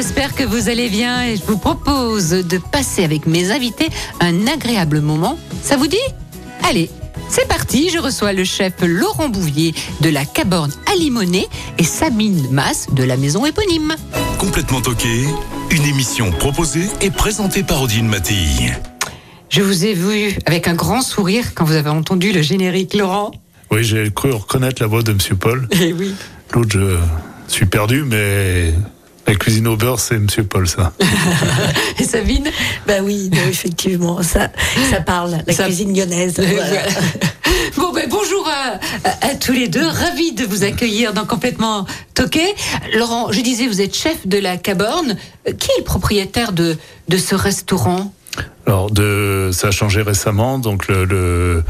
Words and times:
J'espère 0.00 0.34
que 0.34 0.44
vous 0.44 0.70
allez 0.70 0.88
bien 0.88 1.26
et 1.26 1.36
je 1.36 1.42
vous 1.42 1.58
propose 1.58 2.30
de 2.30 2.56
passer 2.56 3.04
avec 3.04 3.26
mes 3.26 3.50
invités 3.50 3.90
un 4.20 4.46
agréable 4.46 5.02
moment. 5.02 5.38
Ça 5.62 5.76
vous 5.76 5.88
dit? 5.88 5.98
Allez, 6.66 6.88
c'est 7.28 7.46
parti, 7.46 7.90
je 7.90 7.98
reçois 7.98 8.32
le 8.32 8.44
chef 8.44 8.72
Laurent 8.80 9.28
Bouvier 9.28 9.74
de 10.00 10.08
la 10.08 10.24
Caborne 10.24 10.72
à 10.90 10.96
Limonest 10.96 11.50
et 11.76 11.84
Sabine 11.84 12.48
Masse 12.50 12.86
de 12.90 13.04
la 13.04 13.18
maison 13.18 13.44
éponyme. 13.44 13.94
Complètement 14.38 14.80
toqué, 14.80 15.26
une 15.70 15.84
émission 15.84 16.30
proposée 16.30 16.88
et 17.02 17.10
présentée 17.10 17.62
par 17.62 17.82
Odile 17.82 18.04
Mattei. 18.04 18.72
Je 19.50 19.60
vous 19.60 19.84
ai 19.84 19.92
vu 19.92 20.34
avec 20.46 20.66
un 20.66 20.74
grand 20.74 21.02
sourire 21.02 21.52
quand 21.54 21.66
vous 21.66 21.74
avez 21.76 21.90
entendu 21.90 22.32
le 22.32 22.40
générique 22.40 22.94
Laurent. 22.94 23.32
Oui, 23.70 23.84
j'ai 23.84 24.10
cru 24.10 24.32
reconnaître 24.32 24.80
la 24.80 24.88
voix 24.88 25.02
de 25.02 25.12
Monsieur 25.12 25.36
Paul. 25.36 25.68
Eh 25.78 25.92
oui. 25.92 26.14
L'autre, 26.54 26.70
je 26.72 27.52
suis 27.52 27.66
perdu, 27.66 28.02
mais 28.04 28.72
la 29.30 29.36
cuisine 29.36 29.68
au 29.68 29.76
beurre, 29.76 30.00
c'est 30.00 30.18
Monsieur 30.18 30.42
Paul, 30.42 30.66
ça. 30.66 30.92
Et 32.00 32.04
Sabine 32.04 32.48
Bah 32.86 32.94
oui, 33.02 33.30
non, 33.32 33.38
effectivement, 33.48 34.22
ça, 34.22 34.50
ça 34.90 35.00
parle, 35.00 35.38
la 35.46 35.52
Ça- 35.52 35.64
cuisine 35.64 35.96
lyonnaise. 35.96 36.34
Voilà. 36.38 36.82
Bon, 37.76 37.92
ben, 37.92 38.06
bonjour 38.08 38.48
à, 38.48 38.78
à- 39.08 39.26
à 39.30 39.34
tous 39.36 39.52
les 39.52 39.68
deux. 39.68 39.86
Ravi 39.86 40.32
de 40.32 40.44
vous 40.44 40.64
accueillir 40.64 41.12
dans 41.12 41.24
Complètement 41.24 41.86
Toqué. 42.14 42.42
Laurent, 42.94 43.30
je 43.32 43.40
disais, 43.40 43.66
vous 43.68 43.80
êtes 43.80 43.94
chef 43.94 44.26
de 44.26 44.38
la 44.38 44.56
Caborne. 44.56 45.16
Euh, 45.48 45.52
Qui 45.52 45.70
est 45.72 45.78
le 45.78 45.84
propriétaire 45.84 46.52
de, 46.52 46.76
de 47.08 47.16
ce 47.16 47.34
restaurant? 47.36 48.12
Alors, 48.66 48.90
de, 48.90 49.50
ça 49.52 49.68
a 49.68 49.70
changé 49.70 50.02
récemment, 50.02 50.58
donc 50.58 50.88
le, 50.88 51.04
le 51.04 51.62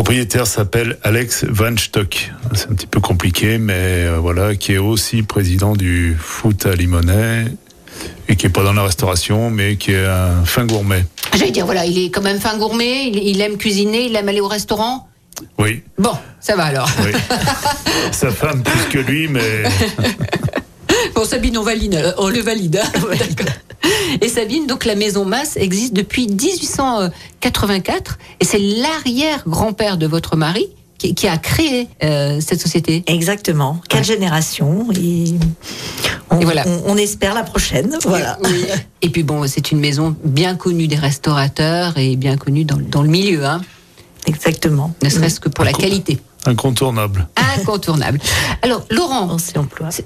propriétaire 0.00 0.46
s'appelle 0.46 0.98
Alex 1.04 1.46
Van 1.48 1.74
Stock. 1.74 2.30
C'est 2.52 2.70
un 2.70 2.74
petit 2.74 2.86
peu 2.86 3.00
compliqué, 3.00 3.56
mais 3.56 3.72
euh, 4.04 4.18
voilà, 4.20 4.54
qui 4.54 4.74
est 4.74 4.78
aussi 4.78 5.22
président 5.22 5.74
du 5.74 6.14
foot 6.20 6.66
à 6.66 6.74
Limonest 6.74 7.52
et 8.28 8.36
qui 8.36 8.44
est 8.44 8.50
pas 8.50 8.62
dans 8.62 8.74
la 8.74 8.82
restauration, 8.82 9.48
mais 9.50 9.76
qui 9.76 9.92
est 9.92 10.04
un 10.04 10.44
fin 10.44 10.66
gourmet. 10.66 11.06
J'allais 11.34 11.50
dire, 11.50 11.64
voilà, 11.64 11.86
il 11.86 11.96
est 11.98 12.10
quand 12.10 12.20
même 12.20 12.38
fin 12.38 12.58
gourmet, 12.58 13.06
il, 13.08 13.16
il 13.26 13.40
aime 13.40 13.56
cuisiner, 13.56 14.04
il 14.04 14.14
aime 14.16 14.28
aller 14.28 14.42
au 14.42 14.48
restaurant. 14.48 15.08
Oui, 15.58 15.82
Bon, 15.96 16.12
ça 16.40 16.56
va 16.56 16.64
alors. 16.64 16.90
oui. 17.02 17.12
Sa 18.12 18.30
femme 18.30 18.62
plus 18.62 18.84
que 18.90 18.98
lui, 18.98 19.28
mais 19.28 19.62
Bon, 21.14 21.24
Sabine, 21.24 21.56
on 21.56 21.62
valide, 21.62 21.94
euh, 21.94 22.12
on 22.18 22.28
le 22.28 22.40
valide. 22.40 22.82
hein. 22.84 23.00
D'accord. 23.18 23.54
Et 24.20 24.28
Sabine, 24.28 24.66
donc 24.66 24.84
la 24.84 24.94
maison 24.94 25.24
Masse 25.24 25.56
existe 25.56 25.92
depuis 25.92 26.28
1884 26.28 28.18
et 28.40 28.44
c'est 28.44 28.58
l'arrière-grand-père 28.58 29.96
de 29.96 30.06
votre 30.06 30.36
mari 30.36 30.66
qui, 30.98 31.14
qui 31.14 31.28
a 31.28 31.36
créé 31.36 31.88
euh, 32.02 32.40
cette 32.40 32.60
société. 32.60 33.04
Exactement. 33.06 33.80
Quatre 33.88 34.04
générations. 34.04 34.86
Et 34.92 35.34
on, 36.30 36.40
Et 36.40 36.44
voilà. 36.44 36.64
on, 36.66 36.92
on 36.92 36.96
espère 36.96 37.34
la 37.34 37.42
prochaine. 37.42 37.96
Voilà. 38.02 38.38
Oui. 38.44 38.64
Et 39.02 39.10
puis 39.10 39.22
bon, 39.22 39.46
c'est 39.46 39.70
une 39.72 39.78
maison 39.80 40.16
bien 40.24 40.56
connue 40.56 40.88
des 40.88 40.96
restaurateurs 40.96 41.98
et 41.98 42.16
bien 42.16 42.36
connue 42.36 42.64
dans, 42.64 42.78
dans 42.78 43.02
le 43.02 43.08
milieu, 43.08 43.44
hein, 43.44 43.60
Exactement. 44.26 44.92
ne 45.02 45.08
serait-ce 45.08 45.38
que 45.38 45.48
pour 45.48 45.64
la 45.64 45.72
qualité. 45.72 46.18
Incontournable. 46.48 47.28
Incontournable. 47.58 48.18
Alors, 48.62 48.84
Laurent, 48.90 49.36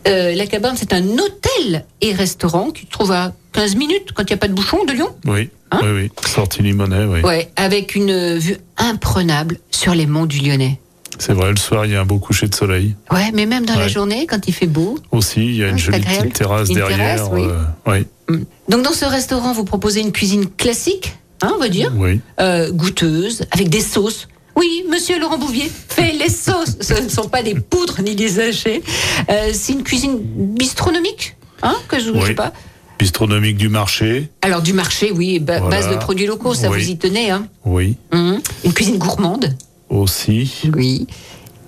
euh, 0.08 0.34
la 0.34 0.46
cabane, 0.46 0.76
c'est 0.76 0.92
un 0.92 1.04
hôtel 1.04 1.84
et 2.00 2.12
restaurant 2.12 2.70
qui 2.70 2.82
se 2.82 2.90
trouve 2.90 3.12
à 3.12 3.32
15 3.52 3.76
minutes 3.76 4.12
quand 4.14 4.22
il 4.22 4.26
n'y 4.26 4.34
a 4.34 4.38
pas 4.38 4.48
de 4.48 4.52
bouchon 4.54 4.84
de 4.84 4.92
Lyon. 4.92 5.08
Oui, 5.26 5.50
Hein 5.72 5.80
oui, 5.84 5.90
oui. 5.94 6.10
Sortie 6.26 6.62
Limonest, 6.62 7.08
oui. 7.08 7.20
Ouais, 7.22 7.50
avec 7.56 7.94
une 7.94 8.38
vue 8.38 8.56
imprenable 8.76 9.58
sur 9.70 9.94
les 9.94 10.06
monts 10.06 10.26
du 10.26 10.40
Lyonnais. 10.40 10.80
C'est 11.18 11.32
vrai, 11.32 11.50
le 11.50 11.56
soir, 11.58 11.84
il 11.86 11.92
y 11.92 11.96
a 11.96 12.00
un 12.00 12.04
beau 12.06 12.18
coucher 12.18 12.48
de 12.48 12.54
soleil. 12.54 12.94
Ouais, 13.12 13.30
mais 13.34 13.46
même 13.46 13.66
dans 13.66 13.76
la 13.76 13.88
journée, 13.88 14.26
quand 14.26 14.48
il 14.48 14.54
fait 14.54 14.66
beau. 14.66 14.98
Aussi, 15.12 15.44
il 15.44 15.56
y 15.56 15.64
a 15.64 15.68
une 15.68 15.78
jolie 15.78 16.00
petite 16.00 16.32
terrasse 16.32 16.68
Une 16.70 16.76
derrière. 16.76 16.96
terrasse, 16.98 17.28
oui. 17.32 17.42
euh, 17.44 17.62
oui, 17.86 18.06
Mm. 18.28 18.44
Donc, 18.68 18.82
dans 18.84 18.92
ce 18.92 19.04
restaurant, 19.04 19.52
vous 19.52 19.64
proposez 19.64 20.00
une 20.00 20.12
cuisine 20.12 20.46
classique, 20.48 21.16
hein, 21.42 21.50
on 21.56 21.58
va 21.58 21.68
dire, 21.68 21.92
oui. 21.96 22.20
euh, 22.40 22.70
goûteuse, 22.70 23.42
avec 23.50 23.68
des 23.68 23.80
sauces. 23.80 24.28
Oui, 24.56 24.84
monsieur 24.90 25.18
Laurent 25.18 25.38
Bouvier 25.38 25.70
fait 25.88 26.12
les 26.12 26.28
sauces. 26.28 26.76
Ce 26.80 26.94
ne 26.94 27.08
sont 27.08 27.28
pas 27.28 27.42
des 27.42 27.54
poudres 27.54 28.00
ni 28.02 28.14
des 28.14 28.28
sachets. 28.28 28.82
Euh, 29.30 29.50
c'est 29.52 29.72
une 29.72 29.82
cuisine 29.82 30.18
bistronomique, 30.22 31.36
hein, 31.62 31.76
que 31.88 31.98
je 31.98 32.10
ne 32.10 32.20
Oui. 32.20 32.26
sais 32.28 32.34
pas. 32.34 32.52
Bistronomique 32.98 33.56
du 33.56 33.68
marché, 33.70 34.28
Alors, 34.42 34.60
du 34.60 34.72
marché, 34.74 35.10
oui, 35.10 35.38
ba- 35.38 35.60
Voilà. 35.60 35.76
base 35.80 35.88
de 35.90 35.96
produits 35.96 36.26
locaux, 36.26 36.52
ça 36.52 36.68
Oui. 36.70 36.82
vous 36.82 36.90
y 36.90 36.98
tenez. 36.98 37.30
Hein. 37.30 37.46
oui, 37.64 37.96
Mhm. 38.12 38.40
Une 38.64 38.72
cuisine 38.74 38.98
gourmande, 38.98 39.56
aussi. 39.88 40.52
oui. 40.74 41.06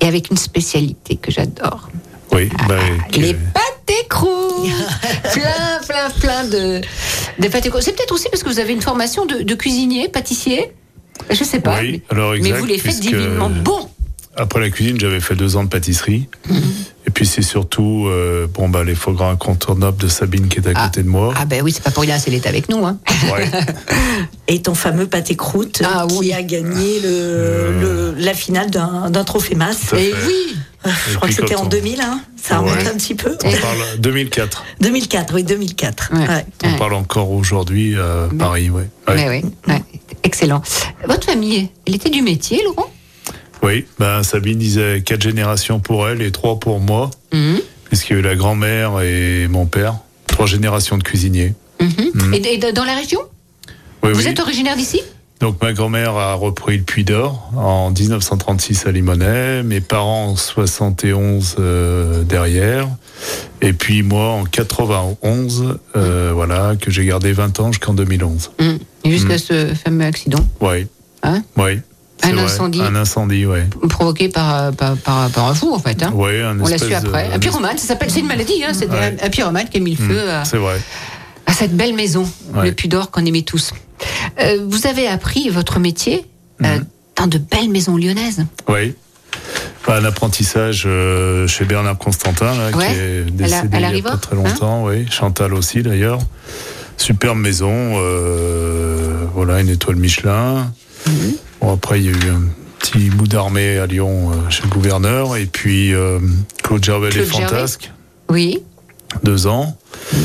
Et 0.01 0.07
avec 0.07 0.31
une 0.31 0.37
spécialité 0.37 1.17
que 1.17 1.31
j'adore. 1.31 1.89
Oui, 2.33 2.51
bah, 2.69 2.77
Ah, 2.81 3.17
Les 3.17 3.33
que- 3.35 3.39
pâtés 3.55 4.07
croûtes 4.11 4.67
Plein, 5.33 5.81
plein, 5.89 6.11
plein 6.21 6.45
de, 6.45 6.81
de 7.39 7.49
pâtés 7.49 7.71
croûtes. 7.71 7.83
C'est 7.83 7.97
peut-être 7.97 8.13
aussi 8.13 8.29
parce 8.31 8.43
que 8.43 8.49
vous 8.51 8.59
avez 8.59 8.73
une 8.75 8.83
formation 8.83 9.25
de, 9.25 9.43
de 9.43 9.55
cuisinier, 9.55 10.09
pâtissier? 10.09 10.73
Je 11.31 11.45
sais 11.45 11.61
pas. 11.61 11.79
Oui, 11.81 12.03
mais, 12.11 12.17
alors 12.17 12.33
mais 12.33 12.39
exact, 12.39 12.59
vous 12.59 12.65
les 12.67 12.79
faites 12.79 13.01
divinement 13.01 13.51
bon. 13.51 13.89
Après 14.35 14.61
la 14.61 14.71
cuisine, 14.71 14.99
j'avais 14.99 15.21
fait 15.21 15.35
deux 15.35 15.57
ans 15.57 15.65
de 15.65 15.69
pâtisserie. 15.69 16.27
Mhm. 16.49 16.57
Et 17.07 17.11
puis 17.11 17.27
c'est 17.27 17.43
surtout 17.43 18.07
euh, 18.09 18.47
bon 18.47 18.69
bah 18.69 18.83
les 18.85 18.95
foie 18.95 19.13
gras 19.13 19.31
incontournables 19.31 19.99
de 19.99 20.09
Sabine 20.09 20.49
qui 20.49 20.59
est 20.59 20.67
à 20.69 20.73
Ah. 20.75 20.85
côté 20.87 21.03
de 21.03 21.09
moi. 21.09 21.35
Ah 21.37 21.45
ben 21.45 21.61
oui, 21.63 21.73
c'est 21.73 21.83
pas 21.83 21.91
pour 21.91 22.03
rien, 22.03 22.19
c'est 22.19 22.31
l'État 22.31 22.49
avec 22.49 22.69
nous. 22.71 22.85
Hein. 22.87 22.99
Ouais. 23.33 23.51
Et 24.49 24.61
ton 24.61 24.75
fameux 24.75 25.07
pâté 25.07 25.37
croûte 25.37 25.83
Ah 25.85 26.05
qui 26.09 26.17
oui. 26.19 26.33
a 26.33 26.43
gagné 26.43 27.01
le, 27.01 27.81
le- 27.81 28.15
la 28.19 28.35
finale 28.35 28.71
d'un 28.71 29.09
d'un 29.09 29.23
trophée 29.25 29.55
masse. 29.55 29.87
Tout 29.89 29.95
à 29.97 30.01
Et 30.01 30.13
oui 30.27 30.57
Je 31.09 31.15
crois 31.17 31.29
que 31.29 31.35
c'était 31.35 31.55
en 31.55 31.63
on- 31.63 31.69
2000, 31.69 32.01
hein 32.01 32.21
ça 32.37 32.59
remonte 32.59 32.75
Ouais. 32.79 32.89
un 32.89 32.95
petit 32.97 33.15
peu. 33.15 33.37
On 33.45 33.51
parle 33.53 33.79
2004. 33.99 34.65
2004, 34.81 35.35
oui, 35.35 35.45
2004. 35.45 36.11
Ouais. 36.13 36.19
Ouais. 36.29 36.47
On 36.65 36.73
Ouais. 36.73 36.79
parle 36.79 36.95
encore 36.95 37.31
aujourd'hui 37.31 37.97
à 37.97 38.29
Paris, 38.37 38.69
ouais. 38.69 38.89
Ouais. 39.07 39.15
Mais 39.15 39.29
oui, 39.29 39.43
ouais, 39.69 39.83
excellent. 40.25 40.61
Votre 41.07 41.25
famille, 41.27 41.69
elle 41.87 41.95
était 41.95 42.11
du 42.11 42.23
métier, 42.23 42.63
Laurent? 42.65 42.91
Oui, 43.63 43.87
ben 44.01 44.25
Sabine 44.25 44.59
disait 44.59 45.03
quatre 45.07 45.23
générations 45.23 45.79
pour 45.79 46.09
elle 46.09 46.21
et 46.21 46.33
trois 46.33 46.59
pour 46.59 46.81
moi, 46.81 47.11
Mhm, 47.33 47.61
puisqu'il 47.85 48.15
y 48.15 48.17
a 48.17 48.19
eu 48.19 48.23
la 48.23 48.35
grand-mère 48.35 49.01
et 49.03 49.47
mon 49.47 49.67
père, 49.67 49.95
trois 50.27 50.47
générations 50.47 50.99
de 50.99 51.05
cuisiniers. 51.05 51.55
mhm. 51.81 51.91
Mhm. 52.15 52.35
Et, 52.35 52.55
et 52.55 52.73
dans 52.73 52.85
la 52.85 52.97
région? 52.97 53.21
Oui, 54.03 54.11
Vous 54.13 54.21
oui. 54.21 54.27
êtes 54.29 54.41
originaire 54.41 54.77
d'ici? 54.77 55.01
Donc 55.41 55.61
ma 55.61 55.73
grand-mère 55.73 56.15
a 56.17 56.35
repris 56.35 56.79
le 56.79 56.85
Puy 56.85 57.03
d'Or 57.05 57.51
en 57.57 57.91
1936 57.91 58.87
à 58.87 58.93
Limonest, 58.93 59.65
mes 59.67 59.81
parents 59.81 60.27
en 60.29 60.37
71 60.37 61.57
euh, 61.59 62.23
derrière, 62.23 62.87
et 63.61 63.73
puis 63.73 64.03
moi 64.05 64.29
en 64.31 64.45
91, 64.45 65.79
euh, 65.97 66.31
voilà, 66.33 66.75
que 66.81 66.93
j'ai 66.93 67.05
gardé 67.05 67.33
20 67.33 67.59
ans 67.59 67.73
jusqu'en 67.73 67.93
2011. 67.93 68.53
Mhm. 68.61 68.79
Jusqu'à 69.05 69.33
Mhm. 69.33 69.39
ce 69.39 69.75
fameux 69.75 70.05
accident? 70.05 70.47
Oui. 70.61 70.87
Hein? 71.25 71.43
Oui. 71.57 71.81
Un 72.25 72.33
vrai. 72.35 72.43
incendie. 72.45 72.81
Un 72.81 72.95
incendie, 72.95 73.45
oui. 73.47 73.59
provoqué 73.89 74.29
par, 74.29 74.55
euh, 74.67 74.71
par, 74.71 74.97
par, 74.97 75.29
par 75.31 75.49
un 75.49 75.55
fou, 75.55 75.75
en 75.75 75.81
fait. 75.81 76.01
Hein. 76.05 76.13
Ouais, 76.15 76.41
un 76.41 76.61
On 76.61 76.69
l'a 76.69 76.79
su 76.79 76.95
après. 76.95 77.29
de- 77.31 77.35
Un 77.35 77.39
pyromane, 77.41 77.79
ça 77.79 77.89
s'appelle, 77.89 78.11
c'est 78.13 78.21
une 78.21 78.29
maladie, 78.29 78.63
hein. 78.65 78.73
C'était 78.75 78.93
Ouais. 78.95 79.17
un, 79.21 79.29
pyromane 79.29 79.69
qui 79.69 79.79
a 79.79 79.81
mis 79.81 79.97
le 79.97 80.05
Hmm, 80.05 80.09
feu 80.09 80.31
à, 80.31 80.45
C'est 80.45 80.57
vrai. 80.59 80.81
à 81.47 81.53
cette 81.53 81.77
belle 81.77 81.95
maison, 81.95 82.25
Ouais. 82.55 82.67
le 82.67 82.73
Pudor 82.73 83.11
qu'on 83.11 83.25
aimait 83.27 83.43
tous. 83.43 83.73
Euh, 84.41 84.59
vous 84.69 84.87
avez 84.87 85.07
appris 85.07 85.49
votre 85.51 85.79
métier 85.79 86.25
euh, 86.65 86.77
Mhm. 86.79 86.85
dans 87.17 87.27
de 87.27 87.39
belles 87.39 87.69
maisons 87.71 87.97
lyonnaises. 87.97 88.45
Oui. 88.69 88.95
Bah, 89.87 89.97
un 90.01 90.05
apprentissage 90.05 90.85
euh, 90.87 91.47
chez 91.49 91.65
Bernard 91.65 91.99
Constantin, 91.99 92.55
là, 92.57 92.71
Ouais. 92.77 92.87
qui 92.87 92.93
est 92.95 93.21
À 93.21 93.25
la- 93.25 93.31
décédé 93.31 93.77
à 93.77 93.81
la 93.81 93.91
il 93.91 93.97
y 93.97 94.01
a 94.01 94.11
pas 94.11 94.17
très 94.17 94.37
longtemps. 94.37 94.85
oui. 94.85 95.07
Chantal 95.11 95.55
aussi, 95.55 95.83
d'ailleurs. 95.83 96.21
Superbe 96.97 97.39
maison. 97.39 97.97
voilà, 99.35 99.61
une 99.61 99.69
étoile 99.71 99.97
Michelin. 99.97 100.73
Mhm. 101.07 101.35
Bon, 101.61 101.73
après, 101.75 102.01
il 102.01 102.07
y 102.07 102.09
a 102.09 102.13
eu 102.13 102.31
un 102.31 102.43
petit 102.79 103.11
bout 103.11 103.27
d'armée 103.27 103.79
à 103.79 103.87
Lyon 103.87 104.31
chez 104.51 104.63
le 104.63 104.69
gouverneur. 104.69 105.37
Et 105.37 105.47
puis, 105.47 105.93
Claude 106.63 106.85
Gervais 106.85 107.09
Claude 107.09 107.25
les 107.25 107.31
Gervais. 107.31 107.47
Fantasques, 107.49 107.91
Oui. 108.29 108.63
deux 109.25 109.47
ans. 109.47 109.77
Mhm. 110.13 110.19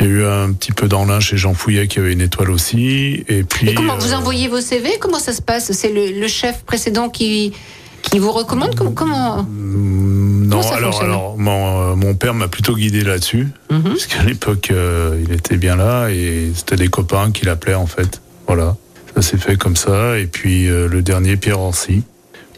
Il 0.00 0.06
y 0.06 0.08
a 0.08 0.12
eu 0.12 0.24
un 0.24 0.52
petit 0.52 0.72
peu 0.72 0.88
d'Anlin 0.88 1.20
chez 1.20 1.36
Jean 1.36 1.52
Fouillet 1.54 1.86
qui 1.88 1.98
avait 1.98 2.12
une 2.12 2.20
étoile 2.22 2.50
aussi. 2.50 3.24
Et 3.28 3.42
puis. 3.42 3.68
Et 3.68 3.74
comment 3.74 3.96
vous 3.98 4.12
euh, 4.12 4.16
envoyez 4.16 4.48
vos 4.48 4.60
CV 4.60 4.90
Comment 4.98 5.18
ça 5.18 5.32
se 5.32 5.42
passe? 5.42 5.72
C'est 5.72 5.92
le, 5.92 6.18
le 6.18 6.26
chef 6.28 6.62
précédent 6.64 7.08
qui, 7.10 7.52
qui 8.02 8.18
vous 8.18 8.32
recommande? 8.32 8.74
Comment, 8.74 8.92
comment 8.92 9.42
Mm, 9.42 10.46
Non, 10.48 10.60
Comment 10.62 10.72
alors, 10.74 11.02
alors 11.02 11.38
mon, 11.38 11.92
euh, 11.92 11.94
mon 11.96 12.14
père 12.14 12.34
m'a 12.34 12.48
plutôt 12.48 12.74
guidé 12.74 13.02
là-dessus, 13.02 13.48
Mhm. 13.70 13.82
parce 13.82 14.06
qu'à 14.06 14.22
l'époque, 14.24 14.68
euh, 14.72 15.22
il 15.26 15.32
était 15.34 15.56
bien 15.56 15.76
là 15.76 16.08
et 16.08 16.50
c'était 16.54 16.76
des 16.76 16.88
copains 16.88 17.30
qui 17.30 17.44
l'appelaient 17.44 17.74
en 17.74 17.86
fait. 17.86 18.20
Voilà, 18.46 18.76
ça 19.14 19.22
s'est 19.22 19.36
fait 19.38 19.56
comme 19.56 19.76
ça. 19.76 20.18
Et 20.18 20.26
puis 20.26 20.68
euh, 20.68 20.88
le 20.88 21.02
dernier, 21.02 21.36
Pierre 21.36 21.60
Orsi. 21.60 22.02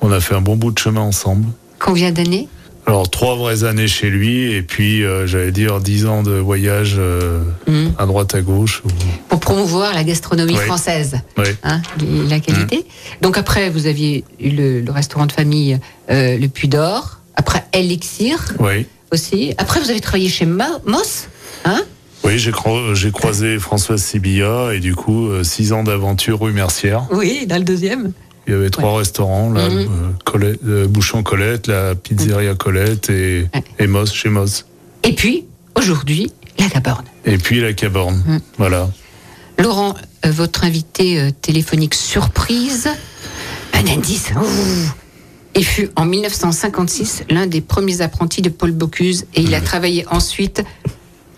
On 0.00 0.10
a 0.10 0.18
fait 0.20 0.34
un 0.34 0.40
bon 0.40 0.56
bout 0.56 0.72
de 0.72 0.78
chemin 0.78 1.00
ensemble. 1.00 1.46
Combien 1.78 2.10
d'années? 2.12 2.48
Alors 2.86 3.08
trois 3.08 3.36
vraies 3.36 3.62
années 3.64 3.86
chez 3.86 4.10
lui 4.10 4.52
et 4.52 4.62
puis 4.62 5.04
euh, 5.04 5.26
j'allais 5.26 5.52
dire 5.52 5.78
dix 5.80 6.06
ans 6.06 6.22
de 6.24 6.32
voyage 6.32 6.96
euh, 6.98 7.42
Mhm. 7.68 7.92
à 7.96 8.06
droite 8.06 8.34
à 8.34 8.40
gauche. 8.40 8.82
ou- 8.84 8.88
Pour 9.28 9.38
promouvoir 9.40 9.94
la 9.94 10.02
gastronomie 10.02 10.56
Oui. 10.58 10.64
française. 10.66 11.20
Ouais. 11.38 11.54
hein, 11.62 11.80
la 12.28 12.40
qualité. 12.40 12.84
Donc 13.20 13.38
après, 13.38 13.70
vous 13.70 13.86
aviez 13.86 14.24
eu 14.40 14.50
le, 14.50 14.80
le 14.80 14.92
restaurant 14.92 15.26
de 15.26 15.32
famille 15.32 15.78
euh, 16.10 16.36
Le 16.36 16.48
Puy 16.48 16.68
d'Or. 16.68 17.18
Après, 17.36 17.64
Elixir 17.72 18.38
Oui. 18.58 18.86
aussi. 19.12 19.54
Après, 19.58 19.80
vous 19.80 19.88
avez 19.90 20.00
travaillé 20.00 20.28
chez 20.28 20.44
Mo- 20.44 20.64
Moss. 20.84 21.28
Hein? 21.64 21.82
Oui, 22.24 22.38
j'ai 22.38 22.50
cro- 22.50 22.94
j'ai 22.94 23.10
croisé 23.12 23.58
Françoise 23.58 24.02
Sibilla 24.02 24.72
et 24.74 24.80
du 24.80 24.94
coup 24.94 25.28
six 25.44 25.72
ans 25.72 25.82
d'aventure 25.84 26.40
rue 26.40 26.52
Mercière. 26.52 27.06
oui, 27.12 27.46
dans 27.46 27.56
le 27.58 27.64
deuxième. 27.64 28.12
Il 28.46 28.52
y 28.52 28.56
avait 28.56 28.70
trois 28.70 28.98
restaurants, 28.98 29.50
là, 29.52 29.68
Mhm. 29.68 29.78
euh, 29.78 29.86
Colette- 30.24 30.60
euh, 30.66 30.86
Bouchon 30.88 31.22
Colette, 31.22 31.68
la 31.68 31.94
pizzeria 31.94 32.54
Colette 32.54 33.08
et, 33.10 33.46
Ouais. 33.54 33.62
et 33.78 33.86
Moss 33.86 34.12
chez 34.12 34.28
Moss. 34.30 34.66
Et 35.04 35.12
puis, 35.12 35.44
aujourd'hui, 35.76 36.32
la 36.58 36.66
Gaborne. 36.68 37.04
Et 37.24 37.38
puis 37.38 37.60
la 37.60 37.72
Caborne. 37.72 38.22
Mhm. 38.26 38.40
Voilà. 38.58 38.90
Laurent, 39.58 39.94
euh, 40.26 40.30
votre 40.30 40.64
invité 40.64 41.20
euh, 41.20 41.30
téléphonique 41.40 41.94
surprise, 41.94 42.88
un 43.74 43.86
indice. 43.86 44.30
Ouh. 44.36 44.90
Il 45.54 45.64
fut 45.64 45.90
en 45.96 46.06
1956 46.06 47.22
l'un 47.28 47.46
des 47.46 47.60
premiers 47.60 48.00
apprentis 48.00 48.40
de 48.42 48.48
Paul 48.48 48.72
Bocuse 48.72 49.26
et 49.34 49.42
il 49.42 49.54
a 49.54 49.60
travaillé 49.60 50.04
ensuite. 50.10 50.64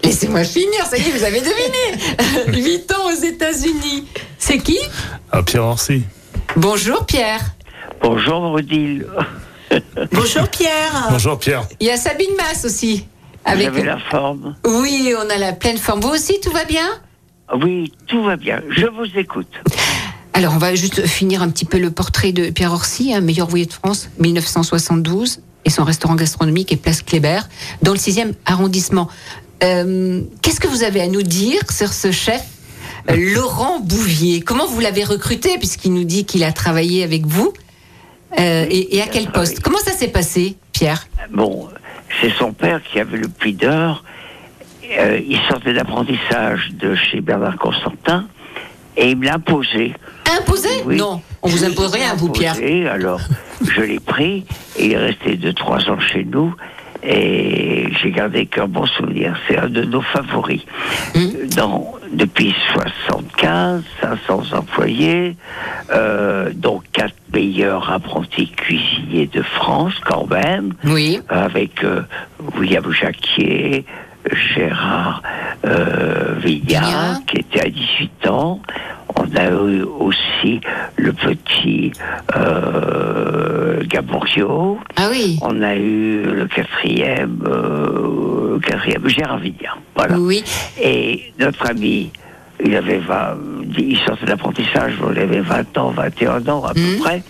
Laissez-moi 0.04 0.44
finir, 0.44 0.86
ça 0.88 0.96
y 0.96 1.00
est, 1.00 1.10
vous 1.18 1.24
avez 1.24 1.40
deviné. 1.40 2.62
Huit 2.64 2.92
ans 2.92 3.08
aux 3.12 3.22
États-Unis. 3.24 4.04
C'est 4.38 4.58
qui? 4.58 4.78
À 5.32 5.42
Pierre 5.42 5.64
Orsi. 5.64 6.02
Bonjour 6.56 7.05
Pierre. 7.06 7.41
Bonjour 8.02 8.52
Odile. 8.52 9.06
Bonjour 10.12 10.49
Pierre. 10.49 11.08
Bonjour 11.11 11.38
Pierre. 11.38 11.67
Il 11.81 11.87
y 11.87 11.91
a 11.91 11.96
Sabine 11.96 12.35
Masse 12.37 12.64
aussi. 12.64 13.06
Vous 13.44 13.52
Avec... 13.52 13.67
avez 13.69 13.82
la 13.82 13.99
forme 13.99 14.55
Oui, 14.64 15.12
on 15.19 15.29
a 15.31 15.37
la 15.38 15.52
pleine 15.52 15.79
forme. 15.79 16.00
Vous 16.00 16.11
aussi, 16.11 16.41
tout 16.41 16.52
va 16.52 16.64
bien? 16.64 16.87
Oui, 17.62 17.93
tout 18.06 18.23
va 18.23 18.37
bien. 18.37 18.62
Je 18.70 18.87
vous 18.87 19.06
écoute. 19.19 19.49
Alors, 20.32 20.55
on 20.55 20.58
va 20.58 20.75
juste 20.75 21.06
finir 21.06 21.43
un 21.43 21.50
petit 21.50 21.64
peu 21.64 21.79
le 21.79 21.91
portrait 21.91 22.32
de 22.32 22.50
Pierre 22.50 22.73
Orsi, 22.73 23.12
un 23.14 23.20
meilleur 23.20 23.49
ouvrier 23.49 23.67
de 23.67 23.73
France, 23.73 24.08
1972, 24.19 25.41
et 25.64 25.70
son 25.70 25.85
restaurant 25.85 26.14
gastronomique 26.14 26.73
est 26.73 26.76
Place 26.76 27.02
Kléber, 27.02 27.41
dans 27.82 27.93
le 27.93 27.99
6e 27.99 28.32
arrondissement. 28.46 29.08
Euh, 29.62 30.23
Qu'est-ce 30.43 30.61
que 30.61 30.69
vous 30.69 30.82
avez 30.82 31.02
à 31.02 31.08
nous 31.08 31.23
dire 31.23 31.61
sur 31.70 31.93
ce 31.93 32.11
chef 32.11 32.43
Laurent 33.08 33.80
Bouvier 33.80 34.40
Comment 34.40 34.66
vous 34.66 34.80
l'avez 34.80 35.04
recruté, 35.04 35.58
puisqu'il 35.58 35.92
nous 35.92 36.04
dit 36.04 36.24
qu'il 36.24 36.44
a 36.44 36.52
travaillé 36.52 37.02
avec 37.04 37.26
vous 37.26 37.52
Euh, 38.38 38.66
et, 38.68 38.96
et 38.96 39.02
à 39.02 39.06
quel 39.06 39.30
poste? 39.30 39.60
Comment 39.60 39.78
ça 39.78 39.92
s'est 39.92 40.08
passé, 40.08 40.56
Pierre? 40.72 41.06
Bon, 41.30 41.68
c'est 42.20 42.32
son 42.36 42.52
père 42.52 42.82
qui 42.82 42.98
avait 42.98 43.18
le 43.18 43.28
puits 43.28 43.52
d'or. 43.52 44.02
Euh, 44.98 45.20
il 45.26 45.38
sortait 45.48 45.72
d'apprentissage 45.72 46.70
de 46.72 46.96
chez 46.96 47.20
Bernard 47.20 47.56
Constantin 47.56 48.26
et 48.96 49.10
il 49.10 49.16
me 49.16 49.26
l'a 49.26 49.34
imposé. 49.34 49.94
Imposé? 50.38 50.68
Oui. 50.84 50.96
Non, 50.96 51.22
on 51.42 51.48
vous 51.48 51.64
impose 51.64 51.92
rien, 51.92 52.14
vous, 52.16 52.28
Pierre. 52.28 52.56
Alors, 52.90 53.20
je 53.62 53.82
l'ai 53.82 54.00
pris 54.00 54.44
et 54.76 54.86
il 54.86 54.92
est 54.92 54.98
resté 54.98 55.36
deux, 55.36 55.52
trois 55.52 55.88
ans 55.88 56.00
chez 56.00 56.24
nous. 56.24 56.54
Et 57.06 57.86
j'ai 58.02 58.10
gardé 58.10 58.46
qu'un 58.46 58.66
bon 58.66 58.86
souvenir. 58.86 59.36
C'est 59.46 59.58
un 59.58 59.68
de 59.68 59.82
nos 59.84 60.00
favoris. 60.00 60.62
Hum. 61.14 61.32
Dans, 61.54 61.94
depuis 62.12 62.54
75, 62.72 63.82
500 64.00 64.42
employés, 64.56 65.36
euh, 65.92 66.50
dont 66.54 66.80
quatre 66.92 67.14
meilleurs 67.32 67.90
apprentis 67.90 68.48
cuisiniers 68.50 69.26
de 69.26 69.42
France 69.42 69.94
quand 70.04 70.26
même, 70.30 70.74
Oui. 70.84 71.20
avec 71.28 71.82
euh, 71.84 72.02
William 72.58 72.90
Jacquier, 72.92 73.84
Gérard 74.32 75.22
euh, 75.66 76.34
Vignac. 76.38 77.26
qui 77.26 77.38
était 77.38 77.60
à 77.60 77.68
18 77.68 78.26
ans. 78.28 78.60
On 79.34 79.36
a 79.36 79.50
eu 79.50 79.82
aussi 79.82 80.60
le 80.96 81.12
petit 81.12 81.92
euh, 82.36 83.82
Gaborio. 83.86 84.78
Ah 84.96 85.08
oui. 85.10 85.38
On 85.42 85.60
a 85.62 85.75
eu 85.75 86.22
le 86.22 86.46
quatrième, 86.46 87.42
euh, 87.46 88.58
quatrième 88.60 89.08
Gérard. 89.08 89.40
Voilà. 89.96 90.19
Oui. 90.19 90.44
Et 90.81 91.32
notre 91.40 91.69
ami, 91.69 92.12
il 92.64 92.76
avait 92.76 92.98
20, 92.98 93.36
il 93.76 93.98
sortait 94.06 94.26
d'apprentissage, 94.26 94.94
il 95.12 95.19
avait 95.19 95.40
20 95.40 95.78
ans, 95.78 95.90
21 95.90 96.46
ans 96.48 96.64
à 96.64 96.72
peu 96.75 96.81
Mhm. 96.81 96.98
près, 97.00 97.22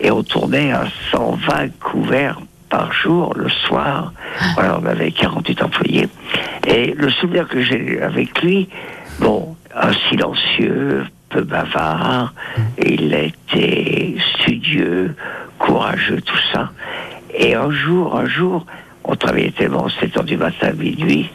et 0.00 0.10
on 0.10 0.22
tournait 0.22 0.72
à 0.72 0.84
120 1.12 1.78
couverts 1.78 2.40
par 2.70 2.92
jour 2.92 3.34
le 3.36 3.48
soir. 3.50 4.12
Voilà, 4.54 4.78
on 4.82 4.86
avait 4.86 5.10
48 5.10 5.62
employés. 5.62 6.08
Et 6.66 6.94
le 6.96 7.10
souvenir 7.10 7.46
que 7.48 7.60
j'ai 7.60 8.00
avec 8.00 8.40
lui, 8.42 8.68
bon, 9.18 9.56
un 9.74 9.92
silencieux, 10.08 11.04
peu 11.30 11.42
bavard, 11.42 12.34
il 12.84 13.14
était 13.14 14.16
studieux, 14.34 15.14
courageux, 15.58 16.20
tout 16.20 16.36
ça. 16.52 16.70
Et 17.34 17.54
un 17.54 17.70
jour, 17.70 18.16
un 18.16 18.26
jour, 18.26 18.66
on 19.04 19.14
travaillait 19.14 19.52
tellement 19.52 19.88
7 19.88 20.16
heures 20.18 20.24
du 20.24 20.36
matin, 20.36 20.72
minuit, 20.72 21.30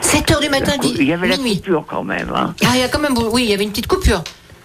7 0.00 0.30
heures 0.30 0.40
du 0.40 0.48
matin, 0.48 0.72
la 0.72 0.78
cou- 0.78 0.86
dix- 0.88 0.96
il 1.00 1.08
y 1.08 1.12
avait 1.12 1.28
la 1.28 1.36
minuit. 1.36 1.56
coupure 1.56 1.84
quand 1.86 2.04
même, 2.04 2.30
hein. 2.34 2.54
Ah, 2.64 2.70
il 2.74 2.80
y 2.80 2.82
a 2.84 2.88
quand 2.88 3.00
même, 3.00 3.14
oui, 3.32 3.42
il 3.44 3.50
y 3.50 3.54
avait 3.54 3.64
une 3.64 3.70
petite 3.70 3.88
coupure. 3.88 4.22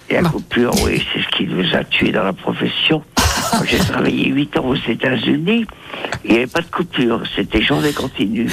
Et 0.09 0.13
la 0.15 0.21
Bon. 0.21 0.29
coupure, 0.29 0.71
oui, 0.85 1.03
c'est 1.11 1.21
ce 1.21 1.27
qui 1.35 1.45
nous 1.47 1.75
a 1.75 1.83
tués 1.83 2.11
dans 2.11 2.23
la 2.23 2.33
profession. 2.33 3.03
J'ai 3.65 3.79
travaillé 3.79 4.27
8 4.27 4.55
ans 4.57 4.65
aux 4.65 4.75
États-Unis, 4.75 5.65
il 6.23 6.31
n'y 6.31 6.37
avait 6.37 6.47
pas 6.47 6.61
de 6.61 6.67
coupure, 6.67 7.21
c'était 7.35 7.61
journée 7.61 7.91
continue. 7.91 8.49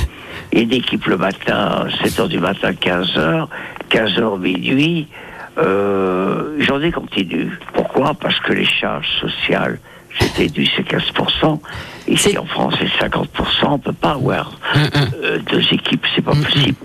Et 0.51 0.63
une 0.63 0.73
équipe 0.73 1.05
le 1.07 1.19
matin, 1.19 1.87
7 2.03 2.21
heures 2.21 2.29
du 2.29 2.39
matin, 2.39 2.73
15 2.75 3.17
heures, 3.19 3.49
15 3.91 4.19
heures 4.19 4.39
minuit, 4.39 5.09
euh, 5.59 6.61
journée 6.61 6.93
continue. 6.93 7.51
Pourquoi? 7.75 8.15
Parce 8.15 8.39
que 8.41 8.53
les 8.53 8.65
charges 8.67 9.09
sociales, 9.21 9.79
c'était 10.21 10.49
dû, 10.49 10.67
c'est 10.77 10.87
15%. 10.87 11.59
Ici 12.09 12.37
en 12.39 12.45
France, 12.47 12.75
c'est 12.79 13.07
50%. 13.07 13.27
On 13.65 13.79
peut 13.79 13.93
pas 13.93 14.13
avoir 14.13 14.59
euh, 15.23 15.39
deux 15.51 15.63
équipes, 15.73 16.05
c'est 16.15 16.23
pas 16.23 16.35
possible. 16.35 16.77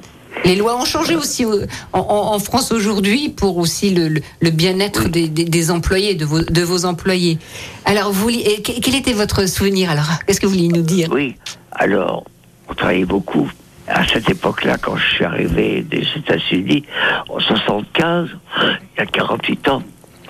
Les 0.45 0.55
lois 0.55 0.79
ont 0.79 0.85
changé 0.85 1.15
aussi 1.15 1.43
euh, 1.45 1.65
en, 1.93 2.37
France 2.37 2.71
aujourd'hui 2.71 3.29
pour 3.29 3.57
aussi 3.57 3.89
le, 3.95 4.07
le- 4.07 4.21
le 4.39 4.49
bien-être 4.51 5.09
des, 5.09 5.27
des- 5.27 5.45
des 5.45 5.71
employés, 5.71 6.13
de 6.13 6.25
vos, 6.25 6.41
de 6.41 6.61
vos 6.61 6.85
employés. 6.85 7.39
Alors, 7.85 8.11
vous, 8.11 8.29
quel 8.63 8.95
était 8.95 9.13
votre 9.13 9.47
souvenir 9.49 9.89
Alors, 9.89 10.05
qu'est-ce 10.27 10.39
que 10.39 10.45
vous 10.45 10.53
vouliez 10.53 10.67
nous 10.67 10.83
dire? 10.83 11.09
Oui, 11.11 11.35
alors, 11.71 12.23
on 12.69 12.75
travaillait 12.75 13.05
beaucoup. 13.05 13.49
À 13.87 14.05
cette 14.05 14.29
époque-là, 14.29 14.77
quand 14.81 14.95
je 14.97 15.07
suis 15.15 15.23
arrivé 15.25 15.81
des 15.81 16.05
États-Unis, 16.15 16.83
en 17.29 17.39
75, 17.39 18.29
il 18.61 18.99
y 18.99 19.01
a 19.01 19.05
48 19.05 19.69
ans, 19.69 19.81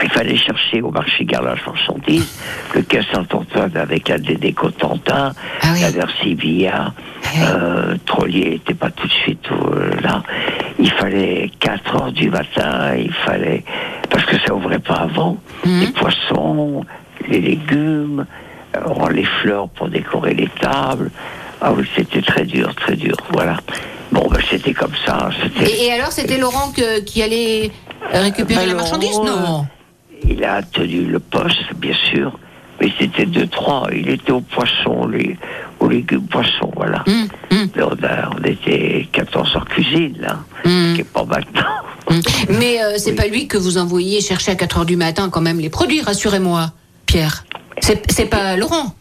il 0.03 0.09
fallait 0.11 0.35
chercher 0.37 0.81
au 0.83 0.91
marché 0.91 1.25
Garlage 1.25 1.65
marchandises 1.65 2.37
le 2.75 2.83
quai 2.83 3.01
Saint-Antoine 3.11 3.75
avec 3.75 4.09
la 4.09 4.19
Dédé 4.19 4.53
Cotentin, 4.53 5.33
Ah 5.63 5.67
oui. 5.73 5.81
la 5.81 5.87
Ah 5.87 6.91
oui. 7.33 7.39
euh, 7.41 7.95
Trollier 8.05 8.49
n'était 8.51 8.75
pas 8.75 8.91
tout 8.91 9.07
de 9.07 9.11
suite 9.13 9.49
euh, 9.51 9.89
là. 10.01 10.21
Il 10.77 10.91
fallait 10.91 11.49
4 11.59 11.95
heures 11.95 12.11
du 12.11 12.29
matin, 12.29 12.95
il 12.95 13.11
fallait... 13.11 13.63
Parce 14.11 14.23
que 14.25 14.37
ça 14.45 14.53
ouvrait 14.53 14.77
pas 14.79 14.97
avant. 15.09 15.37
Mhm. 15.65 15.79
Les 15.81 15.87
poissons, 15.87 16.85
les 17.27 17.41
légumes, 17.41 18.25
euh, 18.75 19.09
les 19.09 19.25
fleurs 19.25 19.67
pour 19.69 19.89
décorer 19.89 20.35
les 20.35 20.47
tables. 20.59 21.09
Ah 21.61 21.73
oui, 21.73 21.85
c'était 21.95 22.21
très 22.21 22.45
dur, 22.45 22.73
très 22.75 22.95
dur, 22.95 23.15
voilà. 23.31 23.57
Bon, 24.11 24.27
ben, 24.29 24.39
c'était 24.49 24.73
comme 24.73 24.93
ça. 25.05 25.29
Et, 25.61 25.85
et 25.85 25.91
alors, 25.91 26.11
c'était 26.11 26.37
Laurent 26.37 26.71
que- 26.71 26.99
qui 27.01 27.21
allait 27.21 27.71
récupérer 28.13 28.61
Ben, 28.65 28.69
la 28.69 28.75
marchandise 28.75 29.15
Laurent, 29.15 29.25
Non. 29.27 29.67
Il 30.27 30.43
a 30.43 30.61
tenu 30.63 31.05
le 31.05 31.19
poste, 31.19 31.73
bien 31.75 31.93
sûr, 32.11 32.37
mais 32.81 32.91
c'était 32.99 33.25
deux, 33.25 33.47
trois. 33.47 33.87
Il 33.93 34.09
était 34.09 34.31
aux 34.31 34.41
poissons, 34.41 35.07
les, 35.07 35.37
aux 35.79 35.87
légumes 35.89 36.25
poissons, 36.27 36.71
voilà. 36.75 37.03
Hum, 37.07 37.27
hum, 37.51 37.69
Mais 37.75 37.83
on, 37.83 38.03
a- 38.03 38.29
on 38.39 38.43
était 38.43 39.07
14 39.11 39.55
en 39.55 39.61
cuisine, 39.61 40.15
là, 40.19 40.39
hum, 40.65 40.93
qui 40.95 41.01
est 41.01 41.03
pas 41.03 41.23
maintenant. 41.25 41.63
Mais 42.49 42.81
euh, 42.81 42.93
c'est 42.97 43.13
pas 43.13 43.27
lui 43.27 43.47
que 43.47 43.57
vous 43.57 43.77
envoyez 43.77 44.21
chercher 44.21 44.51
à 44.51 44.55
4 44.55 44.79
heures 44.79 44.85
du 44.85 44.95
matin 44.95 45.29
quand 45.29 45.41
même 45.41 45.59
les 45.59 45.69
produits, 45.69 46.01
rassurez-moi, 46.01 46.71
Pierre. 47.05 47.43
C'est 47.81 48.25
pas 48.29 48.55
Laurent 48.55 48.93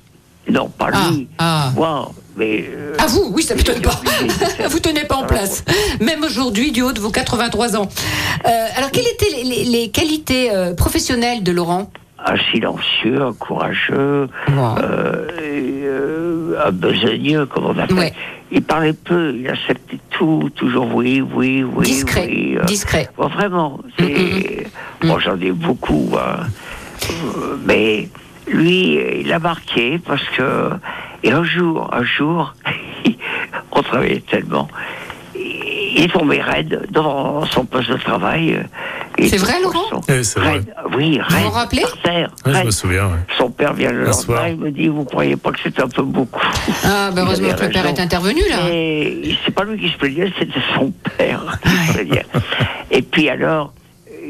Non, 0.49 0.69
pas 0.69 0.91
Ah, 0.93 1.09
lui. 1.11 1.29
ah. 1.38 1.73
Moi, 1.75 2.12
mais... 2.37 2.65
euh, 2.69 2.95
Ah 2.99 3.07
vous, 3.09 3.31
oui, 3.33 3.43
ça 3.43 3.55
ne 3.55 3.59
m'étonne 3.59 3.81
pas. 3.83 4.00
vous 4.69 4.79
tenez 4.79 5.05
pas 5.05 5.17
en 5.17 5.25
place, 5.26 5.65
même 6.00 6.23
aujourd'hui 6.23 6.71
du 6.73 6.83
haut 6.83 6.93
de 6.93 7.00
vos 7.00 7.11
83 7.11 7.76
ans. 7.76 7.88
Euh, 8.47 8.67
alors, 8.76 8.91
quelles 8.93 9.09
étaient 9.09 9.31
les, 9.37 9.45
les- 9.45 9.65
les 9.65 9.88
qualités 9.91 10.50
euh, 10.55 10.75
professionnelles 10.75 11.43
de 11.43 11.50
Laurent? 11.53 11.91
Un 12.25 12.37
silencieux, 12.50 13.23
un 13.23 13.33
courageux, 13.33 14.29
et, 14.49 14.53
euh, 15.85 16.55
un 16.65 16.71
besogneux, 16.73 17.47
comme 17.47 17.67
on 17.67 17.79
appelle. 17.79 17.97
Ouais. 17.97 18.12
il 18.50 18.62
parlait 18.62 18.95
peu, 18.95 19.35
il 19.37 19.47
acceptait 19.49 19.99
tout, 20.11 20.50
toujours 20.57 20.93
oui, 20.95 21.21
oui, 21.21 21.62
oui. 21.65 21.85
Discret, 21.85 22.26
oui, 22.29 22.57
discret. 22.67 23.09
Bon, 23.17 23.29
vraiment, 23.29 23.79
c'est. 23.99 24.67
Mm, 25.03 25.09
Bon, 25.09 25.19
j'en 25.19 25.38
ai 25.41 25.53
beaucoup, 25.53 26.11
hein. 26.19 26.47
Mais 27.67 28.09
lui, 28.47 28.99
euh, 28.99 29.21
il 29.25 29.33
a 29.33 29.38
marqué 29.38 29.99
parce 29.99 30.25
que. 30.37 30.71
Et 31.23 31.33
un 31.33 31.45
jour, 31.45 31.91
un 31.93 32.05
jour, 32.05 32.55
on 33.73 33.83
travaillait 33.83 34.21
tellement. 34.31 34.69
Il 35.35 36.03
est 36.05 36.12
tombé 36.12 36.41
raide 36.41 36.87
dans 36.91 37.45
son 37.47 37.65
poste 37.65 37.91
de 37.91 37.97
travail. 37.97 38.55
euh, 38.55 39.26
C'est 39.26 39.38
vrai, 39.38 39.55
Laurent 39.62 39.83
son- 39.91 40.00
Eh, 40.09 40.23
c'est 40.23 40.38
vrai. 40.41 40.53
raide, 40.53 40.75
Oui, 40.95 41.19
raide. 41.21 41.43
vous 41.45 41.50
rappelez 41.50 41.85
terre, 42.03 42.31
je 42.45 42.50
me 42.65 42.71
souviens. 42.71 43.07
ouais. 43.07 43.19
Son 43.38 43.50
père 43.50 43.73
vient 43.73 43.91
le 43.91 43.99
lendemain, 44.05 44.12
soir. 44.12 44.49
il 44.49 44.57
me 44.59 44.71
dit, 44.71 44.88
vous 44.88 45.05
croyez 45.05 45.37
pas 45.37 45.50
que 45.53 45.59
c'est 45.62 45.81
un 45.81 45.88
peu 45.88 46.03
beaucoup 46.03 46.41
Ah, 46.85 47.11
bah 47.15 47.23
heureusement 47.25 47.49
que 47.55 47.65
le 47.65 47.71
père 47.71 47.87
est 47.87 47.99
intervenu, 48.00 48.43
là. 48.50 48.69
Et 48.71 49.35
c'est 49.45 49.55
pas 49.55 49.65
lui 49.65 49.79
qui 49.79 49.88
se 49.91 49.97
plaignait, 49.97 50.33
c'était 50.38 50.61
son 50.75 50.93
père 51.17 51.59
qui 51.62 51.69
se 51.88 51.93
plaignait. 51.95 52.26
Et 52.91 53.03
puis 53.03 53.29
alors, 53.31 53.73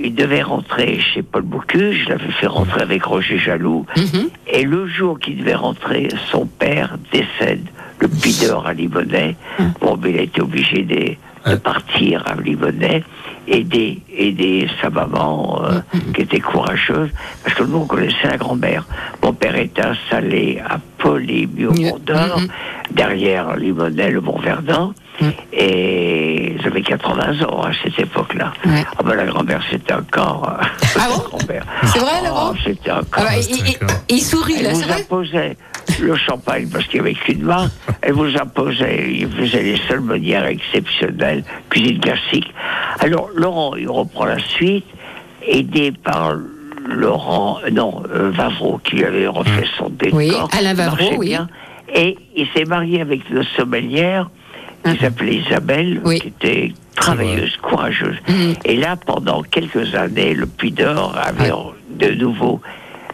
il 0.02 0.14
devait 0.14 0.42
rentrer 0.42 1.00
chez 1.00 1.22
Paul 1.22 1.42
Bocuse, 1.42 1.96
je 2.04 2.08
l'avais 2.08 2.30
fait 2.32 2.46
rentrer 2.46 2.82
avec 2.82 3.04
Roger 3.04 3.38
Jaloux. 3.38 3.86
Mhm. 3.96 4.28
Et 4.48 4.64
le 4.64 4.86
jour 4.86 5.18
qu'il 5.18 5.38
devait 5.38 5.54
rentrer, 5.54 6.08
son 6.30 6.46
père 6.46 6.96
décède, 7.12 7.66
le 8.00 8.08
pideur 8.08 8.66
à 8.66 8.72
Limonest. 8.72 9.36
Hum. 9.58 9.72
Bon, 9.80 9.98
mais 10.00 10.10
il 10.10 10.18
a 10.18 10.22
été 10.22 10.40
obligé 10.40 10.82
de, 11.46 11.56
partir 11.56 12.22
à 12.26 12.34
Limonest, 12.40 13.04
aider, 13.46 14.02
aider 14.12 14.68
sa 14.80 14.90
maman, 14.90 15.60
euh, 15.64 15.80
Hum, 15.94 16.12
qui 16.12 16.22
était 16.22 16.40
courageuse, 16.40 17.10
parce 17.44 17.54
que 17.56 17.62
nous, 17.62 17.78
on 17.78 17.86
connaissait 17.86 18.26
la 18.28 18.36
grand-mère. 18.36 18.84
Mon 19.22 19.32
père 19.32 19.56
était 19.56 19.82
installé 19.84 20.60
à 20.68 20.78
au. 21.68 21.72
Mont 21.72 21.98
d'Or, 22.04 22.40
Mhm. 22.40 22.48
derrière 22.90 23.56
Limonest, 23.56 24.10
le 24.12 24.20
Mont 24.20 24.38
Verdun. 24.40 24.92
Hum. 25.22 25.32
Et 25.52 26.56
j'avais 26.62 26.82
80 26.82 27.42
ans 27.46 27.62
à 27.62 27.70
cette 27.82 27.98
époque-là. 27.98 28.52
Ouais. 28.66 28.84
Ah 28.98 29.02
ben, 29.02 29.14
la 29.14 29.24
grand-mère, 29.26 29.62
c'était 29.70 29.94
encore... 29.94 30.50
euh, 30.60 30.64
Ah 30.96 31.08
bon. 31.08 31.38
C'est 31.84 31.98
vrai, 32.00 32.22
Laurent 32.24 32.52
Oh, 32.52 32.56
C'était 32.64 32.90
encore... 32.90 33.06
Ah 33.16 33.22
bah, 33.24 33.36
il, 33.38 33.56
il- 33.68 33.76
il 34.16 34.20
sourit, 34.20 34.62
là, 34.62 34.74
c'est 34.74 34.84
vrai 34.84 35.04
le 36.00 36.14
champagne 36.16 36.68
parce 36.72 36.86
qu'il 36.86 37.00
n'y 37.02 37.08
avait 37.08 37.14
qu'une 37.18 37.42
main. 37.42 37.70
Elle 38.02 38.12
vous 38.12 38.36
imposait, 38.36 39.06
il 39.12 39.28
faisait 39.30 39.62
les 39.62 39.76
seules 39.88 40.00
manières 40.00 40.46
exceptionnelles, 40.46 41.44
cuisine 41.70 41.98
classique. 42.00 42.52
Alors, 43.00 43.28
Laurent, 43.34 43.74
il 43.76 43.88
reprend 43.88 44.24
la 44.26 44.38
suite, 44.38 44.84
aidé 45.46 45.92
par 45.92 46.34
Laurent, 46.88 47.58
non, 47.72 48.02
euh, 48.14 48.30
Vavreau, 48.30 48.78
qui 48.84 48.96
lui 48.96 49.04
avait 49.04 49.26
refait 49.26 49.66
son 49.76 49.88
décor. 49.90 50.18
Oui, 50.18 50.32
Alain 50.56 50.74
Vavreau, 50.74 51.14
oui. 51.18 51.28
bien. 51.30 51.48
Et 51.94 52.16
il 52.36 52.46
s'est 52.54 52.64
marié 52.64 53.00
avec 53.00 53.28
une 53.30 53.42
sommelière 53.56 54.28
qui 54.84 54.90
Mhm. 54.90 54.98
s'appelait 54.98 55.34
Isabelle, 55.36 56.00
Oui. 56.04 56.20
qui 56.20 56.28
était 56.28 56.72
travailleuse, 56.94 57.56
courageuse. 57.58 58.16
Mhm. 58.28 58.54
Et 58.64 58.76
là, 58.76 58.96
pendant 58.96 59.42
quelques 59.42 59.94
années, 59.94 60.34
le 60.34 60.46
Puy 60.46 60.70
d'Or 60.72 61.16
avait 61.20 61.50
de 61.90 62.12
nouveau 62.14 62.60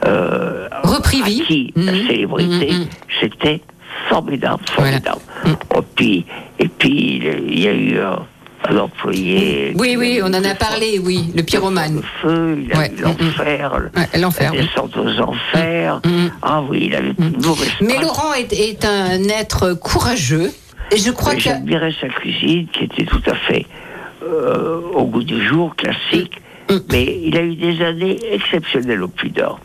euh, 0.06 0.68
Repris 0.82 1.22
vie. 1.22 1.42
acquis 1.42 1.72
la 1.76 1.92
Mhm. 1.92 2.06
célébrité. 2.06 2.72
Mhm. 2.72 2.86
C'était 3.20 3.60
formidable, 4.08 4.62
formidable. 4.70 5.20
Mhm. 5.44 5.52
Et 5.52 5.82
puis, 5.94 6.26
et 6.58 6.68
puis, 6.68 7.22
il 7.48 7.60
y 7.60 7.68
a 7.68 7.72
eu 7.72 7.98
un 7.98 8.76
employé. 8.78 9.72
Oui, 9.76 9.90
qui 9.90 9.96
oui, 9.96 10.20
on 10.22 10.26
en 10.28 10.44
a 10.44 10.54
parlé, 10.54 10.98
oui, 11.02 11.32
le 11.34 11.42
pyromane. 11.42 11.96
Le 11.96 12.02
feu, 12.22 12.58
il 12.64 12.72
a 12.72 12.78
Ouais. 12.78 12.92
eu 12.96 13.02
l'enfer, 13.02 13.78
le- 13.78 14.00
Ouais, 14.00 14.20
l'enfer, 14.20 14.52
la 14.52 14.58
oui. 14.60 14.66
descente 14.66 14.96
aux 14.96 15.20
enfers. 15.20 16.00
Ah 16.42 16.62
oui, 16.68 16.84
il 16.86 16.94
avait 16.94 17.12
une 17.18 17.42
mauvaise 17.44 17.70
Mais. 17.80 17.98
Laurent 18.00 18.32
est, 18.34 18.52
est 18.52 18.84
un 18.84 19.22
être 19.24 19.72
courageux. 19.74 20.50
Et 20.90 20.96
je 20.98 21.10
crois 21.10 21.34
que. 21.34 21.40
J'admirais 21.40 21.92
sa 22.00 22.08
cuisine 22.08 22.66
qui 22.72 22.84
était 22.84 23.04
tout 23.04 23.22
à 23.26 23.34
fait 23.34 23.66
euh, 24.22 24.80
au 24.94 25.04
goût 25.06 25.24
du 25.24 25.44
jour, 25.46 25.74
classique. 25.74 26.40
Mais 26.90 27.20
il 27.22 27.36
a 27.36 27.42
eu 27.42 27.54
des 27.54 27.82
années 27.84 28.18
exceptionnelles 28.32 29.02
au 29.02 29.08
Puy 29.08 29.30
d'Or. 29.30 29.60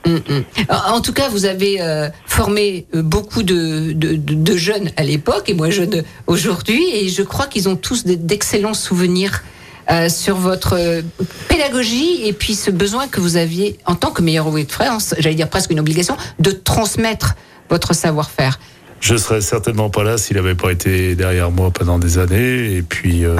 En 0.69 0.99
tout 1.01 1.13
cas, 1.13 1.29
vous 1.29 1.45
avez 1.45 1.81
euh, 1.81 2.09
formé 2.25 2.85
euh, 2.93 3.01
beaucoup 3.01 3.43
de, 3.43 3.93
de, 3.93 4.57
jeunes 4.57 4.89
à 4.97 5.03
l'époque, 5.03 5.49
et 5.49 5.53
moi 5.53 5.69
jeune 5.69 6.03
aujourd'hui, 6.27 6.83
et 6.93 7.07
je 7.09 7.21
crois 7.23 7.47
qu'ils 7.47 7.69
ont 7.69 7.75
tous 7.75 8.03
de- 8.05 8.15
d'excellents 8.15 8.73
souvenirs 8.73 9.43
euh, 9.89 10.09
sur 10.09 10.35
votre 10.35 10.73
euh, 10.77 11.01
pédagogie 11.47 12.25
et 12.25 12.33
puis 12.33 12.55
ce 12.55 12.71
besoin 12.71 13.07
que 13.07 13.21
vous 13.21 13.37
aviez 13.37 13.77
en 13.85 13.95
tant 13.95 14.11
que 14.11 14.21
meilleur 14.21 14.47
ouvrier 14.47 14.65
de 14.65 14.71
France, 14.71 15.15
j'allais 15.17 15.35
dire 15.35 15.49
presque 15.49 15.71
une 15.71 15.79
obligation, 15.79 16.17
de 16.39 16.51
transmettre 16.51 17.35
votre 17.69 17.93
savoir-faire. 17.93 18.59
Je 18.99 19.15
serais 19.15 19.41
certainement 19.41 19.89
pas 19.89 20.03
là 20.03 20.17
s'il 20.17 20.35
n'avait 20.37 20.55
pas 20.55 20.71
été 20.71 21.15
derrière 21.15 21.51
moi 21.51 21.69
pendant 21.71 21.99
des 21.99 22.17
années. 22.17 22.75
Et 22.75 22.81
puis, 22.81 23.23
euh, 23.25 23.35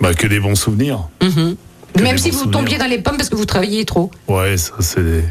bah, 0.00 0.12
que 0.14 0.26
des 0.26 0.38
bons 0.38 0.54
souvenirs. 0.54 1.08
Mhm. 1.22 1.56
Que 1.56 1.67
Même 2.00 2.18
si 2.18 2.30
vous 2.30 2.38
souvenirs. 2.40 2.58
tombiez 2.58 2.78
dans 2.78 2.86
les 2.86 2.98
pommes 2.98 3.16
parce 3.16 3.28
que 3.28 3.36
vous 3.36 3.44
travailliez 3.44 3.84
trop. 3.84 4.10
Ouais, 4.28 4.56
ça 4.56 4.72
c'est. 4.80 5.02
des- 5.02 5.24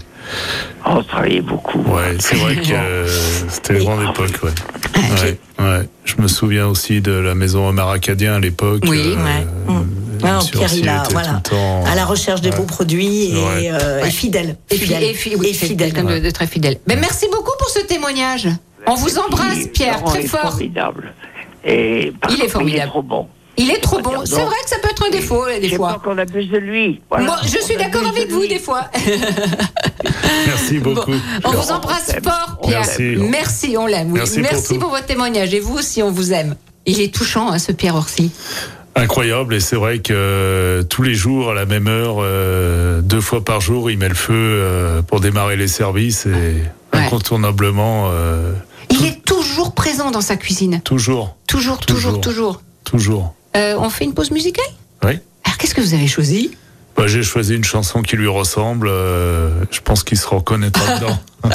Oh, 0.85 0.89
on 0.97 1.03
travaillait 1.03 1.39
beaucoup. 1.41 1.79
Ouais, 1.83 2.17
c'est 2.19 2.35
vrai 2.35 2.57
que 2.57 2.73
euh, 2.73 3.07
c'était 3.47 3.77
une 3.77 3.83
grande 3.85 4.03
époque, 4.09 4.37
ouais. 4.43 4.51
ouais. 5.23 5.37
ouais. 5.59 5.89
Je 6.03 6.21
me 6.21 6.27
souviens 6.27 6.67
aussi 6.67 6.99
de 6.99 7.13
la 7.13 7.33
maison 7.33 7.65
Omar 7.69 7.89
Acadien 7.91 8.33
à 8.35 8.39
l'époque. 8.39 8.83
Oui, 8.87 8.97
ouais. 8.99 9.47
euh, 9.69 9.71
Mm. 9.71 9.85
Ah, 10.23 10.37
Monsieur 10.37 10.57
Pierre, 10.57 10.73
il 10.73 10.89
a, 10.89 11.03
était 11.03 11.13
voilà, 11.13 11.41
tout 11.43 11.53
le 11.53 11.57
temps- 11.59 11.85
à 11.85 11.93
la 11.95 12.03
recherche 12.03 12.41
des 12.41 12.49
Ouais. 12.49 12.57
bons 12.57 12.65
produits 12.65 13.29
et, 13.29 13.35
Ouais. 13.35 13.69
euh, 13.71 14.01
Ouais. 14.01 14.07
et 14.07 14.11
fidèle. 14.11 14.55
Et, 14.71 14.75
fi- 14.75 14.81
Fidèle. 14.85 15.03
et 15.03 15.13
fi- 15.13 15.35
oui, 15.37 15.47
Et 15.49 15.53
c'est 15.53 15.67
fidèle. 15.67 15.93
quelqu'un 15.93 16.09
de, 16.11 16.19
de 16.19 16.29
très 16.31 16.47
fidèle. 16.47 16.77
Ben, 16.87 16.99
merci 16.99 17.27
beaucoup 17.31 17.51
pour 17.59 17.69
ce 17.69 17.79
témoignage. 17.81 18.47
On 18.87 18.95
vous 18.95 19.19
embrasse, 19.19 19.67
Pierre, 19.73 20.03
très 20.03 20.23
est 20.23 20.27
fort. 20.27 20.41
formidable. 20.41 21.13
Et 21.63 22.11
par 22.19 22.31
Il 22.31 22.41
est 22.43 22.47
formidable. 22.49 22.81
Il 22.83 22.83
est 22.83 22.87
trop 22.89 23.01
bon. 23.03 23.27
Il 23.57 23.71
est 23.71 23.79
trop 23.81 23.99
bon. 24.01 24.23
C'est 24.25 24.35
vrai 24.35 24.55
que 24.63 24.69
ça 24.69 24.77
peut 24.81 24.89
être 24.89 25.03
un 25.07 25.09
défaut, 25.09 25.45
des 25.61 25.69
fois. 25.75 25.99
qu'on 26.03 26.17
abuse 26.17 26.49
de 26.49 26.57
lui. 26.57 27.01
Voilà. 27.09 27.25
Moi, 27.25 27.35
je 27.43 27.57
suis 27.59 27.75
d'accord 27.75 28.05
avec 28.07 28.27
de 28.27 28.33
vous, 28.33 28.41
lui. 28.41 28.47
des 28.49 28.59
fois. 28.59 28.85
Merci 30.47 30.79
beaucoup. 30.79 31.11
On 31.43 31.51
vous 31.51 31.71
embrasse 31.71 32.11
fort, 32.23 32.59
Pierre. 32.63 32.81
t'aime. 32.95 33.27
Merci, 33.29 33.75
on 33.77 33.87
l'aime. 33.87 34.11
oui. 34.11 34.19
Merci 34.19 34.41
pour 34.41 34.51
Merci 34.51 34.77
votre 34.77 35.05
témoignage. 35.05 35.53
Et 35.53 35.59
vous 35.59 35.75
aussi, 35.77 36.03
on 36.03 36.11
vous 36.11 36.33
aime. 36.33 36.55
Il 36.85 37.01
est 37.01 37.13
touchant, 37.13 37.51
hein, 37.51 37.59
ce 37.59 37.71
Pierre 37.71 37.95
Orsi. 37.95 38.31
Incroyable, 38.95 39.53
et 39.55 39.59
c'est 39.59 39.75
vrai 39.75 39.99
que 39.99 40.13
euh, 40.13 40.83
tous 40.83 41.03
les 41.03 41.13
jours, 41.13 41.51
à 41.51 41.53
la 41.53 41.65
même 41.65 41.87
heure, 41.87 42.15
euh, 42.19 43.01
deux 43.01 43.21
fois 43.21 43.43
par 43.45 43.61
jour, 43.61 43.91
il 43.91 43.97
met 43.99 44.09
le 44.09 44.15
feu 44.15 44.33
euh, 44.33 45.01
pour 45.03 45.19
démarrer 45.19 45.55
les 45.55 45.67
services 45.67 46.25
et 46.25 46.63
Ouais. 46.93 47.01
incontournablement, 47.01 48.09
euh, 48.11 48.53
Il 48.89 49.05
est 49.05 49.21
toujours 49.25 49.73
présent 49.75 50.09
dans 50.09 50.21
sa 50.21 50.37
cuisine. 50.37 50.79
toujours, 50.83 51.35
Toujours, 51.45 51.77
toujours, 51.79 52.21
toujours. 52.21 52.61
toujours. 52.85 53.33
Euh, 53.55 53.75
on 53.79 53.89
fait 53.89 54.05
une 54.05 54.13
pause 54.13 54.31
musicale 54.31 54.65
Oui. 55.03 55.19
Alors, 55.43 55.57
qu'est-ce 55.57 55.73
que 55.75 55.81
vous 55.81 55.93
avez 55.93 56.07
choisi 56.07 56.51
Bah, 56.95 57.07
J'ai 57.07 57.23
choisi 57.23 57.55
une 57.55 57.63
chanson 57.63 58.01
qui 58.01 58.15
lui 58.17 58.27
ressemble, 58.27 58.87
euh, 58.89 59.49
je 59.71 59.79
pense 59.81 60.03
qu'il 60.03 60.17
se 60.17 60.27
reconnaîtra 60.27 60.95
dedans. 60.99 61.19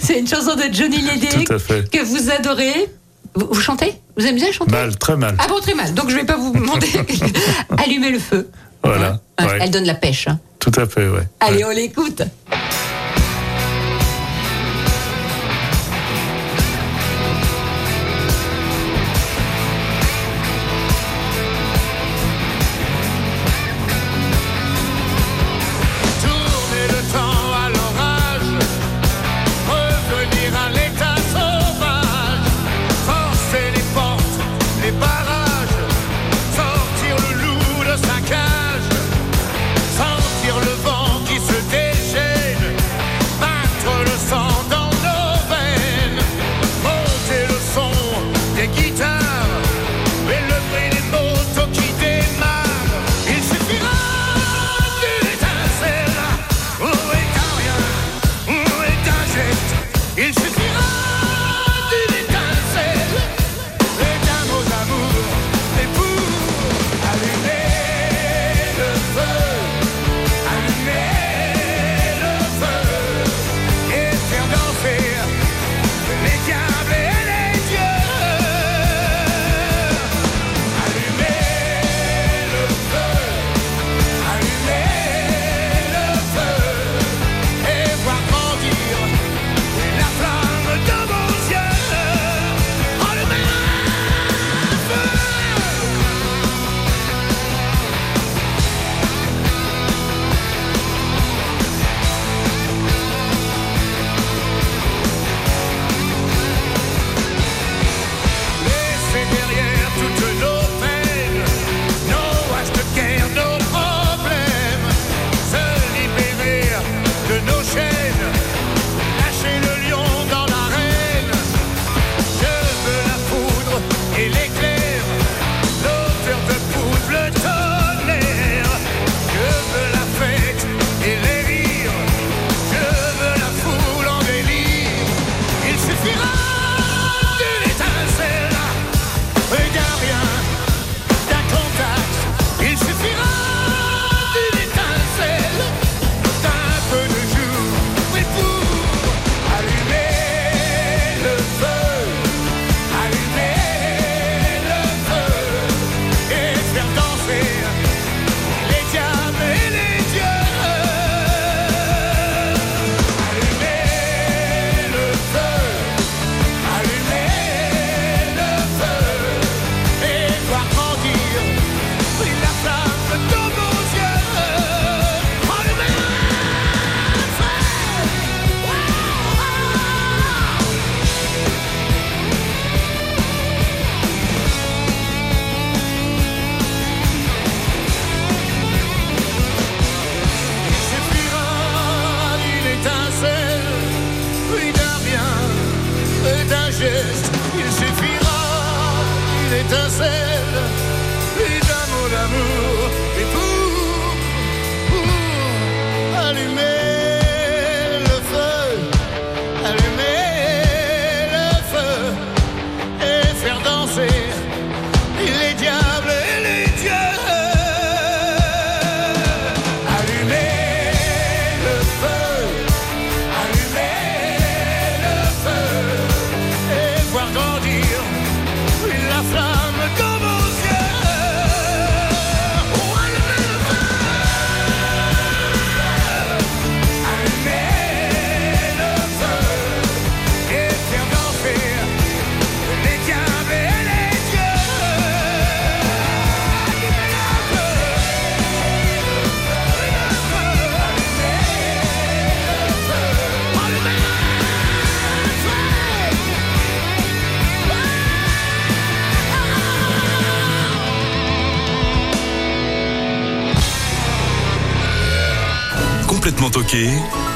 C'est 0.00 0.18
une 0.18 0.26
chanson 0.28 0.54
de 0.54 0.72
Johnny 0.72 0.96
Hallyday 1.08 1.44
que 1.90 2.04
vous 2.04 2.30
adorez. 2.30 2.88
Vous, 3.34 3.48
vous 3.50 3.60
chantez 3.60 3.94
Vous 4.16 4.24
aimez 4.26 4.40
bien 4.40 4.52
chanter 4.52 4.72
Mal, 4.72 4.96
très 4.98 5.16
mal. 5.16 5.36
Ah 5.38 5.46
bon, 5.48 5.60
très 5.60 5.74
mal. 5.74 5.92
Donc 5.94 6.08
je 6.10 6.16
vais 6.16 6.24
pas 6.24 6.36
vous 6.36 6.52
demander. 6.52 6.88
Allumez 7.84 8.10
le 8.10 8.18
feu. 8.18 8.48
Voilà. 8.82 9.20
Hein, 9.38 9.46
Ouais. 9.46 9.58
Elle 9.60 9.70
donne 9.70 9.84
la 9.84 9.94
pêche. 9.94 10.26
hein. 10.28 10.38
Tout 10.58 10.72
à 10.76 10.86
fait, 10.86 11.08
ouais. 11.08 11.22
Allez, 11.40 11.58
Ouais. 11.58 11.64
on 11.64 11.70
l'écoute. 11.70 12.22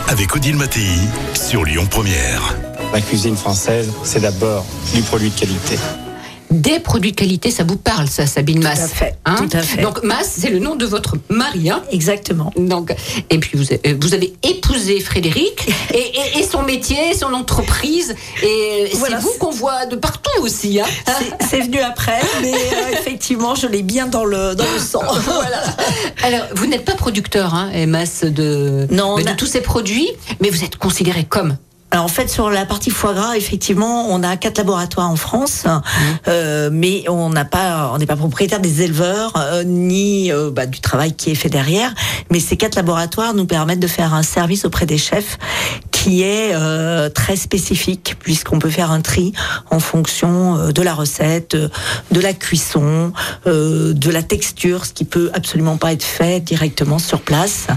Avec 0.09 0.35
Odile 0.35 0.57
Mattei 0.57 0.88
sur 1.35 1.64
Lyon 1.64 1.87
Première. 1.87 2.57
La 2.94 3.01
cuisine 3.03 3.37
française, 3.37 3.92
c'est 4.05 4.20
d'abord 4.20 4.64
du 4.94 5.03
produit 5.03 5.29
de 5.29 5.38
qualité. 5.38 5.77
Des 6.72 6.80
produits 6.80 7.11
de 7.12 7.16
qualité, 7.16 7.50
ça 7.50 7.64
vous 7.64 7.76
parle, 7.76 8.08
ça, 8.08 8.26
Sabine 8.26 8.56
Tout 8.61 8.62
Masse 8.62 8.85
à 8.85 8.88
fait, 8.88 9.14
hein 9.26 9.35
tout 9.37 9.54
à 9.54 9.61
fait. 9.61 9.82
Donc, 9.82 10.02
Masse, 10.04 10.37
c'est 10.38 10.48
le 10.48 10.58
nom 10.58 10.74
de 10.74 10.87
votre 10.87 11.16
mari, 11.28 11.68
hein 11.68 11.82
Exactement. 11.90 12.50
Donc, 12.56 12.94
et 13.28 13.38
puis 13.38 13.58
vous, 13.58 13.66
avez- 13.72 13.92
vous 13.92 14.14
avez 14.14 14.32
épousé 14.42 14.98
Frédéric 15.00 15.68
et, 15.94 15.98
et- 15.98 16.38
et 16.38 16.42
son 16.42 16.62
métier, 16.62 17.12
son 17.14 17.35
entreprise, 17.35 18.14
et 18.42 18.88
Voilà. 18.94 19.16
c'est 19.18 19.22
vous 19.22 19.32
qu'on 19.38 19.50
voit 19.50 19.85
de 19.85 19.96
partout 19.96 20.30
aussi. 20.40 20.80
Hein 20.80 20.87
C'est- 21.50 21.61
venu 21.61 21.78
après, 21.80 22.20
mais 22.40 22.52
euh, 22.54 22.92
effectivement, 22.92 23.54
je 23.54 23.66
l'ai 23.66 23.82
bien 23.82 24.06
dans 24.06 24.24
le, 24.24 24.54
dans 24.54 24.64
le 24.72 24.78
sang. 24.80 25.02
voilà. 25.24 25.62
Alors, 26.22 26.46
vous 26.54 26.64
n'êtes 26.66 26.87
pas 26.87 26.94
producteur, 26.94 27.54
hein, 27.54 27.70
de, 27.72 28.87
Non, 28.90 29.16
de 29.18 29.28
a- 29.28 29.35
tous 29.35 29.46
ces 29.46 29.61
produits, 29.61 30.08
mais 30.40 30.48
vous 30.48 30.64
êtes 30.64 30.76
considéré 30.76 31.24
comme. 31.24 31.56
Alors 31.92 32.07
en 32.07 32.09
fait 32.09 32.31
sur 32.31 32.48
la 32.48 32.64
partie 32.64 32.88
foie 32.88 33.12
gras, 33.12 33.37
effectivement, 33.37 34.07
on 34.09 34.22
a 34.22 34.38
quatre 34.38 34.57
laboratoires 34.57 35.11
en 35.11 35.16
France, 35.16 35.66
euh, 36.26 36.70
mais 36.72 37.05
on 37.07 37.28
n'a 37.28 37.44
pas, 37.44 37.90
on 37.92 37.98
n'est 37.98 38.07
pas 38.07 38.16
propriétaire 38.16 38.61
des 38.61 38.81
éleveurs 38.81 39.35
euh, 39.37 39.62
ni 39.62 40.33
euh, 40.33 40.50
bah, 40.50 40.64
du 40.64 40.81
travail 40.81 41.12
qui 41.12 41.31
est 41.31 41.35
fait 41.35 41.50
derrière. 41.50 41.92
Mais 42.31 42.40
ces 42.40 42.57
quatre 42.57 42.76
laboratoires 42.76 43.35
nous 43.35 43.44
permettent 43.44 43.78
de 43.78 43.87
faire 43.87 44.14
un 44.14 44.22
service 44.22 44.64
auprès 44.64 44.87
des 44.87 44.96
chefs 44.96 45.38
qui 46.02 46.22
est 46.24 46.50
euh, 46.52 47.08
très 47.10 47.36
spécifique 47.36 48.16
puisqu'on 48.18 48.58
peut 48.58 48.70
faire 48.70 48.90
un 48.90 49.00
tri 49.02 49.32
en 49.70 49.78
fonction 49.78 50.56
euh, 50.56 50.72
de 50.72 50.82
la 50.82 50.94
recette, 50.94 51.54
euh, 51.54 51.68
de 52.10 52.18
la 52.20 52.32
cuisson, 52.32 53.12
euh, 53.46 53.92
de 53.92 54.10
la 54.10 54.24
texture, 54.24 54.84
ce 54.84 54.92
qui 54.92 55.04
peut 55.04 55.30
absolument 55.32 55.76
pas 55.76 55.92
être 55.92 56.02
fait 56.02 56.40
directement 56.40 56.98
sur 56.98 57.20
place. 57.20 57.68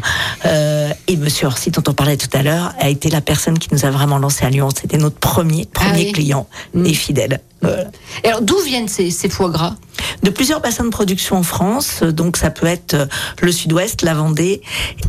Euh, 0.46 0.90
et 1.08 1.18
Monsieur 1.18 1.46
Orsi, 1.46 1.70
dont 1.70 1.84
on 1.88 1.94
parlait 1.94 2.18
tout 2.18 2.36
à 2.36 2.42
l'heure, 2.42 2.74
a 2.80 2.90
été 2.90 3.12
la 3.12 3.22
personne 3.22 3.60
qui 3.60 3.70
nous 3.72 3.86
a 3.86 3.92
vraiment 3.92 4.18
lancé 4.18 4.44
à 4.44 4.50
Lyon. 4.50 4.70
C'était 4.76 4.98
notre 4.98 5.18
premier 5.20 5.66
premier 5.72 5.92
Ah 5.92 6.06
oui. 6.08 6.12
client 6.12 6.48
Mm. 6.74 6.86
et 6.88 6.94
fidèle. 6.96 7.42
Voilà 7.62 7.84
Et 8.24 8.28
alors, 8.30 8.42
d'où 8.42 8.58
viennent 8.66 8.88
ces, 8.88 9.12
ces 9.12 9.30
foie 9.30 9.50
gras? 9.50 9.76
De 10.24 10.30
plusieurs 10.30 10.62
bassins 10.62 10.86
de 10.86 10.90
production 10.90 11.38
en 11.38 11.44
France. 11.44 12.04
Donc 12.04 12.38
ça 12.38 12.50
peut 12.50 12.68
être 12.68 12.94
euh, 12.94 13.06
le 13.42 13.52
Sud-Ouest, 13.52 14.02
la 14.02 14.14
Vendée 14.14 14.62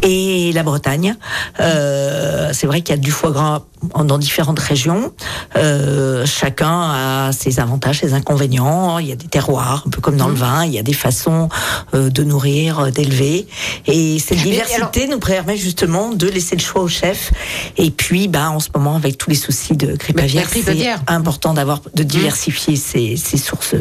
et 0.02 0.52
la 0.52 0.62
Bretagne. 0.62 1.16
Euh, 1.60 2.50
c'est 2.52 2.66
vrai 2.66 2.82
qu'il 2.82 2.94
y 2.94 2.98
a 2.98 3.00
du 3.00 3.10
foie 3.10 3.30
gras 3.30 3.62
dans 4.04 4.18
différentes 4.18 4.58
régions. 4.58 5.12
Euh, 5.56 6.24
chacun 6.26 6.90
a 6.90 7.32
ses 7.32 7.60
avantages, 7.60 8.00
ses 8.00 8.14
inconvénients. 8.14 8.98
Il 8.98 9.06
y 9.06 9.12
a 9.12 9.16
des 9.16 9.26
terroirs, 9.26 9.84
un 9.86 9.90
peu 9.90 10.00
comme 10.00 10.16
dans 10.16 10.28
le 10.28 10.34
vin. 10.34 10.64
Il 10.64 10.72
y 10.72 10.78
a 10.78 10.82
des 10.82 10.92
façons 10.92 11.48
euh, 11.94 12.10
de 12.10 12.24
nourrir, 12.24 12.80
euh, 12.80 12.90
d'élever. 12.90 13.46
Et 13.86 14.18
cette 14.18 14.38
Mais 14.38 14.44
diversité 14.44 15.08
nous 15.08 15.18
permet 15.18 15.56
justement 15.56 16.10
de 16.10 16.26
laisser 16.26 16.56
le 16.56 16.62
choix 16.62 16.82
au 16.82 16.88
chef. 16.88 17.32
Et 17.76 17.90
puis, 17.90 18.28
bah, 18.28 18.50
en 18.50 18.60
ce 18.60 18.68
moment, 18.74 18.96
avec 18.96 19.18
tous 19.18 19.30
les 19.30 19.36
soucis 19.36 19.76
de 19.76 19.94
grippe 19.94 20.16
Bah, 20.16 20.24
aviaire, 20.24 20.48
c'est 20.50 20.94
important 21.06 21.54
d'avoir 21.54 21.80
de 21.94 22.02
diversifier 22.02 22.76
ses, 22.76 23.16
ses 23.16 23.36
sources. 23.36 23.74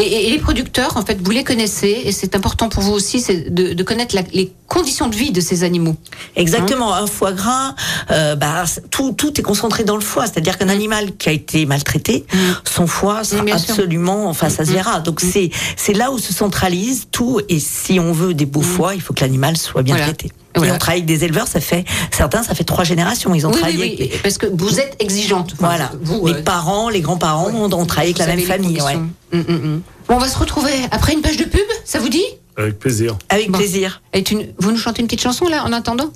Et, 0.00 0.06
et- 0.06 0.26
et 0.26 0.30
les 0.30 0.38
producteurs, 0.38 0.96
en 0.96 1.04
fait, 1.04 1.18
vous 1.22 1.30
les 1.30 1.44
connaissez, 1.44 2.02
et 2.04 2.12
c'est 2.12 2.34
important 2.34 2.68
pour 2.68 2.82
vous 2.82 2.92
aussi 2.92 3.20
c'est 3.20 3.50
de, 3.54 3.72
de 3.74 3.82
connaître 3.82 4.14
la- 4.14 4.22
les 4.32 4.52
conditions 4.66 5.08
de 5.08 5.16
vie 5.16 5.32
de 5.32 5.40
ces 5.40 5.64
animaux. 5.64 5.96
Exactement, 6.36 6.94
un 6.94 7.06
foie 7.06 7.32
gras, 7.32 7.74
euh, 8.10 8.36
bah, 8.36 8.64
tout, 8.90 9.12
tout 9.12 9.38
est 9.38 9.42
concentré 9.42 9.84
dans 9.84 9.96
le 9.96 10.00
foie. 10.02 10.26
C'est-à-dire 10.26 10.58
qu'un 10.58 10.68
animal 10.68 11.16
qui 11.16 11.28
a 11.28 11.32
été 11.32 11.66
maltraité, 11.66 12.24
son 12.64 12.86
foie 12.86 13.24
sera 13.24 13.42
Mm, 13.42 13.48
absolument, 13.52 14.28
enfin, 14.28 14.48
ça 14.48 14.64
se 14.64 14.72
verra. 14.72 15.00
Donc 15.00 15.20
c'est 15.20 15.50
c'est 15.76 15.92
là 15.94 16.10
où 16.12 16.18
se 16.18 16.32
centralise 16.32 17.08
tout. 17.10 17.40
Et 17.48 17.58
si 17.58 17.98
on 17.98 18.12
veut 18.12 18.34
des 18.34 18.46
beaux 18.46 18.62
foies, 18.62 18.94
il 18.94 19.00
faut 19.00 19.12
que 19.14 19.20
l'animal 19.22 19.56
soit 19.56 19.82
bien 19.82 19.96
Voilà. 19.96 20.12
traité. 20.12 20.32
Voilà. 20.56 20.74
On 20.74 20.78
travaille 20.78 21.00
avec 21.02 21.06
des 21.06 21.24
éleveurs, 21.24 21.46
ça 21.46 21.60
fait 21.60 21.84
certains, 22.10 22.42
ça 22.42 22.54
fait 22.54 22.64
trois 22.64 22.84
générations. 22.84 23.34
Ils 23.34 23.46
ont 23.46 23.50
Oui, 23.50 23.56
travaillé 23.58 23.78
oui, 23.78 23.96
avec 23.98 24.22
parce 24.22 24.36
que 24.38 24.46
vous 24.52 24.80
êtes 24.80 24.96
exigeante. 24.98 25.54
Voilà, 25.58 25.92
Vous, 26.02 26.26
les 26.26 26.32
euh, 26.34 26.42
parents, 26.42 26.88
les 26.88 27.00
grands-parents 27.00 27.48
ont, 27.50 27.72
ont 27.72 27.86
travaillé 27.86 28.10
avec 28.14 28.18
la 28.18 28.26
même 28.26 28.40
famille. 28.44 28.80
ouais. 28.82 28.94
hum, 28.96 29.10
hum. 29.48 29.82
Bon, 30.08 30.16
on 30.16 30.18
va 30.18 30.28
se 30.28 30.36
retrouver 30.38 30.72
après 30.90 31.12
une 31.12 31.20
page 31.22 31.36
de 31.36 31.44
pub, 31.44 31.60
ça 31.84 32.00
vous 32.00 32.08
dit? 32.08 32.24
Avec 32.60 32.78
plaisir. 32.78 33.16
Avec 33.30 33.50
Bon. 33.50 33.58
plaisir. 33.58 34.02
Et 34.12 34.22
tu- 34.22 34.36
Vous 34.58 34.70
nous 34.72 34.76
chantez 34.78 35.00
une 35.00 35.06
petite 35.06 35.22
chanson 35.22 35.48
là 35.48 35.64
en 35.64 35.72
attendant 35.72 36.10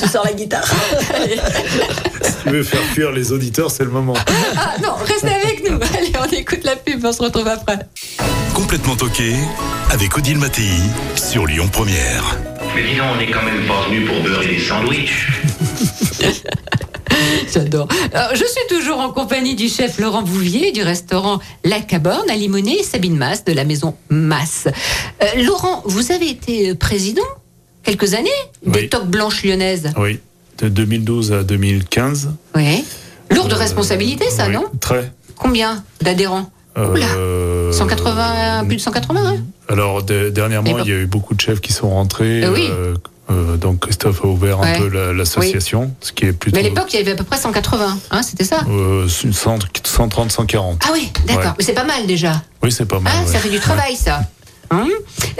Je 0.00 0.06
sors 0.12 0.24
la 0.24 0.32
guitare. 0.32 0.64
Si 2.22 2.44
tu 2.44 2.50
veux 2.50 2.62
faire 2.62 2.82
fuir 2.94 3.12
les 3.12 3.32
auditeurs, 3.32 3.70
c'est 3.70 3.84
le 3.84 3.90
moment. 3.90 4.14
Ah 4.56 4.74
non, 4.82 4.94
restez 5.04 5.28
avec 5.28 5.68
nous. 5.68 5.76
Allez, 5.96 6.12
on 6.20 6.24
écoute 6.34 6.64
la 6.64 6.76
pub, 6.76 7.04
on 7.04 7.12
se 7.12 7.22
retrouve 7.22 7.48
après. 7.48 7.78
Complètement 8.54 8.96
toqué 8.96 9.34
avec 9.90 10.16
Odile 10.16 10.38
Mattei 10.38 10.70
sur 11.16 11.46
Lyon 11.46 11.68
Première. 11.68 12.36
Mais 12.74 12.82
dis 12.84 12.96
donc, 12.96 13.06
on 13.16 13.20
est 13.20 13.30
quand 13.30 13.42
même 13.42 13.66
pas 13.66 13.86
venu 13.88 14.04
pour 14.06 14.22
beurrer 14.22 14.46
des 14.46 14.58
sandwichs. 14.60 15.28
J'adore. 17.52 17.88
Je 18.32 18.44
suis 18.44 18.66
toujours 18.76 18.98
en 18.98 19.10
compagnie 19.10 19.54
du 19.54 19.68
chef 19.68 19.98
Laurent 19.98 20.22
Bouvier 20.22 20.72
du 20.72 20.82
restaurant 20.82 21.38
La 21.64 21.80
Caborne 21.80 22.28
à 22.30 22.34
Limonest 22.36 22.80
et 22.80 22.82
Sabine 22.82 23.16
Masse 23.16 23.44
de 23.44 23.52
la 23.52 23.64
maison 23.64 23.94
Masse. 24.08 24.68
Euh, 25.22 25.42
Laurent, 25.42 25.82
vous 25.86 26.12
avez 26.12 26.28
été 26.28 26.70
euh, 26.70 26.74
président 26.74 27.22
quelques 27.82 28.14
années 28.14 28.28
des 28.64 28.80
Oui. 28.80 28.88
Toques 28.88 29.06
Blanches 29.08 29.42
Lyonnaises. 29.44 29.90
Oui, 29.96 30.18
de 30.58 30.68
2012 30.68 31.32
à 31.32 31.42
2015. 31.42 32.30
Oui. 32.54 32.84
Lourde 33.30 33.52
Euh, 33.52 33.56
responsabilité, 33.56 34.28
ça, 34.30 34.46
oui, 34.48 34.54
non 34.54 34.64
Très. 34.80 35.10
Combien 35.36 35.82
d'adhérents. 36.02 36.50
Euh, 36.78 37.72
180, 37.72 38.64
plus 38.66 38.76
de 38.76 38.80
180, 38.80 39.26
hein 39.26 39.36
Alors, 39.68 40.02
de- 40.02 40.30
dernièrement, 40.30 40.70
Et 40.70 40.72
bon. 40.74 40.78
il 40.84 40.90
y 40.90 40.92
a 40.92 40.96
eu 40.98 41.06
beaucoup 41.06 41.34
de 41.34 41.40
chefs 41.40 41.60
qui 41.60 41.72
sont 41.72 41.90
rentrés. 41.90 42.42
Euh, 42.44 42.52
oui. 42.52 42.68
Euh, 43.30 43.56
donc, 43.56 43.80
Christophe 43.80 44.24
a 44.24 44.26
ouvert 44.26 44.60
Ouais. 44.60 44.74
un 44.74 44.78
peu 44.78 44.88
la- 44.88 45.12
l'association, 45.12 45.94
ce 46.00 46.12
qui 46.12 46.26
est 46.26 46.32
plutôt. 46.32 46.56
Mais 46.56 46.64
à 46.66 46.68
l'époque, 46.68 46.88
il 46.92 46.96
y 46.96 47.00
avait 47.02 47.12
à 47.12 47.14
peu 47.16 47.24
près 47.24 47.38
180, 47.38 47.98
hein, 48.10 48.22
c'était 48.22 48.44
ça? 48.44 48.60
Euh, 48.68 49.08
100 49.08 49.58
130, 49.84 50.30
140. 50.32 50.82
Ah 50.86 50.90
oui, 50.92 51.10
d'accord. 51.26 51.44
Ouais. 51.44 51.50
Mais 51.58 51.64
c'est 51.64 51.72
pas 51.72 51.84
mal 51.84 52.06
déjà. 52.06 52.42
Oui, 52.62 52.72
c'est 52.72 52.86
pas 52.86 53.00
mal. 53.00 53.12
Ah, 53.16 53.24
ouais. 53.24 53.32
ça 53.32 53.38
fait 53.38 53.48
du 53.50 53.60
travail, 53.60 53.96
ça. 53.96 54.22
Hein? 54.70 54.86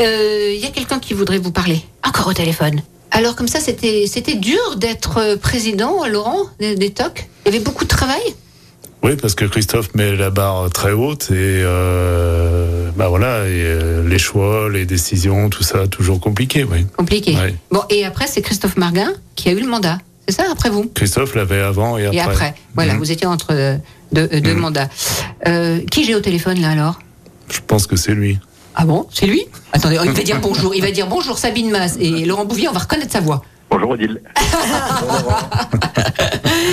Euh, 0.00 0.53
Il 0.55 0.61
y 0.61 0.66
a 0.66 0.70
quelqu'un 0.70 0.98
qui 0.98 1.14
voudrait 1.14 1.38
vous 1.38 1.53
parler. 1.53 1.83
Encore 2.07 2.26
au 2.29 2.33
téléphone. 2.33 2.81
Alors, 3.12 3.35
comme 3.37 3.48
ça, 3.48 3.59
c'était 3.61 4.35
dur 4.37 4.76
d'être 4.76 5.18
euh, 5.18 5.37
président, 5.37 6.07
Laurent, 6.07 6.46
des, 6.61 6.76
des 6.76 6.90
TOC 6.90 7.29
Il 7.46 7.53
y 7.53 7.57
avait 7.57 7.64
beaucoup 7.64 7.85
de 7.85 7.88
travail? 7.88 8.20
Oui, 9.03 9.17
parce 9.17 9.35
que 9.35 9.47
Christophe 9.47 9.95
met 9.95 10.15
la 10.15 10.29
barre 10.31 10.69
très 10.71 10.93
haute 10.93 11.31
et 11.31 11.35
euh, 11.65 12.91
bah 12.97 13.09
voilà, 13.09 13.47
et, 13.47 13.63
euh, 13.65 14.07
les 14.07 14.19
choix, 14.19 14.69
les 14.71 14.85
décisions, 14.85 15.49
tout 15.49 15.63
ça, 15.63 15.87
toujours 15.89 16.21
compliqué. 16.21 16.65
Oui. 16.65 16.85
Compliqué. 16.97 17.35
Bon, 17.71 17.81
et 17.89 18.05
après, 18.05 18.27
c'est 18.27 18.43
Christophe 18.43 18.77
Marguin 18.77 19.11
qui 19.37 19.49
a 19.49 19.53
eu 19.53 19.61
le 19.61 19.69
mandat. 19.69 19.99
C'est 20.29 20.35
ça, 20.37 20.45
après 20.53 20.69
vous? 20.69 20.85
Christophe 20.95 21.35
l'avait 21.35 21.61
avant 21.61 21.97
et 21.97 22.05
après. 22.07 22.19
Et 22.19 22.21
après. 22.21 22.55
Voilà, 22.75 22.93
Mhm. 22.93 22.99
vous 22.99 23.11
étiez 23.11 23.27
entre 23.27 23.55
deux, 24.13 24.29
euh, 24.33 24.41
deux 24.41 24.53
Mhm. 24.55 24.61
mandats. 24.61 24.89
Euh, 25.49 25.81
qui 25.91 26.05
j'ai 26.05 26.15
au 26.15 26.21
téléphone, 26.21 26.61
là, 26.61 26.71
alors? 26.71 26.99
Je 27.49 27.59
pense 27.67 27.87
que 27.87 27.97
c'est 27.97 28.13
lui. 28.15 28.39
Ah 28.75 28.85
bon? 28.85 29.07
C'est 29.13 29.27
lui? 29.27 29.43
Attendez, 29.73 29.99
il 30.05 30.11
va 30.13 30.23
dire 30.23 30.41
bonjour. 30.41 30.75
Il 30.75 30.83
va 30.83 30.91
dire 30.91 31.07
bonjour 31.09 31.39
Sabine 31.39 31.71
Masse 31.71 31.97
et 31.99 32.25
Laurent 32.27 32.45
Bouvier, 32.45 32.69
on 32.69 32.73
va 32.73 32.81
reconnaître 32.81 33.13
sa 33.13 33.21
voix. 33.21 33.43
Bonjour 33.70 33.90
Odile. 33.90 34.20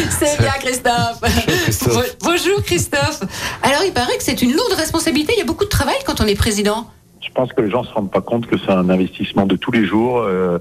C'est 0.10 0.38
bien, 0.39 0.51
Christophe. 0.60 1.21
Christophe. 1.63 1.93
Bo- 1.93 2.01
Bonjour, 2.29 2.63
Christophe. 2.63 3.21
Alors, 3.63 3.81
il 3.86 3.93
paraît 3.93 4.17
que 4.17 4.23
c'est 4.23 4.41
une 4.41 4.51
lourde 4.53 4.73
responsabilité. 4.73 5.33
Il 5.36 5.39
y 5.39 5.41
a 5.41 5.45
beaucoup 5.45 5.65
de 5.65 5.69
travail 5.69 5.95
quand 6.05 6.19
on 6.21 6.25
est 6.27 6.36
président. 6.36 6.89
Je 7.21 7.29
pense 7.33 7.51
que 7.53 7.62
les 7.62 7.69
gens 7.69 7.83
ne 7.83 7.88
se 7.88 7.93
rendent 7.93 8.12
pas 8.12 8.21
compte 8.21 8.47
que 8.47 8.57
c'est 8.57 8.71
un 8.71 8.89
investissement 8.89 9.45
de 9.45 9.55
tous 9.55 9.71
les 9.71 9.86
jours, 9.86 10.19
euh, 10.19 10.57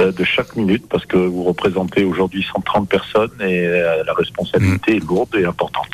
euh, 0.00 0.12
de 0.12 0.24
chaque 0.24 0.56
minute, 0.56 0.84
parce 0.88 1.06
que 1.06 1.16
vous 1.16 1.44
représentez 1.44 2.04
aujourd'hui 2.04 2.44
130 2.52 2.88
personnes 2.88 3.30
et 3.40 3.66
euh, 3.66 4.02
la 4.04 4.12
responsabilité 4.12 4.96
est 4.96 5.00
lourde 5.06 5.34
et 5.36 5.44
importante. 5.44 5.86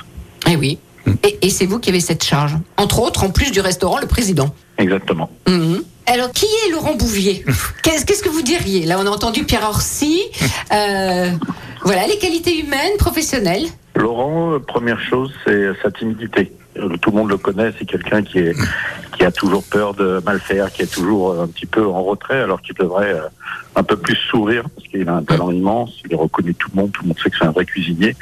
Eh 0.51 0.57
oui. 0.57 0.79
Et, 1.25 1.39
et 1.47 1.51
c'est 1.51 1.67
vous 1.67 1.79
qui 1.79 1.89
avez 1.91 2.01
cette 2.01 2.25
charge. 2.25 2.57
Entre 2.77 3.01
autres, 3.01 3.25
en 3.25 3.31
plus 3.31 3.51
du 3.53 3.61
restaurant, 3.61 3.99
le 3.99 4.07
président. 4.07 4.55
Exactement. 4.77 5.31
Mhm. 5.47 5.83
Alors, 6.11 6.33
qui 6.33 6.47
est 6.47 6.73
Laurent 6.73 6.95
Bouvier 6.95 7.45
Qu'est-ce 7.83 8.23
que 8.23 8.31
vous 8.31 8.41
diriez 8.41 8.87
Là, 8.87 8.97
on 8.99 9.07
a 9.07 9.11
entendu 9.11 9.45
Pierre 9.45 9.65
Orsi. 9.65 10.23
Euh, 10.73 11.31
voilà, 11.83 12.07
les 12.07 12.17
qualités 12.17 12.59
humaines, 12.59 12.97
professionnelles. 12.99 13.67
Laurent, 13.95 14.55
euh, 14.55 14.59
première 14.59 14.99
chose, 15.01 15.31
c'est 15.47 15.69
sa 15.83 15.91
timidité. 15.91 16.51
Euh, 16.79 16.97
Tout 17.03 17.11
le 17.11 17.17
monde 17.19 17.29
le 17.29 17.37
connaît, 17.37 17.73
c'est 17.79 17.85
quelqu'un 17.85 18.23
qui 18.23 18.39
est 18.39 18.57
qui 19.19 19.25
a 19.25 19.33
toujours 19.33 19.65
peur 19.65 19.95
de 19.95 20.23
mal 20.25 20.39
faire, 20.39 20.73
qui 20.73 20.83
est 20.83 20.93
toujours 20.93 21.41
un 21.41 21.49
petit 21.49 21.67
peu 21.67 21.85
en 21.85 22.05
retrait, 22.05 22.41
alors 22.41 22.63
qu'il 22.63 22.77
devrait 22.77 23.17
un 23.75 23.83
peu 23.83 23.97
plus 23.97 24.15
sourire 24.15 24.63
parce 24.75 24.87
qu'il 24.87 25.09
a 25.09 25.15
un 25.15 25.25
talent 25.25 25.51
immense. 25.51 26.01
Il 26.05 26.13
est 26.13 26.17
reconnu 26.17 26.55
tout 26.55 26.71
le 26.73 26.81
monde, 26.81 26.93
tout 26.93 27.03
le 27.03 27.09
monde 27.09 27.19
sait 27.23 27.29
que 27.29 27.37
c'est 27.37 27.45
un 27.45 27.51
vrai 27.51 27.65
cuisinier 27.67 28.15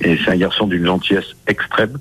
et 0.00 0.18
c'est 0.24 0.30
un 0.32 0.36
garçon 0.36 0.66
d'une 0.66 0.84
gentillesse 0.84 1.36
extrême. 1.46 1.98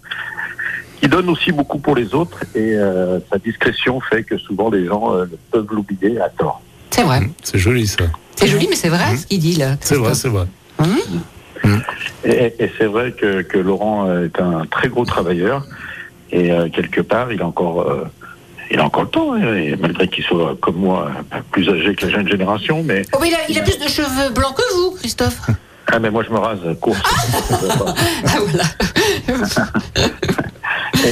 Qui 1.01 1.07
donne 1.07 1.29
aussi 1.29 1.51
beaucoup 1.51 1.79
pour 1.79 1.95
les 1.95 2.13
autres 2.13 2.43
et 2.55 2.73
euh, 2.75 3.19
sa 3.31 3.37
discrétion 3.37 3.99
fait 4.01 4.23
que 4.23 4.37
souvent 4.37 4.69
les 4.69 4.85
gens 4.85 5.13
euh, 5.15 5.25
peuvent 5.51 5.67
l'oublier 5.71 6.19
à 6.19 6.29
tort. 6.29 6.61
C'est 6.91 7.03
vrai. 7.03 7.21
C'est 7.43 7.57
joli 7.57 7.87
ça. 7.87 8.05
C'est 8.35 8.47
joli, 8.47 8.67
mais 8.69 8.75
c'est 8.75 8.89
vrai 8.89 9.15
ce 9.17 9.25
qu'il 9.27 9.39
dit 9.39 9.55
là. 9.55 9.75
C'est 9.81 9.95
vrai, 9.95 10.13
c'est 10.13 10.29
vrai. 10.29 10.45
Et, 12.23 12.53
et 12.59 12.71
c'est 12.77 12.85
vrai 12.85 13.11
que, 13.11 13.41
que 13.41 13.57
Laurent 13.57 14.07
est 14.23 14.39
un 14.39 14.65
très 14.65 14.87
gros 14.87 15.05
travailleur 15.05 15.65
et 16.31 16.51
euh, 16.51 16.69
quelque 16.69 17.01
part 17.01 17.31
il 17.31 17.41
a 17.41 17.47
encore 17.47 17.81
euh, 17.81 18.05
il 18.71 18.79
a 18.79 18.85
encore 18.85 19.03
le 19.03 19.09
temps, 19.09 19.33
hein, 19.33 19.55
et 19.55 19.75
malgré 19.75 20.07
qu'il 20.07 20.23
soit 20.23 20.55
comme 20.61 20.75
moi 20.75 21.09
plus 21.51 21.67
âgé 21.69 21.95
que 21.95 22.05
la 22.05 22.11
jeune 22.11 22.27
génération, 22.27 22.83
mais 22.83 23.01
Oh, 23.13 23.17
mais 23.19 23.29
il 23.29 23.33
a, 23.33 23.39
il 23.49 23.57
a 23.57 23.61
plus 23.63 23.79
de 23.79 23.87
cheveux 23.87 24.29
blancs 24.31 24.55
que 24.55 24.73
vous, 24.75 24.91
Christophe. 24.91 25.41
ah 25.91 25.97
mais 25.99 26.11
moi 26.11 26.23
je 26.23 26.31
me 26.31 26.37
rase 26.37 26.59
court. 26.79 26.95
Ah, 27.03 28.37
voilà. 28.47 28.63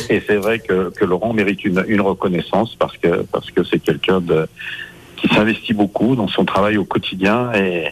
Et, 0.10 0.16
et 0.16 0.24
c'est 0.26 0.38
vrai 0.38 0.60
que, 0.60 0.92
que 0.92 1.06
Laurent 1.06 1.34
mérite 1.34 1.64
une, 1.66 1.84
une 1.88 2.02
reconnaissance 2.02 2.76
parce 2.76 2.98
que 2.98 3.24
parce 3.32 3.52
que 3.52 3.64
c'est 3.64 3.80
quelqu'un 3.80 4.20
de 4.22 4.48
qui 5.18 5.28
s'investit 5.30 5.74
beaucoup 5.74 6.16
dans 6.16 6.28
son 6.28 6.46
travail 6.46 6.78
au 6.78 6.86
quotidien 6.86 7.52
et, 7.54 7.92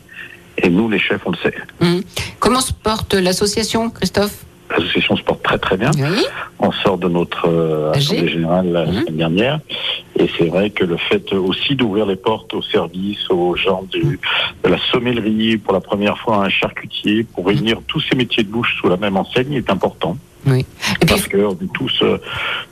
et 0.58 0.70
nous 0.70 0.90
les 0.90 1.00
chefs 1.00 1.22
on 1.26 1.32
le 1.32 1.38
sait. 1.38 1.56
Hum. 1.82 2.02
Comment 2.40 2.62
se 2.62 2.74
porte 2.74 3.14
l'association, 3.14 3.90
Christophe? 3.90 4.46
L'association 4.72 5.16
se 5.16 5.22
porte 5.22 5.44
très 5.44 5.60
très 5.60 5.78
bien. 5.78 5.92
Oui. 5.96 6.26
On 6.60 6.72
sort 6.72 6.98
de 6.98 7.08
notre 7.08 7.48
euh, 7.48 7.92
assemblée 7.92 8.30
générale 8.30 8.72
la 8.72 8.86
Mhm. 8.86 8.94
semaine 9.02 9.18
dernière 9.18 9.60
et 10.18 10.28
c'est 10.38 10.48
vrai 10.48 10.70
que 10.72 10.84
le 10.86 10.98
fait 10.98 11.34
aussi 11.34 11.76
d'ouvrir 11.76 12.06
les 12.08 12.16
portes 12.16 12.54
aux 12.56 12.62
services, 12.64 13.30
aux 13.30 13.56
gens 13.56 13.84
du, 13.92 14.20
de 14.64 14.70
la 14.70 14.78
sommellerie, 14.92 15.58
pour 15.58 15.74
la 15.74 15.82
première 15.82 16.18
fois 16.18 16.38
un 16.46 16.50
charcutier, 16.50 17.24
pour 17.24 17.46
réunir 17.48 17.80
tous 17.88 18.00
ces 18.10 18.16
métiers 18.16 18.44
de 18.44 18.50
bouche 18.50 18.76
sous 18.80 18.88
la 18.90 18.98
même 18.98 19.18
enseigne 19.18 19.54
est 19.54 19.70
important. 19.70 20.18
Oui. 20.46 20.60
Et 20.60 21.06
puis, 21.06 21.08
parce 21.08 21.28
qu'on 21.28 21.54
est 21.54 21.74
tous, 21.74 22.00
euh, 22.02 22.18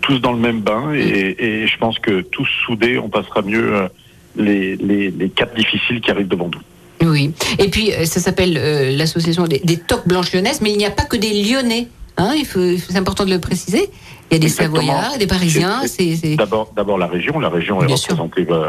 tous 0.02 0.20
dans 0.20 0.34
le 0.34 0.40
même 0.40 0.62
bain 0.62 0.94
et, 0.94 1.36
et 1.40 1.68
je 1.68 1.78
pense 1.78 1.98
que 2.00 2.22
tous 2.22 2.48
soudés, 2.66 3.00
on 3.00 3.10
passera 3.10 3.42
mieux 3.42 3.76
euh, 3.76 3.88
les, 4.36 4.76
les, 4.76 5.10
les 5.12 5.30
caps 5.30 5.56
difficiles 5.56 6.02
qui 6.02 6.12
arrivent 6.12 6.28
devant 6.28 6.50
nous. 6.50 7.10
oui. 7.10 7.32
Et 7.60 7.70
puis, 7.70 7.92
euh, 7.94 8.06
ça 8.06 8.20
s'appelle 8.20 8.58
euh, 8.58 8.96
l'association 8.96 9.48
des, 9.48 9.60
des 9.64 9.78
toques 9.78 10.08
blanches 10.08 10.34
lyonnaises, 10.34 10.62
mais 10.62 10.72
il 10.72 10.78
n'y 10.78 10.86
a 10.86 10.92
pas 10.92 11.06
que 11.06 11.18
des 11.18 11.34
Lyonnais. 11.44 11.88
Hein, 12.24 12.36
c'est 12.46 12.96
important 12.98 13.26
de 13.26 13.32
le 13.32 13.40
préciser. 13.40 13.90
Il 14.32 14.36
y 14.36 14.38
a 14.38 14.40
des 14.40 14.48
Exactement. 14.48 14.78
Savoyards, 14.82 15.18
des 15.20 15.28
Parisiens. 15.28 15.82
C'est- 15.86 16.36
D'abord, 16.38 16.72
d'abord 16.76 16.98
la 16.98 17.06
région. 17.08 17.40
La 17.40 17.50
région 17.50 17.84
est 17.84 17.96
sûr. 17.98 18.18
représentée 18.18 18.48
euh, 18.50 18.64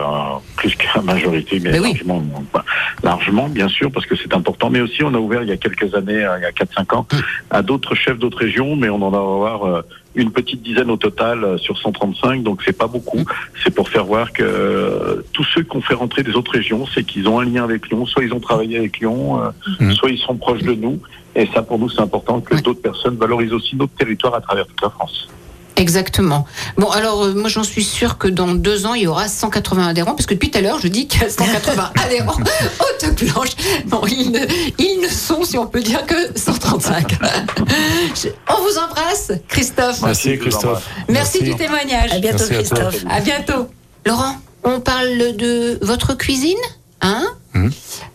plus 0.57 0.75
qu'à 0.75 1.01
majorité, 1.01 1.61
mais 1.61 1.71
Ben 1.73 1.81
oui. 1.83 1.89
largement, 1.93 2.23
bah, 2.53 2.65
largement, 3.03 3.49
bien 3.49 3.69
sûr, 3.69 3.91
parce 3.91 4.05
que 4.07 4.15
c'est 4.17 4.35
important. 4.35 4.69
Mais 4.71 4.81
aussi, 4.81 5.03
on 5.05 5.15
a 5.15 5.19
ouvert 5.19 5.43
il 5.43 5.49
y 5.49 5.53
a 5.53 5.57
quelques 5.57 5.95
années, 5.95 6.23
euh, 6.25 6.39
il 6.39 6.43
y 6.43 6.45
a 6.47 6.53
4-5 6.53 6.93
ans, 6.95 7.07
Mm. 7.11 7.17
à 7.51 7.63
d'autres 7.63 7.95
chefs 7.95 8.19
d'autres 8.19 8.39
régions, 8.39 8.77
mais 8.77 8.89
on 8.91 9.01
en 9.01 9.11
va 9.11 9.19
avoir 9.19 9.65
euh, 9.67 9.83
une 10.17 10.31
petite 10.33 10.63
dizaine 10.63 10.91
au 10.91 10.97
total 10.97 11.59
sur 11.59 11.79
135, 11.79 12.43
donc 12.43 12.61
c'est 12.65 12.77
pas 12.77 12.87
beaucoup. 12.89 13.21
Mm. 13.21 13.25
C'est 13.63 13.75
pour 13.75 13.89
faire 13.89 14.05
voir 14.05 14.33
que 14.33 14.43
euh, 14.43 15.23
tous 15.33 15.45
ceux 15.55 15.63
qu'on 15.65 15.81
fait 15.81 15.95
rentrer 15.95 16.23
des 16.25 16.33
autres 16.35 16.53
régions, 16.53 16.85
c'est 16.95 17.05
qu'ils 17.05 17.27
ont 17.29 17.39
un 17.41 17.45
lien 17.45 17.65
avec 17.65 17.89
Lyon, 17.89 18.05
soit 18.07 18.25
ils 18.25 18.35
ont 18.35 18.41
travaillé 18.41 18.77
avec 18.77 18.99
Lyon, 18.99 19.41
euh, 19.41 19.49
Mm. 19.81 19.93
soit 19.93 20.11
ils 20.11 20.19
sont 20.19 20.37
proches 20.37 20.63
de 20.63 20.75
nous. 20.75 20.99
Et 21.37 21.49
ça, 21.53 21.63
pour 21.63 21.79
nous, 21.79 21.89
c'est 21.91 22.01
important 22.01 22.41
que 22.41 22.55
Ouais. 22.55 22.63
d'autres 22.63 22.81
personnes 22.83 23.17
valorisent 23.17 23.53
aussi 23.53 23.75
notre 23.77 23.93
territoire 23.95 24.35
à 24.35 24.41
travers 24.41 24.67
toute 24.67 24.81
la 24.83 24.91
France. 24.91 25.29
Exactement. 25.77 26.47
Bon, 26.77 26.89
alors, 26.91 27.25
euh, 27.25 27.35
moi, 27.35 27.49
j'en 27.49 27.65
suis 27.65 27.83
sûre 27.83 28.17
que 28.17 28.29
dans 28.29 28.55
deux 28.55 28.87
ans, 28.87 28.95
il 28.95 29.03
y 29.03 29.07
aura 29.09 29.27
180 29.27 29.89
adhérents, 29.89 30.13
parce 30.15 30.27
que 30.27 30.35
depuis 30.35 30.49
tout 30.53 30.59
à 30.59 30.61
l'heure, 30.61 30.79
je 30.81 30.87
dis 30.87 31.09
qu'il 31.09 31.21
y 31.23 31.25
a 31.25 31.29
180 31.29 31.91
adhérents 32.05 32.37
aux 32.39 33.01
toques 33.01 33.25
blanches. 33.25 33.51
Bon, 33.87 34.03
ils 34.07 34.31
ne, 34.31 34.39
ils 34.79 35.01
ne 35.03 35.09
sont, 35.09 35.43
si 35.43 35.59
on 35.59 35.67
peut 35.67 35.83
dire, 35.83 36.07
que 36.07 36.15
135. 36.39 37.15
Je- 38.15 38.29
on 38.49 38.63
vous 38.63 38.79
embrasse, 38.79 39.33
Christophe. 39.49 40.01
Merci 40.03 40.39
Christophe. 40.39 40.89
Merci, 41.09 41.43
du 41.43 41.57
témoignage. 41.57 42.13
À 42.13 42.19
bientôt, 42.21 42.45
Merci. 42.49 42.55
Christophe. 42.71 43.05
À 43.11 43.21
bientôt. 43.21 43.67
Laurent, 44.07 44.37
on 44.63 44.79
parle 44.79 45.35
de 45.37 45.79
votre 45.83 46.17
cuisine, 46.17 46.57
hein? 47.01 47.25
Mhm. 47.55 47.73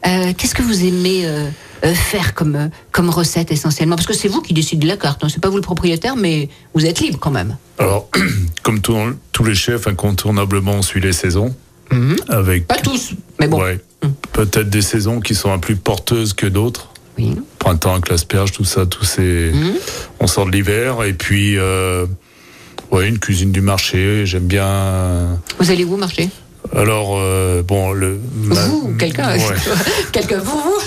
Euh, 0.08 0.34
Qu'est-ce 0.38 0.56
que 0.56 0.62
vous 0.62 0.86
aimez 0.86 1.26
euh, 1.26 1.50
euh, 1.86 1.94
faire 1.94 2.34
comme, 2.34 2.56
euh, 2.56 2.68
comme 2.92 3.10
recette 3.10 3.52
essentiellement 3.52 3.96
Parce 3.96 4.08
que 4.08 4.14
c'est 4.14 4.28
vous 4.28 4.42
qui 4.42 4.54
décidez 4.54 4.84
de 4.84 4.88
la 4.88 4.98
carte, 4.98 5.24
hein. 5.24 5.28
c'est 5.30 5.42
pas 5.42 5.50
vous 5.50 5.56
le 5.58 5.62
propriétaire, 5.62 6.16
mais 6.16 6.50
vous 6.74 6.86
êtes 6.86 7.00
libre 7.00 7.20
quand 7.20 7.32
même. 7.32 7.58
Alors, 7.78 8.10
comme 8.64 8.82
tout- 8.82 8.98
tous 9.32 9.44
les 9.44 9.56
chefs, 9.56 9.88
incontournablement, 9.88 10.74
on 10.74 10.82
suit 10.82 11.02
les 11.02 11.14
saisons. 11.14 11.56
Avec 12.28 12.68
Pas 12.68 12.76
tous, 12.78 13.14
mais 13.40 13.48
bon. 13.48 13.62
ouais, 13.64 13.80
peut-être 14.32 14.70
des 14.70 14.84
saisons 14.84 15.20
qui 15.22 15.34
sont 15.34 15.52
un 15.52 15.58
plus 15.58 15.76
porteuses 15.76 16.34
que 16.34 16.46
d'autres. 16.46 16.90
Oui. 17.18 17.36
Printemps 17.58 17.94
avec 17.94 18.10
l'asperge, 18.10 18.52
tout 18.52 18.64
ça, 18.64 18.86
tous 18.86 19.06
ces. 19.06 19.52
Mhm. 19.52 19.74
On 20.20 20.28
sort 20.28 20.46
de 20.46 20.52
l'hiver 20.52 21.04
et 21.04 21.14
puis 21.14 21.58
euh, 21.58 22.06
ouais, 22.92 23.10
une 23.10 23.18
cuisine 23.18 23.52
du 23.52 23.62
marché. 23.62 24.28
J'aime 24.28 24.46
bien. 24.46 25.40
Vous 25.60 25.72
allez 25.72 25.84
où 25.84 25.98
marcher? 25.98 26.30
Alors 26.76 27.16
euh, 27.18 27.64
bon 27.64 27.92
le. 27.92 28.20
ma- 28.36 28.68
Vous, 28.68 28.94
quelqu'un? 29.00 29.36
Ouais. 29.36 29.44
Quelqu'un, 30.12 30.38
vous, 30.40 30.60
vous 30.60 30.80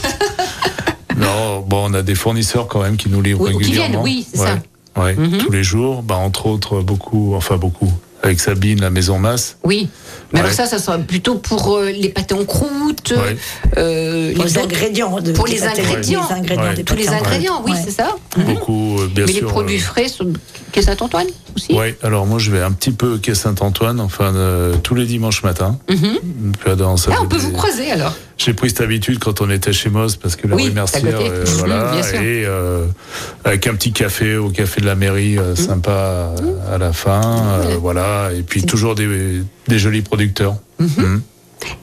bon, 1.73 1.91
on 1.91 1.95
a 1.95 2.03
des 2.03 2.15
fournisseurs 2.15 2.69
quand 2.69 2.83
même 2.83 2.97
qui 2.99 3.09
nous 3.09 3.23
livrent 3.23 3.41
Oui, 3.41 3.55
ou 3.55 3.59
qui 3.59 3.65
régulièrement. 3.65 4.03
viennent, 4.05 4.17
oui, 4.19 4.27
c'est 4.33 4.41
ouais. 4.41 4.47
ça. 4.47 5.03
Ouais, 5.03 5.15
Mhm. 5.15 5.39
tous 5.39 5.51
les 5.51 5.63
jours. 5.65 6.03
Bah, 6.03 6.17
entre 6.17 6.45
autres, 6.47 6.83
beaucoup, 6.83 7.35
enfin 7.35 7.57
beaucoup, 7.57 7.91
avec 8.23 8.41
Sabine, 8.41 8.79
la 8.83 8.91
Maison 8.91 9.19
Masse. 9.19 9.57
Oui. 9.65 9.89
Mais 10.33 10.41
alors 10.41 10.51
Ouais. 10.51 10.57
ça, 10.57 10.67
ça 10.67 10.79
sera 10.79 10.99
plutôt 10.99 11.37
pour 11.37 11.77
euh, 11.77 11.91
les 11.91 12.11
pâtés 12.11 12.35
en 12.35 12.45
croûte, 12.45 13.13
Ouais. 13.17 13.37
euh, 13.79 14.35
Pour 14.35 14.45
les 14.45 14.59
ingrédients. 14.59 15.19
De, 15.21 15.33
Pour 15.33 15.47
les 15.47 15.57
pâtés, 15.57 15.81
ingrédients. 15.81 16.27
Les 16.29 16.35
ingrédients 16.35 16.65
Ouais. 16.69 16.75
des 16.75 16.85
tous 16.85 16.95
les 16.95 17.09
ingrédients, 17.09 17.63
oui, 17.65 17.73
Ouais. 17.73 17.79
c'est 17.83 17.91
ça. 17.91 18.17
Beaucoup, 18.37 18.99
euh, 19.01 19.09
bien 19.09 19.25
Mais 19.27 19.33
sûr. 19.33 19.47
les 19.47 19.47
produits 19.53 19.79
euh, 19.79 19.81
frais 19.81 20.09
sont 20.09 20.31
quai 20.73 20.83
Saint-Antoine 20.83 21.27
aussi 21.57 21.73
Ouais, 21.75 21.97
alors 22.03 22.27
moi 22.27 22.39
je 22.39 22.51
vais 22.51 22.63
un 22.63 22.73
petit 22.73 22.93
peu 22.93 23.15
au 23.15 23.19
quai 23.19 23.35
Saint-Antoine, 23.35 23.99
enfin 24.01 24.35
euh, 24.35 24.75
tous 24.83 24.95
les 24.95 25.07
dimanches 25.07 25.43
matins. 25.43 25.79
Mhm. 25.91 26.53
Puis, 26.61 26.77
dans- 26.77 26.97
ça 26.99 27.11
Ah, 27.15 27.19
on 27.23 27.27
peut 27.27 27.37
des- 27.39 27.43
vous 27.45 27.53
croiser 27.53 27.91
alors. 27.91 28.15
J'ai 28.45 28.55
pris 28.55 28.71
cette 28.71 28.81
habitude 28.81 29.19
quand 29.21 29.41
on 29.41 29.51
était 29.51 29.73
chez 29.73 29.89
Moss 29.89 30.17
parce 30.17 30.35
que 30.35 30.49
la 30.49 30.57
Oui, 30.57 30.65
rue 30.65 30.71
Mercière, 30.73 31.05
euh, 31.21 31.45
voilà, 31.59 31.93
et 32.15 32.45
euh, 32.45 32.87
avec 33.45 33.67
un 33.69 33.75
petit 33.75 33.93
café 33.93 34.37
au 34.37 34.51
café 34.51 34.81
de 34.81 34.87
la 34.87 34.97
mairie, 34.97 35.39
euh, 35.39 35.55
sympa 35.55 35.91
euh, 36.41 36.75
à 36.75 36.79
la 36.79 36.93
fin, 36.93 37.21
euh, 37.23 37.67
Ouais. 37.69 37.77
voilà, 37.77 38.31
et 38.37 38.43
puis 38.43 38.65
toujours 38.65 38.95
des, 38.97 39.43
des 39.69 39.79
jolis 39.79 40.03
producteurs. 40.03 40.57
Mhm. 40.81 41.23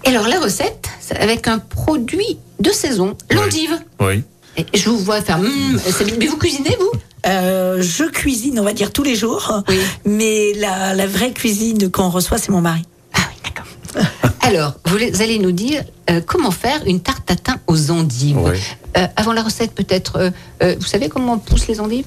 Et 0.03 0.09
alors 0.09 0.27
la 0.27 0.39
recette, 0.41 0.87
c'est 0.99 1.17
avec 1.17 1.47
un 1.47 1.59
produit 1.59 2.37
de 2.59 2.71
saison, 2.71 3.15
l'endive. 3.31 3.79
Oui. 4.01 4.23
Et 4.57 4.65
Je 4.77 4.89
vous 4.89 4.97
vois 4.99 5.21
faire. 5.21 5.37
mais 6.19 6.25
vous 6.27 6.37
cuisinez 6.37 6.75
vous? 6.77 6.91
Euh, 7.25 7.81
je 7.81 8.03
cuisine, 8.05 8.59
on 8.59 8.63
va 8.63 8.73
dire, 8.73 8.91
tous 8.91 9.03
les 9.03 9.15
jours. 9.15 9.61
Oui. 9.69 9.79
Mais 10.05 10.51
la, 10.57 10.93
la 10.93 11.07
vraie 11.07 11.31
cuisine 11.31 11.89
qu'on 11.89 12.09
reçoit, 12.09 12.37
c'est 12.37 12.49
mon 12.51 12.61
mari. 12.61 12.81
Alors, 14.41 14.75
vous 14.85 14.97
allez 15.21 15.39
nous 15.39 15.51
dire 15.51 15.83
euh, 16.09 16.21
comment 16.25 16.51
faire 16.51 16.81
une 16.85 17.01
tarte 17.01 17.25
tatin 17.25 17.57
aux 17.67 17.91
endives. 17.91 18.37
Euh, 18.97 19.05
avant 19.15 19.33
la 19.33 19.43
recette, 19.43 19.73
peut-être, 19.73 20.31
euh, 20.61 20.75
vous 20.79 20.85
savez 20.85 21.09
comment 21.09 21.33
on 21.33 21.39
pousse 21.39 21.67
les 21.67 21.79
endives? 21.79 22.05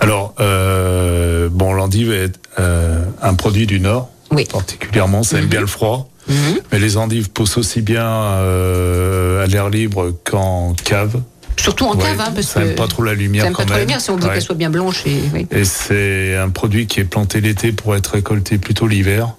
Alors, 0.00 0.34
bon, 0.38 1.72
l'endive 1.74 2.12
est 2.12 2.32
un 2.58 3.34
produit 3.34 3.66
du 3.66 3.78
Nord, 3.80 4.10
Oui. 4.30 4.46
particulièrement, 4.50 5.22
ça 5.22 5.38
aime 5.38 5.46
bien 5.46 5.60
le 5.60 5.66
froid. 5.66 6.08
Mhm. 6.26 6.34
Mais 6.72 6.78
les 6.78 6.96
endives 6.96 7.30
poussent 7.30 7.58
aussi 7.58 7.82
bien 7.82 8.06
à 8.06 9.46
l'air 9.46 9.68
libre 9.70 10.12
qu'en 10.24 10.74
cave. 10.84 11.20
Surtout 11.56 11.84
en 11.84 11.94
Ouais, 11.94 12.02
cave, 12.02 12.20
hein, 12.20 12.32
parce 12.34 12.48
ça 12.48 12.60
que. 12.62 12.66
aime 12.68 12.74
pas 12.74 12.88
trop 12.88 13.02
la 13.04 13.14
lumière 13.14 13.42
ça 13.44 13.48
aime 13.48 13.54
quand 13.54 13.62
pas 13.62 13.66
trop 13.66 13.72
la 13.74 13.78
même. 13.78 13.86
lumière 13.86 14.00
si 14.00 14.10
on 14.10 14.16
veut 14.16 14.24
Ouais. 14.26 14.32
qu'elle 14.34 14.42
soit 14.42 14.54
bien 14.56 14.70
blanche. 14.70 15.02
Et, 15.06 15.20
oui. 15.32 15.46
Et 15.52 15.64
c'est 15.64 16.36
un 16.36 16.48
produit 16.50 16.86
qui 16.86 17.00
est 17.00 17.04
planté 17.04 17.40
l'été 17.40 17.70
pour 17.72 17.94
être 17.94 18.08
récolté 18.14 18.58
plutôt 18.58 18.86
l'hiver. 18.88 19.34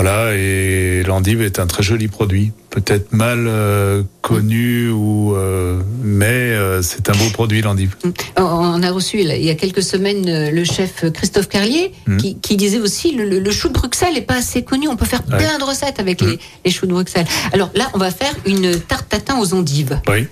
Voilà, 0.00 0.32
et 0.36 1.02
l'endive 1.04 1.42
est 1.42 1.58
un 1.58 1.66
très 1.66 1.82
joli 1.82 2.06
produit. 2.06 2.52
Peut-être 2.70 3.12
mal 3.12 3.46
euh, 3.48 4.04
connu, 4.22 4.90
ou, 4.90 5.34
euh, 5.34 5.82
mais 6.04 6.26
euh, 6.26 6.82
c'est 6.82 7.10
un 7.10 7.14
beau 7.14 7.28
produit, 7.32 7.62
l'endive. 7.62 7.96
On- 8.36 8.80
a 8.80 8.90
reçu 8.92 9.18
il 9.18 9.26
y 9.44 9.50
a 9.50 9.56
quelques 9.56 9.82
semaines 9.82 10.50
le 10.50 10.62
chef 10.64 11.04
Christophe 11.12 11.48
Carlier 11.48 11.90
Mhm. 12.06 12.16
qui, 12.18 12.36
qui 12.38 12.56
disait 12.56 12.78
aussi 12.78 13.10
le, 13.16 13.28
le- 13.28 13.40
le 13.40 13.50
chou 13.50 13.66
de 13.66 13.72
Bruxelles 13.72 14.14
n'est 14.14 14.20
pas 14.22 14.36
assez 14.36 14.62
connu. 14.62 14.86
On 14.86 14.94
peut 14.94 15.04
faire 15.04 15.22
Ouais. 15.32 15.36
plein 15.36 15.58
de 15.58 15.64
recettes 15.64 15.98
avec 15.98 16.20
les, 16.20 16.38
les 16.64 16.70
choux 16.70 16.86
de 16.86 16.92
Bruxelles. 16.92 17.26
Alors 17.52 17.70
là, 17.74 17.88
on 17.92 17.98
va 17.98 18.12
faire 18.12 18.32
une 18.46 18.78
tarte 18.78 19.08
tatin 19.08 19.40
aux 19.40 19.52
endives. 19.52 20.00
Oui. 20.08 20.28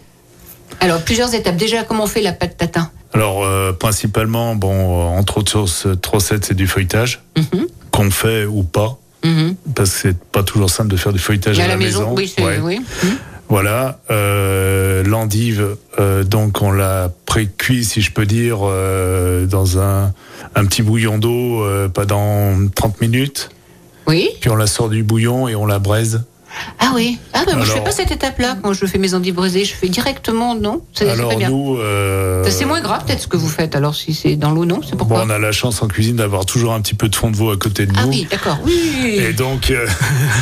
Alors 0.78 1.02
plusieurs 1.02 1.34
étapes. 1.34 1.56
Déjà, 1.56 1.82
comment 1.82 2.04
on 2.04 2.06
fait 2.06 2.22
la 2.22 2.32
pâte 2.32 2.56
tatin? 2.56 2.88
Alors, 3.14 3.44
principalement, 3.78 4.54
bon, 4.54 5.08
entre 5.18 5.38
autres 5.38 5.50
choses, 5.50 5.86
recette, 6.06 6.44
c'est 6.44 6.54
du 6.54 6.68
feuilletage, 6.68 7.24
Mhm. 7.36 7.66
qu'on 7.90 8.10
fait 8.12 8.44
ou 8.44 8.62
pas, 8.62 9.00
Mhm. 9.26 9.56
parce 9.74 9.90
que 9.90 9.98
c'est 10.10 10.18
pas 10.18 10.42
toujours 10.42 10.70
simple 10.70 10.90
de 10.90 10.96
faire 10.96 11.12
du 11.12 11.18
feuilletage 11.18 11.58
Et 11.58 11.62
à, 11.62 11.68
la 11.68 11.76
maison. 11.76 12.14
oui, 12.16 12.32
Ouais. 12.38 12.58
oui. 12.62 12.78
Mhm. 13.02 13.10
Voilà, 13.48 14.00
euh, 14.10 15.04
l'endive, 15.04 15.76
euh, 16.00 16.24
donc 16.24 16.62
on 16.62 16.72
l'a 16.72 17.10
pré-cuit, 17.26 17.84
si 17.84 18.00
je 18.02 18.10
peux 18.10 18.26
dire, 18.26 18.58
euh, 18.62 19.46
dans 19.46 19.78
un, 19.78 20.12
un 20.56 20.64
petit 20.66 20.82
bouillon 20.82 21.18
d'eau 21.18 21.62
euh, 21.62 21.88
pendant 21.88 22.54
30 22.74 23.00
minutes. 23.00 23.50
Oui. 24.08 24.30
Puis 24.40 24.50
on 24.50 24.56
la 24.56 24.66
sort 24.66 24.88
du 24.88 25.04
bouillon 25.04 25.46
et 25.46 25.54
on 25.54 25.64
la 25.66 25.78
braise. 25.78 26.24
Ah 26.78 26.92
oui. 26.94 27.18
Ah 27.32 27.42
ben 27.46 27.56
moi 27.56 27.64
je 27.64 27.72
fais 27.72 27.80
pas 27.82 27.90
cette 27.90 28.10
étape-là 28.10 28.56
quand 28.62 28.72
je 28.72 28.86
fais 28.86 28.98
mes 28.98 29.14
endives 29.14 29.34
braisées. 29.34 29.64
Je 29.64 29.74
fais 29.74 29.88
directement 29.88 30.54
non. 30.54 30.82
Alors 31.00 31.36
bien. 31.36 31.50
nous, 31.50 31.76
euh, 31.78 32.44
C'est 32.48 32.64
moins 32.64 32.80
grave 32.80 33.04
peut-être 33.04 33.20
ce 33.22 33.28
que 33.28 33.36
vous 33.36 33.48
faites. 33.48 33.74
Alors 33.74 33.94
si 33.94 34.14
c'est 34.14 34.36
dans 34.36 34.50
l'eau, 34.52 34.64
non, 34.64 34.80
c'est 34.82 34.92
bon, 34.92 34.98
pourquoi 35.06 35.24
on 35.26 35.30
a 35.30 35.38
la 35.38 35.52
chance 35.52 35.82
en 35.82 35.88
cuisine 35.88 36.16
d'avoir 36.16 36.46
toujours 36.46 36.72
un 36.72 36.80
petit 36.80 36.94
peu 36.94 37.08
de 37.08 37.16
fond 37.16 37.30
de 37.30 37.36
veau 37.36 37.50
à 37.50 37.56
côté 37.56 37.86
de 37.86 37.92
Ah 37.96 38.02
nous. 38.04 38.08
oui, 38.10 38.28
d'accord. 38.30 38.58
Oui. 38.64 39.16
Et 39.18 39.32
donc, 39.32 39.70
euh, 39.70 39.86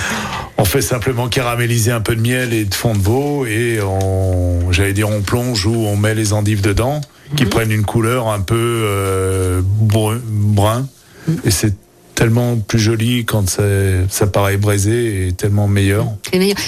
on 0.58 0.64
fait 0.64 0.82
simplement 0.82 1.28
caraméliser 1.28 1.90
un 1.90 2.00
peu 2.00 2.14
de 2.16 2.20
miel 2.20 2.52
et 2.52 2.64
de 2.64 2.74
fond 2.74 2.94
de 2.94 3.00
veau 3.02 3.46
et 3.46 3.80
on, 3.82 4.70
j'allais 4.72 4.92
dire, 4.92 5.08
on 5.10 5.22
plonge 5.22 5.66
ou 5.66 5.74
on 5.74 5.96
met 5.96 6.14
les 6.14 6.32
endives 6.32 6.60
dedans, 6.60 7.00
Mhm. 7.30 7.36
qui 7.36 7.44
prennent 7.46 7.72
une 7.72 7.84
couleur 7.86 8.28
un 8.28 8.40
peu 8.40 8.54
euh, 8.84 9.62
brun. 9.64 10.20
brun. 10.26 10.86
Mhm. 11.26 11.38
Et 11.46 11.50
c'est 11.50 11.74
tellement 12.14 12.56
plus 12.56 12.78
joli 12.78 13.24
quand 13.24 13.48
ça, 13.48 13.62
ça 14.08 14.26
paraît 14.26 14.56
braisé 14.56 15.28
et 15.28 15.32
tellement 15.32 15.68
meilleur. 15.68 16.06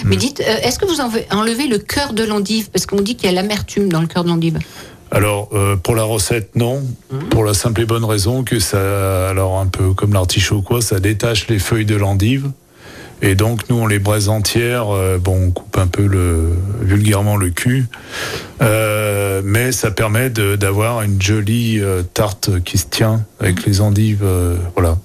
Mais 0.04 0.16
dites, 0.16 0.40
euh, 0.40 0.56
est-ce 0.62 0.78
que 0.78 0.84
vous 0.86 1.00
enlevez 1.30 1.66
le 1.68 1.78
cœur 1.78 2.12
de 2.12 2.24
l'endive? 2.24 2.68
Parce 2.70 2.86
qu'on 2.86 3.00
dit 3.00 3.16
qu'il 3.16 3.30
y 3.30 3.32
a 3.32 3.34
l'amertume 3.34 3.88
dans 3.88 4.00
le 4.00 4.06
cœur 4.06 4.24
de 4.24 4.28
l'endive. 4.28 4.58
Alors 5.12 5.50
euh, 5.52 5.76
pour 5.76 5.94
la 5.94 6.02
recette 6.02 6.56
non, 6.56 6.82
pour 7.30 7.44
la 7.44 7.54
simple 7.54 7.80
et 7.82 7.86
bonne 7.86 8.04
raison 8.04 8.42
que 8.42 8.58
ça, 8.58 9.28
alors 9.30 9.58
un 9.60 9.66
peu 9.68 9.94
comme 9.94 10.12
l'artichaut 10.12 10.62
quoi, 10.62 10.82
ça 10.82 10.98
détache 10.98 11.46
les 11.46 11.60
feuilles 11.60 11.84
de 11.86 11.94
l'endive 11.94 12.50
et 13.22 13.36
donc 13.36 13.60
nous 13.70 13.76
on 13.76 13.86
les 13.86 14.00
braise 14.00 14.28
entières. 14.28 14.92
euh, 14.92 15.16
bon, 15.18 15.46
on 15.46 15.50
coupe 15.52 15.78
un 15.78 15.86
peu 15.86 16.04
le 16.06 16.50
vulgairement 16.82 17.36
le 17.36 17.50
cul, 17.50 17.86
Euh, 18.62 19.42
mais 19.44 19.70
ça 19.70 19.90
permet 19.92 20.28
d'avoir 20.30 21.02
une 21.02 21.22
jolie 21.22 21.80
tarte 22.14 22.62
qui 22.64 22.76
se 22.76 22.86
tient 22.86 23.24
avec 23.38 23.64
les 23.64 23.80
endives. 23.80 24.24
voilà. 24.74 24.98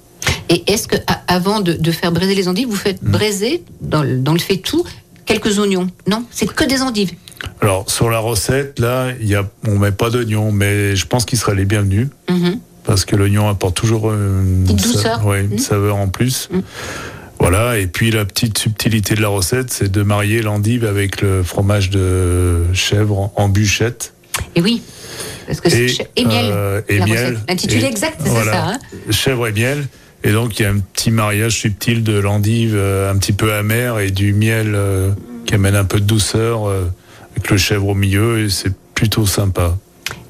Et 0.48 0.70
est-ce 0.70 0.88
que 0.88 0.96
avant 1.28 1.60
de, 1.60 1.72
de 1.72 1.90
faire 1.92 2.12
braiser 2.12 2.34
les 2.34 2.48
endives, 2.48 2.68
vous 2.68 2.76
faites 2.76 3.02
Mm. 3.02 3.10
braiser 3.10 3.64
dans 3.80 4.02
le, 4.02 4.18
dans 4.18 4.32
le 4.32 4.38
faitout 4.38 4.84
quelques 5.26 5.58
oignons? 5.58 5.88
Non, 6.06 6.24
c'est 6.30 6.46
que 6.52 6.64
des 6.64 6.82
endives. 6.82 7.12
Alors 7.60 7.90
sur 7.90 8.08
la 8.10 8.18
recette 8.18 8.78
là, 8.78 9.08
il 9.20 9.26
y 9.28 9.34
a, 9.34 9.48
on 9.66 9.78
met 9.78 9.92
pas 9.92 10.10
d'oignon, 10.10 10.52
mais 10.52 10.94
je 10.96 11.06
pense 11.06 11.24
qu'il 11.24 11.38
serait 11.38 11.54
les 11.54 11.64
bienvenus. 11.64 12.08
Mhm. 12.28 12.58
parce 12.84 13.04
que 13.04 13.14
l'oignon 13.14 13.48
apporte 13.48 13.76
toujours 13.76 14.12
une, 14.12 14.66
sa- 14.66 14.72
douceur. 14.74 15.26
ouais, 15.26 15.42
une 15.42 15.54
Mm. 15.54 15.58
saveur 15.58 15.96
en 15.96 16.08
plus. 16.08 16.48
Mm. 16.50 16.60
Voilà, 17.38 17.78
et 17.78 17.86
puis 17.86 18.10
la 18.10 18.24
petite 18.24 18.58
subtilité 18.58 19.14
de 19.14 19.20
la 19.20 19.28
recette, 19.28 19.72
c'est 19.72 19.90
de 19.90 20.02
marier 20.02 20.42
l'endive 20.42 20.84
avec 20.84 21.20
le 21.20 21.42
fromage 21.44 21.90
de 21.90 22.64
chèvre 22.72 23.30
en 23.36 23.48
bûchette. 23.48 24.14
Et 24.56 24.62
oui, 24.62 24.82
parce 25.46 25.60
que 25.60 25.70
c'est 25.70 25.88
ch- 25.88 26.08
et 26.16 26.24
miel. 26.24 26.46
euh, 26.52 26.80
et 26.88 26.98
la 26.98 27.06
miel. 27.06 27.40
L'intitulé 27.48 27.84
Et- 27.84 27.88
exact, 27.88 28.18
c'est 28.22 28.28
voilà. 28.30 28.52
ça. 28.52 28.64
hein 28.66 28.78
Chèvre 29.10 29.46
et 29.48 29.52
miel. 29.52 29.86
Et 30.24 30.32
donc 30.32 30.58
il 30.58 30.62
y 30.62 30.66
a 30.66 30.70
un 30.70 30.78
petit 30.78 31.10
mariage 31.10 31.58
subtil 31.58 32.04
de 32.04 32.18
l'endive 32.18 32.74
euh, 32.76 33.10
un 33.10 33.16
petit 33.18 33.32
peu 33.32 33.52
amer 33.52 33.98
et 33.98 34.10
du 34.10 34.32
miel 34.32 34.72
euh, 34.74 35.10
qui 35.46 35.54
amène 35.54 35.74
un 35.74 35.84
peu 35.84 35.98
de 35.98 36.04
douceur 36.04 36.68
euh, 36.68 36.84
avec 37.32 37.50
le 37.50 37.56
chèvre 37.56 37.88
au 37.88 37.94
milieu 37.94 38.44
et 38.44 38.48
c'est 38.48 38.72
plutôt 38.94 39.26
sympa. 39.26 39.76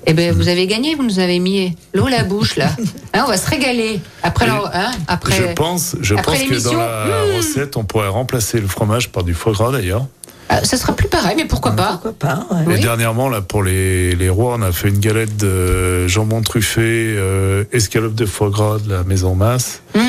Eh 0.06 0.14
ben, 0.14 0.34
vous 0.34 0.48
avez 0.48 0.66
gagné, 0.66 0.96
vous 0.96 1.04
nous 1.04 1.20
avez 1.20 1.38
mis 1.38 1.76
l'eau 1.94 2.06
à 2.06 2.10
la 2.10 2.24
bouche 2.24 2.56
là. 2.56 2.70
Hein, 3.14 3.24
on 3.26 3.28
va 3.28 3.36
se 3.36 3.48
régaler. 3.48 4.00
Après, 4.22 4.46
la- 4.46 4.70
hein, 4.72 4.90
après. 5.06 5.36
je 5.36 5.52
pense, 5.52 5.96
je 6.00 6.14
après 6.14 6.38
pense 6.38 6.48
que 6.48 6.64
dans 6.64 6.78
la 6.78 7.26
hmm. 7.26 7.36
recette, 7.36 7.76
on 7.76 7.84
pourrait 7.84 8.08
remplacer 8.08 8.58
le 8.58 8.66
fromage 8.66 9.10
par 9.10 9.22
du 9.22 9.34
foie 9.34 9.52
gras 9.52 9.70
d'ailleurs. 9.70 10.06
Ah, 10.48 10.64
ça 10.64 10.76
sera 10.76 10.94
plus 10.94 11.08
pareil, 11.08 11.34
mais 11.36 11.46
pourquoi 11.46 11.72
pas 11.72 11.92
Pourquoi 11.92 12.12
pas 12.12 12.46
ouais. 12.50 12.64
Et 12.64 12.66
Oui. 12.76 12.80
dernièrement, 12.80 13.28
là, 13.30 13.40
pour 13.40 13.62
les, 13.62 14.14
les 14.14 14.28
rois, 14.28 14.56
on 14.58 14.62
a 14.62 14.70
fait 14.72 14.88
une 14.88 14.98
galette 14.98 15.36
de 15.36 16.06
jambon 16.08 16.42
truffé, 16.42 16.82
euh, 17.16 17.64
escalope 17.72 18.14
de 18.14 18.26
foie 18.26 18.50
gras 18.50 18.78
de 18.78 18.90
la 18.92 19.02
maison 19.02 19.34
Masse, 19.34 19.80
Hum. 19.94 20.02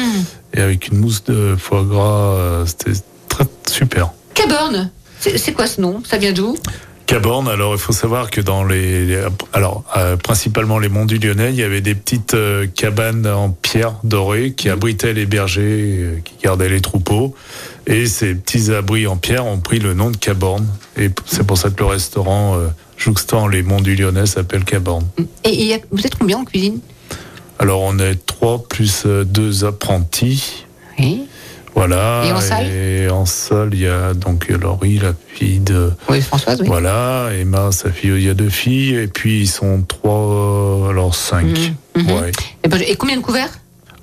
et 0.53 0.59
avec 0.61 0.89
une 0.89 0.97
mousse 0.97 1.23
de 1.23 1.55
foie 1.57 1.83
gras, 1.83 2.33
euh, 2.33 2.65
c'était 2.65 2.99
très 3.29 3.45
super. 3.69 4.11
Caborne, 4.33 4.89
c'est 5.19 5.37
c'est 5.37 5.53
quoi 5.53 5.67
ce 5.67 5.79
nom? 5.79 6.01
Ça 6.05 6.17
vient 6.17 6.33
d'où? 6.33 6.57
Caborne, 7.13 7.47
alors 7.47 7.75
il 7.75 7.79
faut 7.79 7.93
savoir 7.93 8.31
que 8.31 8.41
dans 8.41 8.63
les, 8.63 9.19
alors 9.53 9.83
euh, 9.95 10.17
principalement 10.17 10.79
les 10.79 10.89
monts 10.89 11.05
du 11.05 11.19
Lyonnais, 11.19 11.51
il 11.51 11.55
y 11.55 11.61
avait 11.61 11.79
des 11.79 11.93
petites 11.93 12.33
euh, 12.33 12.65
cabanes 12.65 13.27
en 13.27 13.51
pierre 13.51 13.99
dorée 14.03 14.53
qui 14.53 14.67
abritaient 14.67 15.13
les 15.13 15.27
bergers, 15.27 15.61
euh, 15.99 16.19
qui 16.25 16.33
gardaient 16.43 16.69
les 16.69 16.81
troupeaux, 16.81 17.35
et 17.85 18.07
ces 18.07 18.33
petits 18.33 18.71
abris 18.73 19.05
en 19.05 19.15
pierre 19.15 19.45
ont 19.45 19.59
pris 19.59 19.77
le 19.77 19.93
nom 19.93 20.09
de 20.09 20.17
Caborne, 20.17 20.65
et 20.97 21.11
c'est 21.27 21.45
pour 21.45 21.59
ça 21.59 21.69
que 21.69 21.77
le 21.77 21.85
restaurant 21.85 22.57
jouxtant 22.97 23.47
les 23.47 23.61
monts 23.61 23.81
du 23.81 23.95
Lyonnais 23.95 24.25
s'appelle 24.25 24.63
Caborne. 24.63 25.05
Et 25.43 25.79
vous 25.91 26.07
êtes 26.07 26.15
combien 26.15 26.39
en 26.39 26.45
cuisine? 26.45 26.79
Alors 27.59 27.83
on 27.83 27.99
est 27.99 28.25
trois 28.25 28.63
plus 28.67 29.05
deux 29.05 29.65
apprentis. 29.65 30.65
Oui. 30.97 31.27
Voilà. 31.75 32.23
Et 32.25 32.31
en 32.31 32.39
salle 32.39 32.67
Et 32.67 33.09
en 33.09 33.25
salle, 33.25 33.69
il 33.73 33.79
y 33.81 33.87
a 33.87 34.13
donc 34.13 34.47
Laurie, 34.49 34.99
la 34.99 35.13
fille 35.33 35.59
de. 35.59 35.91
Oui, 36.09 36.21
Françoise, 36.21 36.59
oui. 36.61 36.67
Voilà, 36.67 37.29
Emma, 37.33 37.71
sa 37.71 37.91
fille, 37.91 38.11
il 38.11 38.23
y 38.23 38.29
a 38.29 38.33
deux 38.33 38.49
filles, 38.49 38.95
et 38.95 39.07
puis 39.07 39.41
ils 39.41 39.47
sont 39.47 39.81
trois, 39.87 40.87
alors 40.89 41.15
cinq. 41.15 41.45
Mhm, 41.95 42.03
mhm. 42.03 42.11
Ouais. 42.11 42.31
Et, 42.63 42.67
ben, 42.67 42.81
et 42.85 42.95
combien 42.95 43.17
de 43.17 43.21
couverts? 43.21 43.49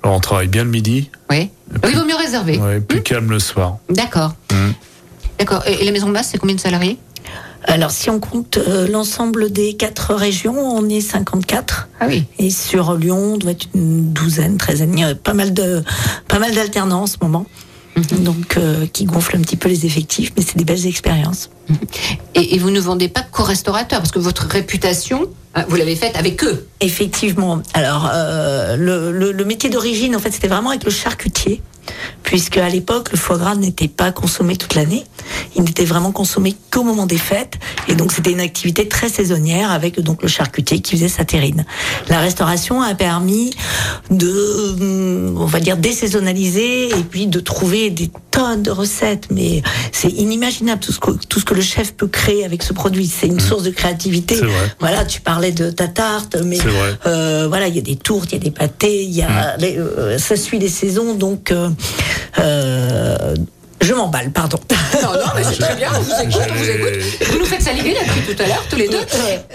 Alors 0.03 0.15
on 0.17 0.19
travaille 0.19 0.47
bien 0.47 0.63
le 0.63 0.69
midi, 0.71 1.09
Oui. 1.29 1.49
Il 1.87 1.95
vaut 1.97 2.05
mieux 2.05 2.15
réserver. 2.15 2.57
ouais, 2.57 2.79
plus 2.81 3.01
calme 3.01 3.29
le 3.29 3.39
soir. 3.39 3.77
D'accord. 3.89 4.33
Mhm. 4.51 4.73
D'accord. 5.39 5.63
Et, 5.65 5.81
et 5.81 5.85
la 5.85 5.91
maison 5.91 6.07
de 6.07 6.11
masse, 6.11 6.29
c'est 6.31 6.37
combien 6.37 6.55
de 6.55 6.59
salariés? 6.59 6.97
Alors, 7.65 7.91
si 7.91 8.09
on 8.09 8.19
compte 8.19 8.57
euh, 8.57 8.87
l'ensemble 8.87 9.51
des 9.51 9.73
quatre 9.73 10.13
régions, 10.13 10.57
on 10.57 10.87
est 10.89 11.01
54. 11.01 11.89
Ah 11.99 12.05
oui. 12.07 12.25
Et 12.39 12.49
sur 12.49 12.95
Lyon, 12.95 13.33
on 13.33 13.37
doit 13.37 13.51
être 13.51 13.67
une 13.75 14.11
douzaine, 14.11 14.57
treizaine. 14.57 14.93
Il 14.97 15.01
y 15.01 15.03
a 15.03 15.15
pas 15.15 15.33
mal 15.33 15.53
de, 15.53 15.83
pas 16.27 16.39
mal 16.39 16.53
d'alternants 16.53 17.03
en 17.03 17.07
ce 17.07 17.17
moment. 17.21 17.45
Mhm. 17.95 18.23
Donc, 18.23 18.57
euh, 18.57 18.87
qui 18.87 19.05
gonflent 19.05 19.35
un 19.35 19.41
petit 19.41 19.57
peu 19.57 19.69
les 19.69 19.85
effectifs, 19.85 20.31
mais 20.35 20.43
c'est 20.43 20.57
des 20.57 20.65
belles 20.65 20.87
expériences. 20.87 21.49
Et, 22.35 22.55
et 22.55 22.59
vous 22.59 22.71
ne 22.71 22.79
vendez 22.79 23.09
pas 23.09 23.21
qu'aux 23.21 23.43
restaurateurs, 23.43 23.99
parce 23.99 24.11
que 24.11 24.19
votre 24.19 24.47
réputation, 24.47 25.29
vous 25.67 25.75
l'avez 25.75 25.95
faite 25.95 26.15
avec 26.15 26.43
eux. 26.43 26.67
Effectivement. 26.79 27.61
Alors, 27.73 28.09
euh, 28.13 28.77
le 28.77 29.45
métier 29.45 29.69
d'origine, 29.69 30.15
en 30.15 30.19
fait, 30.19 30.31
c'était 30.31 30.47
vraiment 30.47 30.69
avec 30.69 30.83
le 30.83 30.91
charcutier, 30.91 31.61
puisque 32.23 32.57
à 32.57 32.69
l'époque, 32.69 33.11
le 33.11 33.17
foie 33.17 33.37
gras 33.37 33.55
n'était 33.55 33.87
pas 33.87 34.11
consommé 34.11 34.55
toute 34.55 34.75
l'année. 34.75 35.03
Il 35.55 35.63
n'était 35.63 35.85
vraiment 35.85 36.11
consommé 36.11 36.55
qu'au 36.71 36.83
moment 36.83 37.05
des 37.05 37.17
fêtes, 37.17 37.55
et 37.87 37.95
donc 37.95 38.11
c'était 38.11 38.31
une 38.31 38.39
activité 38.39 38.87
très 38.87 39.09
saisonnière 39.09 39.71
avec 39.71 39.99
donc 39.99 40.21
le 40.21 40.27
charcutier 40.27 40.79
qui 40.79 40.95
faisait 40.95 41.09
sa 41.09 41.25
terrine. 41.25 41.65
La 42.09 42.19
restauration 42.19 42.81
a 42.81 42.93
permis 42.95 43.51
de, 44.09 44.75
hum, 44.79 45.37
on 45.37 45.45
va 45.45 45.59
dire, 45.59 45.77
désaisonnaliser 45.77 46.89
et 46.89 47.03
puis 47.03 47.27
de 47.27 47.39
trouver 47.39 47.89
des 47.89 48.09
tonnes 48.41 48.63
de 48.63 48.71
recettes, 48.71 49.27
mais 49.31 49.61
c'est 49.91 50.09
inimaginable 50.09 50.81
tout 50.81 50.91
ce 50.91 50.99
que 50.99 51.11
tout 51.29 51.39
ce 51.39 51.45
que 51.45 51.53
le 51.53 51.61
chef 51.61 51.93
peut 51.93 52.07
créer 52.07 52.43
avec 52.45 52.63
ce 52.63 52.73
produit. 52.73 53.05
C'est 53.07 53.27
une 53.27 53.39
source 53.39 53.63
de 53.63 53.69
créativité. 53.69 54.35
Voilà, 54.79 55.05
tu 55.05 55.21
parlais 55.21 55.51
de 55.51 55.69
ta 55.69 55.87
tarte, 55.87 56.35
mais 56.43 56.57
euh, 57.05 57.45
voilà, 57.47 57.67
il 57.67 57.75
y 57.75 57.79
a 57.79 57.81
des 57.83 57.95
tourtes, 57.97 58.31
il 58.31 58.37
y 58.37 58.41
a 58.41 58.43
des 58.43 58.51
pâtés, 58.51 59.03
il 59.03 59.11
y 59.11 59.21
a 59.21 59.55
les- 59.57 59.77
euh, 59.77 60.17
ça 60.17 60.35
suit 60.35 60.59
les 60.59 60.69
saisons, 60.69 61.13
donc 61.15 61.51
euh, 61.51 63.35
je 63.81 63.93
m'emballe, 63.93 64.31
pardon. 64.31 64.59
Non, 65.01 65.13
non, 65.13 65.19
mais 65.35 65.43
c'est 65.43 65.57
très 65.59 65.75
bien, 65.75 65.89
on 65.95 66.01
vous 66.01 66.11
écoute, 66.21 66.41
on 66.49 66.55
vous 66.55 66.69
écoute. 66.69 67.27
Vous 67.31 67.39
nous 67.39 67.45
faites 67.45 67.61
saliver 67.61 67.93
là 67.93 67.99
depuis 68.07 68.35
tout 68.35 68.43
à 68.43 68.47
l'heure, 68.47 68.63
tous 68.69 68.75
les 68.75 68.87
deux. 68.87 68.97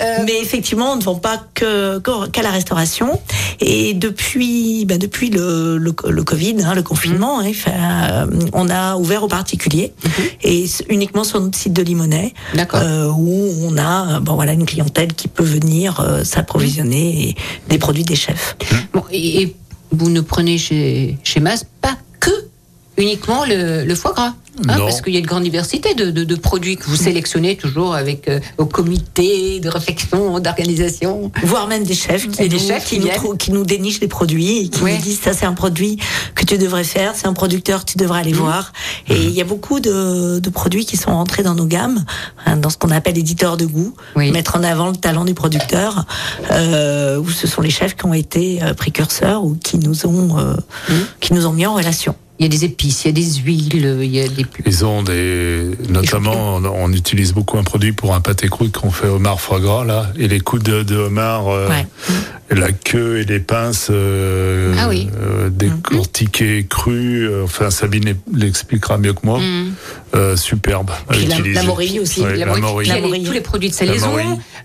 Euh, 0.00 0.16
Mais 0.24 0.40
effectivement, 0.40 0.92
on 0.92 0.96
ne 0.96 1.02
vend 1.02 1.14
pas 1.16 1.42
que 1.54 2.00
qu'à 2.32 2.42
la 2.42 2.50
restauration. 2.50 3.20
Et 3.60 3.94
depuis, 3.94 4.84
ben 4.84 4.98
depuis 4.98 5.30
le, 5.30 5.78
le, 5.78 5.94
le 6.08 6.24
Covid, 6.24 6.56
hein, 6.64 6.74
le 6.74 6.82
confinement, 6.82 7.40
hein, 7.40 7.44
il 7.46 7.54
fait, 7.54 7.70
euh, 7.72 8.26
on 8.52 8.68
a 8.68 8.96
ouvert 8.96 9.22
aux 9.22 9.28
particuliers 9.28 9.92
et 10.42 10.66
c- 10.66 10.84
uniquement 10.88 11.24
sur 11.24 11.40
notre 11.40 11.56
site 11.56 11.72
de 11.72 11.84
D'accord. 12.54 12.80
euh, 12.82 13.08
où 13.10 13.52
on 13.62 13.78
a 13.78 14.20
bon 14.20 14.34
voilà 14.34 14.52
une 14.52 14.66
clientèle 14.66 15.14
qui 15.14 15.28
peut 15.28 15.44
venir 15.44 16.00
euh, 16.00 16.24
s'approvisionner 16.24 17.28
et- 17.30 17.36
des 17.68 17.78
produits 17.78 18.02
des 18.04 18.16
chefs. 18.16 18.56
Bon, 18.92 19.02
et, 19.10 19.42
et 19.42 19.56
vous 19.92 20.10
ne 20.10 20.20
prenez 20.20 20.58
chez, 20.58 21.16
chez 21.22 21.40
Mas 21.40 21.64
pas 21.80 21.96
uniquement 22.96 23.44
le, 23.44 23.84
le 23.84 23.94
foie 23.94 24.12
gras. 24.12 24.32
hein, 24.68 24.78
parce 24.78 25.02
qu'il 25.02 25.12
y 25.12 25.16
a 25.16 25.20
une 25.20 25.26
grande 25.26 25.42
diversité 25.42 25.92
de, 25.94 26.10
de- 26.10 26.24
de 26.24 26.34
produits 26.36 26.76
que 26.76 26.84
vous 26.86 26.96
sélectionnez 26.96 27.56
toujours 27.56 27.94
avec 27.94 28.26
euh, 28.28 28.40
vos 28.56 28.64
comités 28.64 29.60
de 29.60 29.68
réflexion, 29.68 30.40
d'organisation. 30.40 31.30
voire 31.44 31.66
même 31.68 31.84
des 31.84 31.94
chefs 31.94 32.26
qui, 32.30 32.42
Et 32.42 32.48
des 32.48 32.56
nous, 32.56 32.62
chefs 32.66 32.86
qui, 32.86 32.98
qui 32.98 33.06
nous, 33.06 33.36
qui 33.36 33.52
nous 33.52 33.64
dénichent 33.64 34.00
les 34.00 34.08
produits 34.08 34.58
et 34.64 34.68
qui 34.68 34.82
Ouais. 34.82 34.96
nous 34.96 35.02
disent 35.02 35.20
ça 35.20 35.34
c'est 35.34 35.44
un 35.44 35.52
produit 35.52 35.98
que 36.34 36.44
tu 36.46 36.56
devrais 36.56 36.84
faire, 36.84 37.12
c'est 37.14 37.26
un 37.26 37.34
producteur 37.34 37.84
que 37.84 37.92
tu 37.92 37.98
devrais 37.98 38.20
aller 38.20 38.32
voir. 38.32 38.72
Et 39.08 39.16
il 39.24 39.30
y 39.32 39.42
a 39.42 39.44
beaucoup 39.44 39.78
de, 39.80 40.38
de 40.38 40.50
produits 40.50 40.86
qui 40.86 40.96
sont 40.96 41.10
entrés 41.10 41.42
dans 41.42 41.54
nos 41.54 41.66
gammes, 41.66 42.04
hein, 42.46 42.56
dans 42.56 42.70
ce 42.70 42.78
qu'on 42.78 42.90
appelle 42.90 43.18
éditeur 43.18 43.56
de 43.58 43.66
goût, 43.66 43.94
Oui. 44.16 44.30
mettre 44.30 44.56
en 44.56 44.62
avant 44.62 44.88
le 44.88 44.96
talent 44.96 45.24
du 45.26 45.34
producteur, 45.34 46.06
euh, 46.50 47.18
où 47.18 47.28
ce 47.30 47.46
sont 47.46 47.60
les 47.60 47.70
chefs 47.70 47.94
qui 47.94 48.06
ont 48.06 48.14
été 48.14 48.62
euh, 48.62 48.72
précurseurs 48.74 49.44
ou 49.44 49.54
qui 49.54 49.78
nous 49.78 50.06
ont 50.06 50.38
euh, 50.38 50.54
qui 51.20 51.34
nous 51.34 51.46
ont 51.46 51.52
mis 51.52 51.66
en 51.66 51.74
relation. 51.74 52.14
Il 52.38 52.42
y 52.42 52.46
a 52.46 52.48
des 52.50 52.64
épices, 52.66 53.04
il 53.04 53.08
y 53.08 53.10
a 53.10 53.12
des 53.12 53.34
huiles, 53.40 53.98
il 54.02 54.10
y 54.14 54.20
a 54.20 54.28
des... 54.28 54.44
Ils 54.66 54.84
ont 54.84 55.02
des, 55.02 55.70
notamment, 55.88 56.56
on, 56.56 56.64
on 56.66 56.92
utilise 56.92 57.32
beaucoup 57.32 57.56
un 57.56 57.62
produit 57.64 57.92
pour 57.92 58.14
un 58.14 58.20
pâté 58.20 58.48
croûte 58.48 58.76
qu'on 58.76 58.90
fait 58.90 59.08
homard 59.08 59.40
foie 59.40 59.58
gras, 59.58 59.84
là, 59.86 60.12
et 60.18 60.28
les 60.28 60.40
coups 60.40 60.62
de, 60.62 60.82
de 60.82 60.96
homard, 60.96 61.48
euh, 61.48 61.68
Ouais. 61.70 61.86
la 62.50 62.72
queue 62.72 63.20
et 63.20 63.24
les 63.24 63.40
pinces, 63.40 63.88
euh, 63.90 64.74
Ah 64.78 64.88
oui. 64.90 65.08
euh, 65.18 65.48
décortiquées 65.48 66.66
crues, 66.68 67.26
euh, 67.26 67.44
enfin, 67.44 67.70
Sabine 67.70 68.14
l'expliquera 68.34 68.98
mieux 68.98 69.14
que 69.14 69.24
moi, 69.24 69.38
Mm. 69.40 69.72
Euh, 70.16 70.36
superbe. 70.36 70.90
à 71.08 71.14
la- 71.14 71.62
morille 71.62 72.00
aussi, 72.00 72.20
Ouais, 72.22 72.32
la 72.32 72.38
la 72.38 72.46
morille. 72.46 72.62
morille. 72.62 72.86
Il 72.86 72.88
y 72.88 72.92
a 72.92 72.94
La 72.96 73.00
les- 73.00 73.06
morille. 73.08 73.24
tous 73.24 73.32
les 73.32 73.40
produits 73.40 73.68
de 73.70 73.74
La 73.74 73.78
salaison. 73.78 74.16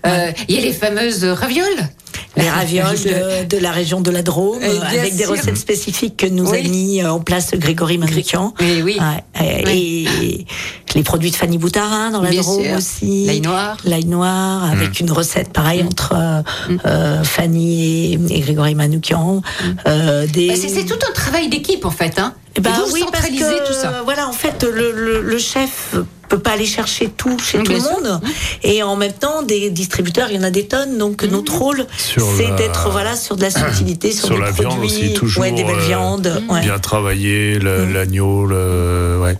Euh, 0.06 0.32
il 0.48 0.54
y 0.56 0.58
a 0.58 0.62
les 0.62 0.72
fameuses 0.72 1.24
ravioles. 1.24 1.88
les 2.36 2.48
ravioles 2.48 2.96
de, 2.96 3.44
de 3.44 3.58
la 3.58 3.72
région 3.72 4.00
de 4.00 4.10
la 4.10 4.22
Drôme, 4.22 4.58
bien 4.58 4.80
avec 4.82 5.16
des 5.16 5.26
recettes 5.26 5.56
spécifiques 5.56 6.16
que 6.16 6.26
nous 6.26 6.48
Oui. 6.50 6.58
a 6.58 6.62
mis 6.68 7.04
en 7.04 7.20
place 7.20 7.52
Grégory 7.54 7.98
Manoukian. 7.98 8.54
Oui, 8.60 8.80
oui. 8.82 8.96
Ouais, 8.98 9.44
et, 9.70 10.02
et 10.04 10.46
les 10.94 11.02
produits 11.02 11.30
de 11.30 11.36
Fanny 11.36 11.58
Boutarin 11.58 12.10
dans 12.10 12.22
la 12.22 12.30
Bien 12.30 12.40
Drôme 12.42 12.64
sûr. 12.64 12.76
aussi. 12.76 13.26
L'ail 13.26 13.40
noir. 13.42 13.76
L'ail 13.84 14.06
noir, 14.06 14.64
avec 14.70 15.00
une 15.00 15.10
recette 15.12 15.52
pareille 15.52 15.82
entre 15.82 16.14
euh, 16.16 16.42
euh, 16.86 17.22
Fanny 17.24 18.14
et, 18.14 18.18
et 18.36 18.40
Grégory 18.40 18.74
Manoukian. 18.74 19.42
Euh, 19.86 20.26
des... 20.26 20.48
Bah, 20.48 20.54
c'est 20.56 20.68
c'est 20.68 20.84
tout 20.86 20.98
un 21.08 21.12
travail 21.12 21.48
d'équipe 21.48 21.84
en 21.84 21.90
fait. 21.90 22.18
Hein. 22.18 22.34
Et 22.56 22.60
vous 22.60 22.92
oui, 22.92 23.02
parce 23.10 23.26
que, 23.28 23.66
tout 23.66 23.72
ça. 23.72 24.02
Voilà, 24.04 24.28
en 24.28 24.32
fait, 24.32 24.62
le, 24.62 24.92
le- 24.92 25.22
le 25.22 25.38
chef 25.38 25.94
peut 26.28 26.38
pas 26.38 26.52
aller 26.52 26.66
chercher 26.66 27.08
tout 27.08 27.38
chez 27.38 27.58
Oui, 27.58 27.64
tout 27.64 27.72
le 27.72 27.80
sûr. 27.80 27.90
monde. 27.92 28.20
Et 28.62 28.82
en 28.82 28.94
même 28.96 29.12
temps, 29.12 29.42
des 29.42 29.70
distributeurs, 29.70 30.28
il 30.30 30.36
y 30.36 30.38
en 30.38 30.42
a 30.42 30.50
des 30.50 30.66
tonnes. 30.66 30.98
Donc 30.98 31.22
notre 31.24 31.56
rôle, 31.58 31.86
c'est 31.96 32.20
la- 32.48 32.50
d'être 32.56 32.90
voilà 32.90 33.16
sur 33.16 33.36
de 33.36 33.42
la 33.42 33.50
subtilité, 33.50 34.12
sur, 34.12 34.26
Sur 34.26 34.36
des 34.36 34.42
la 34.42 34.52
produits, 34.52 34.68
viande 34.70 34.84
aussi, 34.84 35.14
toujours, 35.14 35.42
ouais, 35.42 35.52
des 35.52 35.64
belles 35.64 35.76
euh, 35.76 35.86
viandes. 35.86 36.42
ouais. 36.50 36.60
Bien 36.60 36.78
travaillé, 36.78 37.58
le- 37.58 37.86
l'agneau, 37.90 38.44
le, 38.46 39.18
ouais, 39.22 39.38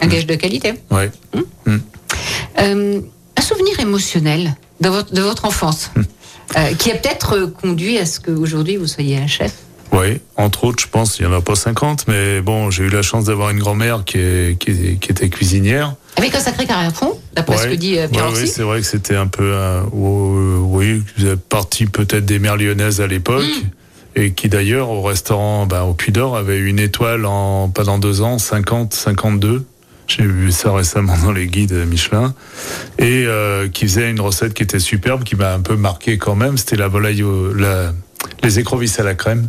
Un 0.00 0.06
gage 0.06 0.26
de 0.26 0.34
qualité. 0.34 0.74
ouais. 0.90 1.10
Euh, 2.60 3.00
un 3.36 3.42
souvenir 3.42 3.78
émotionnel 3.80 4.54
de 4.80 4.88
votre, 4.88 5.12
de 5.12 5.20
votre 5.20 5.44
enfance 5.44 5.90
euh, 6.56 6.72
qui 6.74 6.90
a 6.90 6.94
peut-être 6.94 7.46
conduit 7.46 7.98
à 7.98 8.06
ce 8.06 8.20
qu'aujourd'hui 8.20 8.76
vous 8.76 8.86
soyez 8.86 9.16
un 9.18 9.26
chef? 9.26 9.52
Oui, 9.96 10.20
entre 10.36 10.64
autres, 10.64 10.82
je 10.82 10.88
pense, 10.88 11.18
il 11.20 11.26
n'y 11.26 11.32
en 11.32 11.36
a 11.36 11.40
pas 11.40 11.54
50, 11.54 12.06
mais 12.08 12.40
bon, 12.40 12.68
j'ai 12.70 12.82
eu 12.84 12.88
la 12.88 13.02
chance 13.02 13.26
d'avoir 13.26 13.50
une 13.50 13.60
grand-mère 13.60 14.02
qui, 14.04 14.18
est- 14.18 14.58
qui, 14.58 14.70
est- 14.72 14.98
qui 15.00 15.12
était 15.12 15.28
cuisinière. 15.28 15.94
Avec 16.16 16.34
un 16.34 16.40
sacré 16.40 16.66
carré 16.66 16.86
à 16.86 16.90
fond, 16.90 17.12
d'après 17.34 17.58
ce 17.58 17.66
que 17.68 17.74
dit 17.74 17.98
euh, 17.98 18.08
Pierre 18.08 18.24
ouais, 18.24 18.30
Orsi. 18.30 18.48
c'est 18.48 18.62
vrai 18.62 18.80
que 18.80 18.86
c'était 18.86 19.14
un 19.14 19.28
peu, 19.28 19.54
un- 19.54 19.84
euh, 19.94 20.58
oui, 20.60 21.02
vous 21.16 21.26
êtes 21.26 21.40
parti 21.40 21.86
peut-être 21.86 22.24
des 22.24 22.38
mers 22.40 22.56
lyonnaises 22.56 23.00
à 23.00 23.06
l'époque, 23.06 23.44
Mm. 23.44 24.20
et 24.20 24.32
qui 24.32 24.48
d'ailleurs 24.48 24.90
au 24.90 25.02
restaurant, 25.02 25.66
bah, 25.66 25.84
au 25.84 25.94
Puy 25.94 26.10
d'Or, 26.10 26.36
avait 26.36 26.58
une 26.58 26.80
étoile 26.80 27.24
en 27.24 27.68
pas 27.68 27.84
dans 27.84 27.98
deux 27.98 28.20
ans, 28.20 28.38
50, 28.38 28.94
52. 28.94 29.64
J'ai 30.08 30.24
vu 30.26 30.50
ça 30.52 30.72
récemment 30.72 31.16
dans 31.24 31.32
les 31.32 31.46
guides 31.46 31.72
Michelin 31.88 32.34
et 32.98 33.24
euh, 33.26 33.68
qui 33.68 33.86
faisait 33.86 34.10
une 34.10 34.20
recette 34.20 34.52
qui 34.54 34.62
était 34.62 34.78
superbe, 34.80 35.22
qui 35.24 35.34
m'a 35.36 35.54
un 35.54 35.60
peu 35.60 35.76
marqué 35.76 36.18
quand 36.18 36.34
même. 36.34 36.58
C'était 36.58 36.76
la 36.76 36.88
volaille, 36.88 37.22
au- 37.22 37.54
la, 37.54 37.92
les 38.42 38.58
écrevisses 38.58 38.98
à 39.00 39.02
la 39.04 39.14
crème. 39.14 39.48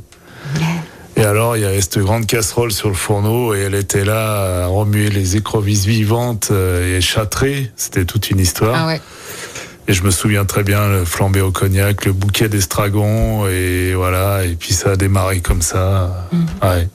Et 1.18 1.24
alors, 1.24 1.56
il 1.56 1.62
y 1.62 1.66
avait 1.66 1.82
cette 1.82 2.00
grande 2.00 2.26
casserole 2.26 2.72
sur 2.72 2.90
le 2.90 2.96
fourneau 2.96 3.54
et 3.56 3.60
elle 3.60 3.76
était 3.76 4.04
là 4.04 4.64
à 4.64 4.68
remuer 4.68 5.10
les 5.10 5.38
écrevisses 5.38 5.86
vivantes 5.86 6.50
euh, 6.52 6.98
et 6.98 7.02
châtrées. 7.02 7.72
C'était 7.78 8.06
toute 8.06 8.30
une 8.30 8.40
histoire. 8.40 8.76
Ah 8.76 8.88
ouais. 8.88 9.02
Et 9.88 9.94
je 9.94 10.04
me 10.04 10.12
souviens 10.12 10.46
très 10.46 10.64
bien 10.64 10.90
le 10.90 11.06
flambé 11.06 11.42
au 11.42 11.52
cognac, 11.52 12.06
le 12.06 12.12
bouquet 12.12 12.50
d'estragon 12.50 13.48
et 13.48 13.94
voilà. 13.94 14.44
Et 14.44 14.56
puis 14.56 14.74
ça 14.74 14.92
a 14.92 14.96
démarré 14.96 15.40
comme 15.42 15.62
ça. 15.62 16.28
Ouais. 16.62 16.88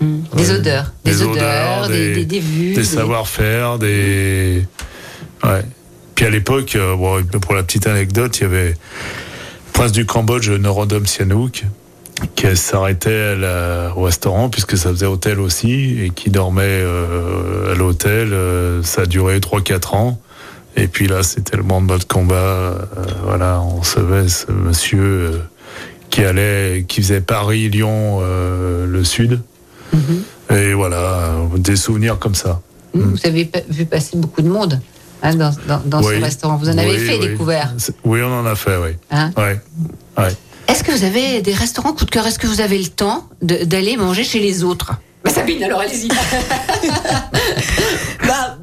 Mm. 0.00 0.18
Des 0.36 0.50
odeurs, 0.52 0.92
des, 1.04 1.22
odeurs, 1.22 1.88
des, 1.88 2.14
des, 2.14 2.24
des 2.24 2.40
vues. 2.40 2.74
des 2.74 2.84
savoir-faire, 2.84 3.78
des. 3.78 4.64
Ouais. 5.42 5.62
Puis 6.14 6.24
à 6.24 6.30
l'époque, 6.30 6.76
euh, 6.76 6.94
bon, 6.96 7.22
pour 7.40 7.54
la 7.54 7.62
petite 7.62 7.86
anecdote, 7.86 8.38
il 8.38 8.42
y 8.42 8.46
avait 8.46 8.76
Prince 9.72 9.92
du 9.92 10.06
Cambodge, 10.06 10.48
Norodom 10.48 11.04
Sihanouk, 11.04 11.64
qui 12.34 12.56
s'arrêtait 12.56 13.34
au 13.96 14.02
restaurant, 14.02 14.48
puisque 14.48 14.76
ça 14.78 14.90
faisait 14.90 15.06
hôtel 15.06 15.38
aussi, 15.40 15.98
et 16.02 16.10
qui 16.10 16.30
dormait 16.30 16.62
euh, 16.64 17.72
à 17.72 17.74
l'hôtel. 17.74 18.32
euh, 18.32 18.82
ça 18.82 19.02
a 19.02 19.06
duré 19.06 19.38
3-4 19.38 19.94
ans. 19.96 20.20
Et 20.76 20.88
puis 20.88 21.08
là, 21.08 21.22
c'était 21.22 21.52
tellement 21.52 21.80
de 21.80 21.86
mode 21.86 22.04
combat. 22.06 22.34
euh, 22.34 22.74
voilà, 23.24 23.60
on 23.60 23.80
recevait 23.80 24.28
ce 24.28 24.50
monsieur 24.52 25.00
euh, 25.02 25.38
qui 26.10 26.22
allait, 26.24 26.84
qui 26.88 27.02
faisait 27.02 27.20
Paris-Lyon, 27.20 28.18
euh, 28.22 28.86
le 28.86 29.04
sud. 29.04 29.40
Et 30.50 30.74
voilà, 30.74 31.32
des 31.56 31.76
souvenirs 31.76 32.18
comme 32.18 32.34
ça. 32.34 32.60
Mm. 32.94 33.00
Vous 33.00 33.26
avez 33.26 33.50
vu 33.70 33.86
passer 33.86 34.16
beaucoup 34.18 34.42
de 34.42 34.48
monde 34.48 34.78
hein, 35.22 35.34
dans, 35.34 35.54
dans, 35.66 35.80
dans 35.86 36.02
Oui. 36.02 36.16
ce 36.18 36.22
restaurant. 36.22 36.56
Vous 36.56 36.68
en 36.68 36.76
avez 36.78 36.90
Oui, 36.92 36.98
fait 36.98 37.18
oui. 37.18 37.28
découvert. 37.28 37.72
Oui, 38.04 38.20
on 38.22 38.32
en 38.40 38.46
a 38.46 38.54
fait, 38.54 38.76
oui. 38.76 38.90
Hein 39.10 39.32
Ouais. 39.36 39.58
Ouais. 40.18 40.28
Est-ce 40.68 40.82
que 40.82 40.90
vous 40.92 41.04
avez 41.04 41.42
des 41.42 41.54
restaurants 41.54 41.92
coup 41.92 42.04
de 42.04 42.10
cœur? 42.10 42.26
Est-ce 42.26 42.38
que 42.38 42.46
vous 42.46 42.60
avez 42.60 42.78
le 42.78 42.86
temps 42.88 43.28
d'aller 43.42 43.96
manger 43.96 44.24
chez 44.24 44.40
les 44.40 44.64
autres? 44.64 44.92
Bah 45.24 45.30
Sabine, 45.30 45.62
alors 45.64 45.80
allez-y. 45.80 46.08
Bah, 48.26 48.58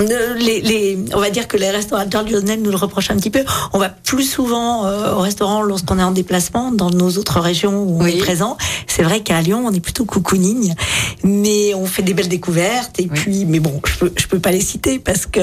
euh, 0.00 0.34
les, 0.34 0.60
les- 0.60 0.98
on 1.14 1.20
va 1.20 1.28
dire 1.30 1.48
que 1.48 1.56
les 1.56 1.70
restaurateurs 1.70 2.22
lyonnais 2.22 2.56
nous 2.56 2.70
le 2.70 2.76
reprochent 2.76 3.10
un 3.10 3.16
petit 3.16 3.30
peu. 3.30 3.44
On 3.72 3.78
va 3.78 3.88
plus 3.90 4.24
souvent 4.24 4.86
euh, 4.86 5.14
au 5.14 5.18
restaurant 5.20 5.62
lorsqu'on 5.62 5.98
est 5.98 6.02
en 6.02 6.10
déplacement 6.12 6.70
dans 6.72 6.90
nos 6.90 7.10
autres 7.18 7.40
régions 7.40 7.82
où 7.82 8.02
on 8.02 8.06
est 8.06 8.16
présent. 8.18 8.56
C'est 8.86 9.02
vrai 9.02 9.20
qu'à 9.20 9.40
Lyon, 9.42 9.62
on 9.66 9.72
est 9.72 9.80
plutôt 9.80 10.04
coucounigne, 10.06 10.74
mais 11.24 11.74
on 11.74 11.86
fait 11.86 12.02
des 12.02 12.14
belles 12.14 12.28
découvertes. 12.28 12.98
Et 13.00 13.04
Oui. 13.04 13.08
puis, 13.20 13.44
mais 13.46 13.58
bon, 13.60 13.80
je 13.86 13.94
peux, 13.98 14.12
je 14.16 14.26
peux 14.26 14.38
pas 14.38 14.50
les 14.50 14.60
citer 14.62 14.98
parce 14.98 15.26
que 15.26 15.40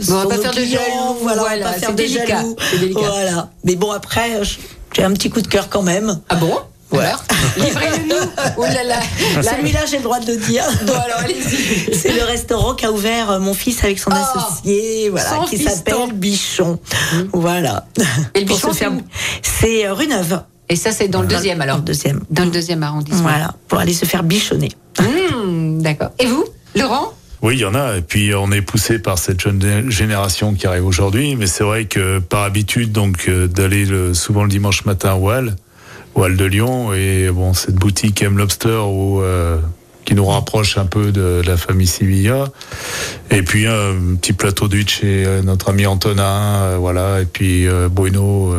ce 0.00 0.12
on 0.12 0.16
va 0.22 0.26
pas 0.26 0.38
faire 0.38 0.54
de 0.54 0.64
jaloux, 0.64 1.16
Voilà, 1.22 1.42
on 1.42 1.44
va 1.44 1.48
voilà, 1.50 1.64
pas 1.66 1.72
faire 1.74 1.88
c'est 1.90 1.94
de 1.94 1.96
délicat, 2.02 2.26
jaloux. 2.26 2.56
délicat. 2.80 3.00
Voilà. 3.00 3.50
Mais 3.64 3.74
bon, 3.76 3.90
après, 3.92 4.44
je- 4.44 4.58
j'ai 4.96 5.04
un 5.04 5.12
petit 5.12 5.28
coup 5.30 5.42
de 5.42 5.46
cœur 5.48 5.68
quand 5.68 5.82
même. 5.82 6.20
Ah 6.30 6.36
bon 6.36 6.54
Ouais. 6.92 7.04
Alors, 7.04 7.24
livrez-le 7.56 8.08
nous. 8.08 8.30
Oh 8.56 8.62
là 8.62 8.84
là. 8.84 9.00
Là, 9.42 9.56
Celui-là, 9.56 9.80
j'ai 9.90 9.96
le 9.98 10.04
droit 10.04 10.20
de 10.20 10.32
le 10.32 10.36
dire. 10.38 10.62
Bon, 10.86 10.92
alors 10.92 11.18
allez-y. 11.18 11.92
C'est 11.94 12.12
le 12.12 12.22
restaurant 12.22 12.74
qu'a 12.74 12.92
ouvert 12.92 13.28
euh, 13.32 13.38
mon 13.40 13.54
fils 13.54 13.82
avec 13.82 13.98
son 13.98 14.10
Oh, 14.12 14.14
associé, 14.38 15.10
voilà, 15.10 15.40
qui 15.50 15.58
s'appelle 15.58 16.12
Bichon. 16.14 16.78
Voilà. 17.32 17.86
Et 18.34 18.40
le 18.40 18.46
Bichon, 18.46 18.72
faire- 18.72 18.92
c'est 19.42 19.84
euh, 19.86 19.94
rue 19.94 20.06
Neuve. 20.06 20.42
Et 20.68 20.76
ça, 20.76 20.92
c'est 20.92 21.08
dans 21.08 21.22
le 21.22 21.26
deuxième 21.28 21.60
alors 21.60 21.76
Dans 21.76 21.82
le 21.82 21.86
deuxième. 21.86 22.20
Dans 22.30 22.44
le 22.44 22.50
deuxième 22.52 22.82
arrondissement. 22.84 23.22
Voilà, 23.22 23.52
pour 23.68 23.78
aller 23.80 23.92
se 23.94 24.04
faire 24.04 24.22
bichonner. 24.22 24.70
Mmh, 25.00 25.82
D'accord. 25.82 26.10
Et 26.20 26.26
vous, 26.26 26.44
Laurent 26.76 27.12
Oui, 27.42 27.54
il 27.56 27.60
y 27.60 27.64
en 27.64 27.74
a. 27.74 27.96
Et 27.96 28.00
puis, 28.02 28.34
on 28.34 28.50
est 28.50 28.62
poussé 28.62 28.98
par 28.98 29.18
cette 29.18 29.40
jeune 29.40 29.90
génération 29.90 30.54
qui 30.54 30.66
arrive 30.66 30.86
aujourd'hui. 30.86 31.36
Mais 31.36 31.46
c'est 31.46 31.64
vrai 31.64 31.84
que 31.84 32.18
par 32.18 32.42
habitude, 32.42 32.92
donc, 32.92 33.26
euh, 33.28 33.46
d'aller 33.46 33.84
le- 33.84 34.14
souvent 34.14 34.42
le 34.44 34.48
dimanche 34.48 34.84
matin 34.84 35.14
au 35.14 35.30
Hall, 35.30 35.54
au 36.14 36.22
Hall 36.24 36.36
de 36.36 36.44
Lyon. 36.44 36.92
Et 36.94 37.28
bon, 37.30 37.52
cette 37.52 37.74
boutique 37.74 38.22
M 38.22 38.38
Lobster 38.38 38.80
où, 38.86 39.20
euh, 39.20 39.58
qui 40.06 40.14
nous 40.14 40.24
rapproche 40.24 40.78
un 40.78 40.86
peu 40.86 41.10
de 41.12 41.42
la 41.44 41.56
famille 41.56 41.86
Sivilla. 41.88 42.44
Et 43.30 43.42
puis, 43.42 43.66
un 43.66 44.14
petit 44.20 44.32
plateau 44.32 44.66
d'huile 44.68 44.88
chez 44.88 45.24
euh, 45.26 45.42
notre 45.42 45.68
ami 45.70 45.84
Antonin. 45.84 46.62
euh, 46.62 46.76
voilà. 46.78 47.20
Et 47.20 47.26
puis, 47.26 47.66
euh, 47.68 47.88
Bruno 47.90 48.54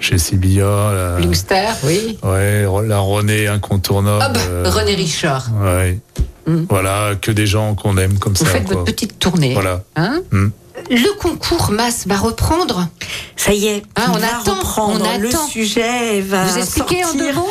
chez 0.00 0.18
Sivilla. 0.18 0.92
la- 0.92 1.20
Lungster, 1.20 1.66
oui. 1.84 2.18
Ouais, 2.22 2.64
la 2.86 2.98
René 2.98 3.46
incontournable. 3.48 4.22
Ah 4.22 4.28
bah, 4.64 4.70
René 4.70 4.94
Richard. 4.96 5.48
Ouais. 5.62 5.98
Mm. 6.48 6.66
Voilà, 6.70 7.14
que 7.20 7.30
des 7.30 7.46
gens 7.46 7.74
qu'on 7.74 7.96
aime 7.98 8.18
comme 8.18 8.32
Vous 8.34 8.44
ça. 8.44 8.50
faites 8.52 8.64
quoi. 8.64 8.76
votre 8.76 8.84
petite 8.92 9.18
tournée. 9.18 9.54
Voilà. 9.54 9.82
Hein 9.96 10.20
Mm. 10.32 10.48
Le 10.90 11.18
concours 11.20 11.72
masse 11.72 12.06
va 12.06 12.16
reprendre. 12.16 12.86
Ça 13.36 13.52
y 13.52 13.66
est, 13.66 13.78
il 13.96 14.02
on 14.08 14.12
va 14.12 14.26
attend, 14.40 14.54
reprendre. 14.54 15.04
on 15.12 15.18
Le 15.18 15.28
attend. 15.28 15.46
sujet 15.48 16.20
va 16.20 16.44
Vous 16.44 16.58
expliquez 16.58 17.04
en 17.04 17.08
sortir. 17.08 17.26
deux 17.26 17.32
mots 17.34 17.50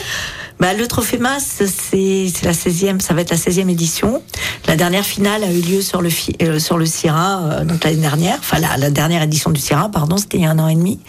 Bah, 0.59 0.73
le 0.73 0.87
trophée 0.87 1.17
masse, 1.19 1.61
c'est 1.65 2.31
la 2.43 2.51
16e, 2.51 2.99
ça 2.99 3.13
va 3.13 3.21
être 3.21 3.29
la 3.29 3.37
16e 3.37 3.69
édition. 3.69 4.23
La 4.65 4.75
dernière 4.75 5.05
finale 5.05 5.43
a 5.43 5.51
eu 5.51 5.61
lieu 5.61 5.81
sur 5.81 6.01
le, 6.01 6.09
euh, 6.41 6.57
sur 6.59 6.77
le 6.77 6.85
CIRA, 6.85 7.41
euh, 7.43 7.63
donc 7.63 7.83
l'année 7.83 7.97
dernière. 7.97 8.37
Enfin, 8.39 8.59
la, 8.59 8.75
la 8.77 8.89
dernière 8.89 9.21
édition 9.21 9.51
du 9.51 9.61
CIRA, 9.61 9.89
pardon, 9.89 10.17
c'était 10.17 10.37
il 10.37 10.43
y 10.43 10.45
a 10.47 10.49
un 10.49 10.59
an 10.59 10.67
et 10.67 10.75
demi. 10.75 10.99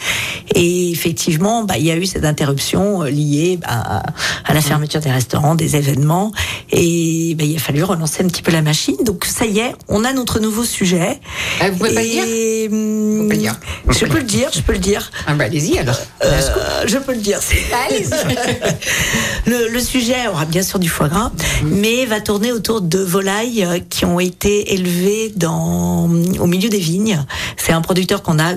Et 0.54 0.90
effectivement, 0.90 1.64
bah, 1.64 1.78
il 1.78 1.84
y 1.86 1.90
a 1.90 1.96
eu 1.96 2.04
cette 2.04 2.24
interruption 2.26 3.02
euh, 3.02 3.10
liée 3.10 3.58
bah, 3.60 4.02
à, 4.44 4.54
la 4.54 4.60
fermeture 4.60 5.00
des 5.00 5.10
restaurants, 5.10 5.54
des 5.54 5.76
événements. 5.76 6.32
Et 6.70 7.34
bah, 7.38 7.44
il 7.44 7.56
a 7.56 7.58
fallu 7.58 7.82
relancer 7.82 8.22
un 8.22 8.26
petit 8.26 8.42
peu 8.42 8.52
la 8.52 8.62
machine. 8.62 8.96
Donc, 9.04 9.24
ça 9.24 9.46
y 9.46 9.60
est, 9.60 9.74
on 9.88 10.04
a 10.04 10.12
notre 10.12 10.40
nouveau 10.40 10.64
sujet. 10.64 11.18
Ah, 11.60 11.70
Vous 11.70 11.78
pouvez 11.78 11.94
pas 11.94 12.02
le 12.02 12.08
dire? 12.08 12.24
Et, 12.26 12.68
hum, 12.70 13.28
pas 13.28 13.36
dire. 13.36 13.56
Je 13.88 14.04
peux 14.04 14.18
le 14.18 14.24
dire, 14.24 14.50
je 14.52 14.60
peux 14.60 14.72
le 14.72 14.78
dire. 14.78 15.10
ah 15.26 15.34
bah, 15.34 15.44
Allez-y 15.44 15.78
alors. 15.78 15.98
Euh, 16.24 16.40
je 16.86 16.98
peux 16.98 17.12
le 17.12 17.20
dire. 17.20 17.40
Allez-y. 17.88 18.08
le, 19.46 19.68
le 19.68 19.80
sujet 19.80 20.28
aura 20.28 20.44
bien 20.44 20.62
sûr 20.62 20.78
du 20.78 20.88
foie 20.88 21.08
gras, 21.08 21.30
mais 21.64 22.06
va 22.06 22.20
tourner 22.20 22.52
autour 22.52 22.80
de 22.80 22.98
volailles 22.98 23.64
euh, 23.64 23.78
qui 23.88 24.04
ont 24.04 24.20
été 24.20 24.74
élevées 24.74 25.32
dans, 25.36 26.04
au 26.04 26.46
milieu 26.46 26.68
des 26.68 26.78
vignes. 26.78 27.24
C'est 27.56 27.72
un 27.72 27.80
producteur 27.80 28.22
qu'on 28.22 28.38
a 28.38 28.54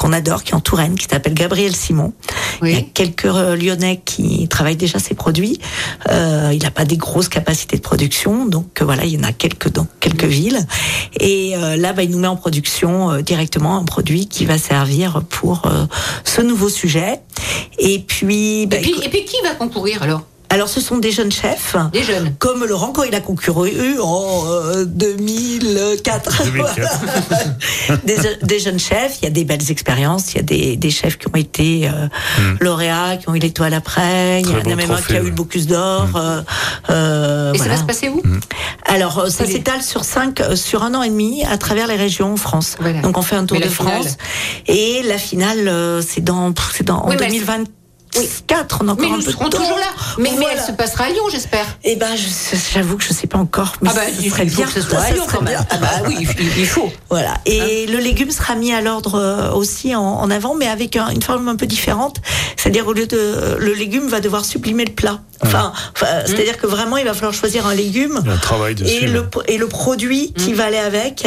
qu'on 0.00 0.14
adore, 0.14 0.44
qui 0.44 0.52
est 0.52 0.54
en 0.54 0.60
Touraine, 0.60 0.94
qui 0.94 1.06
s'appelle 1.10 1.34
Gabriel 1.34 1.76
Simon. 1.76 2.14
Oui. 2.62 2.70
Il 2.70 2.74
y 2.74 2.80
a 2.80 2.82
quelques 2.82 3.26
euh, 3.26 3.54
Lyonnais 3.54 4.00
qui 4.02 4.48
travaillent 4.48 4.76
déjà 4.76 4.98
ses 4.98 5.14
produits. 5.14 5.60
Euh, 6.10 6.52
il 6.54 6.62
n'a 6.62 6.70
pas 6.70 6.86
des 6.86 6.96
grosses 6.96 7.28
capacités 7.28 7.76
de 7.76 7.82
production, 7.82 8.46
donc 8.46 8.80
euh, 8.80 8.86
voilà, 8.86 9.04
il 9.04 9.12
y 9.12 9.18
en 9.18 9.24
a 9.24 9.32
quelques 9.32 9.70
dans 9.70 9.86
quelques 10.00 10.24
villes. 10.24 10.66
Et 11.18 11.54
euh, 11.54 11.76
là, 11.76 11.92
bah, 11.92 12.02
il 12.02 12.10
nous 12.10 12.18
met 12.18 12.28
en 12.28 12.36
production 12.36 13.20
directement 13.20 13.76
un 13.76 13.84
produit 13.84 14.26
qui 14.26 14.46
va 14.46 14.56
servir 14.56 15.22
pour 15.28 15.70
ce 16.24 16.40
nouveau 16.40 16.70
sujet. 16.70 17.20
Et 17.78 17.98
puis, 17.98 18.66
bah, 18.66 18.78
Et 18.78 18.80
puis, 18.80 18.94
et 19.02 19.08
puis 19.10 19.24
qui 19.26 19.36
va 19.42 19.54
concourir 19.54 20.02
alors? 20.02 20.22
Alors, 20.52 20.68
ce 20.68 20.80
sont 20.80 20.98
des 20.98 21.12
jeunes 21.12 21.30
chefs. 21.30 21.76
Des 21.92 22.02
jeunes. 22.02 22.34
Comme 22.40 22.64
Laurent, 22.66 22.90
quand 22.92 23.04
il 23.04 23.14
a 23.14 23.20
concouru 23.20 23.98
en 24.00 24.42
euh, 24.48 24.84
2004. 24.84 26.44
2004. 26.44 27.00
des, 28.04 28.16
des 28.42 28.58
jeunes 28.58 28.78
chefs, 28.80 29.18
il 29.20 29.24
y 29.24 29.28
a 29.28 29.30
des 29.30 29.44
belles 29.44 29.70
expériences. 29.70 30.32
Il 30.32 30.36
y 30.36 30.40
a 30.40 30.42
des, 30.42 30.76
des 30.76 30.90
chefs 30.90 31.18
qui 31.18 31.28
ont 31.28 31.36
été 31.36 31.88
euh, 31.88 32.08
lauréats, 32.60 33.16
qui 33.16 33.28
ont 33.28 33.34
eu 33.34 33.38
l'étoile 33.38 33.74
après. 33.74 34.40
Il 34.40 34.48
y 34.50 34.54
en 34.54 34.60
a 34.72 34.74
même 34.74 34.90
un 34.90 35.00
qui 35.00 35.12
a 35.12 35.16
eu 35.16 35.20
ouais. 35.20 35.24
le 35.26 35.30
Bocuse 35.30 35.66
d'Or. 35.68 36.08
euh, 36.16 36.42
euh, 36.90 37.52
Et 37.52 37.58
ça 37.58 37.68
va 37.68 37.76
se 37.76 37.84
passer 37.84 38.08
où? 38.08 38.20
Alors, 38.86 39.18
euh, 39.20 39.28
ça 39.28 39.46
s'étale 39.46 39.82
sur 39.82 40.04
cinq, 40.04 40.40
euh, 40.40 40.56
sur 40.56 40.82
un 40.82 40.94
an 40.94 41.02
et 41.02 41.10
demi 41.10 41.44
à 41.44 41.58
travers 41.58 41.86
les 41.86 41.96
régions 41.96 42.32
en 42.32 42.36
France. 42.36 42.76
Voilà. 42.80 43.00
Donc, 43.02 43.16
on 43.18 43.22
fait 43.22 43.36
un 43.36 43.46
tour 43.46 43.58
Mais 43.58 43.66
de 43.66 43.70
finale 43.70 44.02
France. 44.02 44.16
Et 44.66 45.02
la 45.04 45.18
finale, 45.18 45.68
euh, 45.68 46.02
c'est 46.02 46.22
dans, 46.22 46.52
c'est 46.72 46.84
dans, 46.84 46.98
en 47.04 47.08
Oui, 47.08 47.14
mais 47.20 47.26
elle- 47.26 47.32
2024. 47.32 47.70
On 48.82 48.88
a 48.88 48.92
encore 48.92 48.96
Mais 49.06 49.14
un 49.14 49.18
nous 49.18 49.22
peu 49.22 49.30
serons 49.30 49.44
de 49.44 49.50
temps. 49.50 49.58
toujours 49.58 49.78
là. 49.78 49.86
Mais, 50.20 50.30
mais 50.30 50.36
Voilà. 50.36 50.52
elle 50.54 50.60
se 50.62 50.72
passera 50.72 51.04
à 51.04 51.08
Lyon, 51.10 51.22
j'espère. 51.30 51.64
Eh 51.84 51.96
ben, 51.96 52.08
j'avoue 52.74 52.96
que 52.96 53.04
je 53.04 53.12
sais 53.12 53.26
pas 53.26 53.38
encore. 53.38 53.72
Mais 53.82 53.88
Ah 53.92 53.94
bah, 53.96 54.02
ce 54.06 54.22
il 54.22 54.30
serait 54.30 54.46
faut 54.46 54.56
bien 54.56 54.66
que 54.66 54.72
ce 54.72 54.80
soit 54.82 54.98
à 54.98 55.06
Ça 55.08 55.12
Lyon 55.14 55.24
quand 55.30 55.42
même. 55.42 55.54
bien. 55.54 55.66
Ah 55.70 55.76
bah 55.78 55.88
oui, 56.06 56.26
il- 56.58 56.66
faut. 56.66 56.90
Voilà. 57.08 57.34
Et 57.46 57.86
le 57.86 57.98
légume 57.98 58.30
sera 58.30 58.54
mis 58.54 58.72
à 58.72 58.80
l'ordre 58.80 59.14
euh, 59.14 59.50
aussi 59.52 59.94
en, 59.96 60.02
en 60.02 60.30
avant, 60.30 60.54
mais 60.54 60.68
avec 60.68 60.96
un- 60.96 61.08
une 61.08 61.22
forme 61.22 61.48
un 61.48 61.56
peu 61.56 61.66
différente. 61.66 62.18
C'est-à-dire 62.56 62.86
au 62.86 62.92
lieu 62.92 63.06
de 63.06 63.56
le 63.58 63.72
légume 63.74 64.08
va 64.08 64.20
devoir 64.20 64.44
sublimer 64.44 64.84
le 64.84 64.92
plat. 64.92 65.20
Enfin, 65.42 65.72
enfin, 65.96 66.06
c'est-à-dire 66.26 66.58
que 66.58 66.66
vraiment 66.66 66.98
il 66.98 67.06
va 67.06 67.14
falloir 67.14 67.32
choisir 67.32 67.66
un 67.66 67.72
légume 67.74 68.20
Il 68.24 68.28
y 68.28 68.30
a 68.30 68.34
un 68.34 68.36
travail 68.36 68.74
dessus. 68.74 69.04
et 69.04 69.06
le 69.06 69.24
et 69.48 69.56
le 69.56 69.68
produit 69.68 70.34
qui 70.34 70.52
va 70.52 70.66
aller 70.66 70.76
avec 70.76 71.26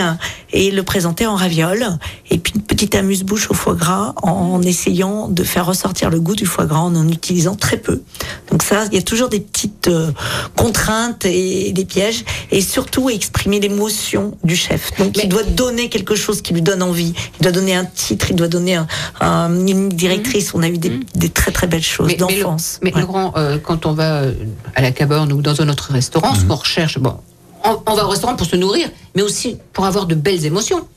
et 0.51 0.69
le 0.69 0.83
présenter 0.83 1.25
en 1.25 1.35
ravioles 1.35 1.97
et 2.29 2.37
puis 2.37 2.53
une 2.55 2.61
petite 2.61 2.93
amuse-bouche 2.93 3.49
au 3.49 3.55
foie 3.55 3.73
gras 3.73 4.13
en 4.21 4.61
essayant 4.61 5.29
de 5.29 5.43
faire 5.43 5.65
ressortir 5.65 6.11
le 6.11 6.19
goût 6.19 6.35
du 6.35 6.45
foie 6.45 6.65
gras 6.67 6.81
en 6.81 6.95
en 6.95 7.07
utilisant 7.09 7.55
très 7.55 7.77
peu. 7.77 8.03
Donc 8.51 8.61
ça, 8.61 8.82
il 8.91 8.95
y 8.95 8.99
a 8.99 9.01
toujours 9.01 9.29
des 9.29 9.39
petites 9.39 9.88
euh, 9.88 10.11
contraintes 10.55 11.25
et 11.25 11.71
des 11.71 11.86
pièges 11.86 12.23
et 12.51 12.61
surtout 12.61 13.09
exprimer 13.09 13.59
l'émotion 13.59 14.38
du 14.43 14.55
chef. 14.55 14.91
Donc 14.97 15.15
Mais- 15.17 15.23
il 15.23 15.29
doit 15.29 15.43
donner 15.43 15.89
quelque 15.89 16.15
chose 16.15 16.41
qui 16.41 16.53
lui 16.53 16.61
donne 16.61 16.81
envie. 16.84 17.13
Il 17.39 17.43
doit 17.43 17.51
donner 17.51 17.75
un 17.75 17.86
titre, 17.86 18.27
il 18.29 18.36
doit 18.36 18.47
donner 18.47 18.75
un- 18.75 18.88
un- 19.21 19.67
une 19.67 19.89
directrice. 19.89 20.53
On 20.53 20.61
a 20.63 20.67
eu 20.69 20.77
des, 20.77 20.99
des 21.15 21.29
très 21.29 21.51
très 21.51 21.67
belles 21.67 21.81
choses 21.84 22.07
Mais, 22.07 22.17
mais, 22.27 22.39
d'enfance. 22.41 22.79
mais 22.84 22.93
Ouais. 22.93 23.01
Laurent, 23.01 23.34
euh, 23.38 23.57
quand 23.57 23.86
on 23.86 23.93
va 23.93 24.21
euh, 24.23 24.34
à 24.75 24.81
la 24.81 24.91
Caborne 24.91 25.31
ou 25.34 25.41
dans 25.41 25.61
un 25.61 25.69
autre 25.69 25.91
restaurant, 25.91 26.34
ce 26.36 26.45
qu'on 26.45 26.55
recherche, 26.55 26.97
bon, 26.99 27.15
on, 27.63 27.77
on 27.86 27.95
va 27.95 28.05
au 28.05 28.09
restaurant 28.09 28.36
pour 28.36 28.47
se 28.47 28.55
nourrir, 28.55 28.88
mais 29.15 29.21
aussi 29.21 29.57
pour 29.73 29.86
avoir 29.86 30.05
de 30.05 30.15
belles 30.15 30.45
émotions. 30.45 30.88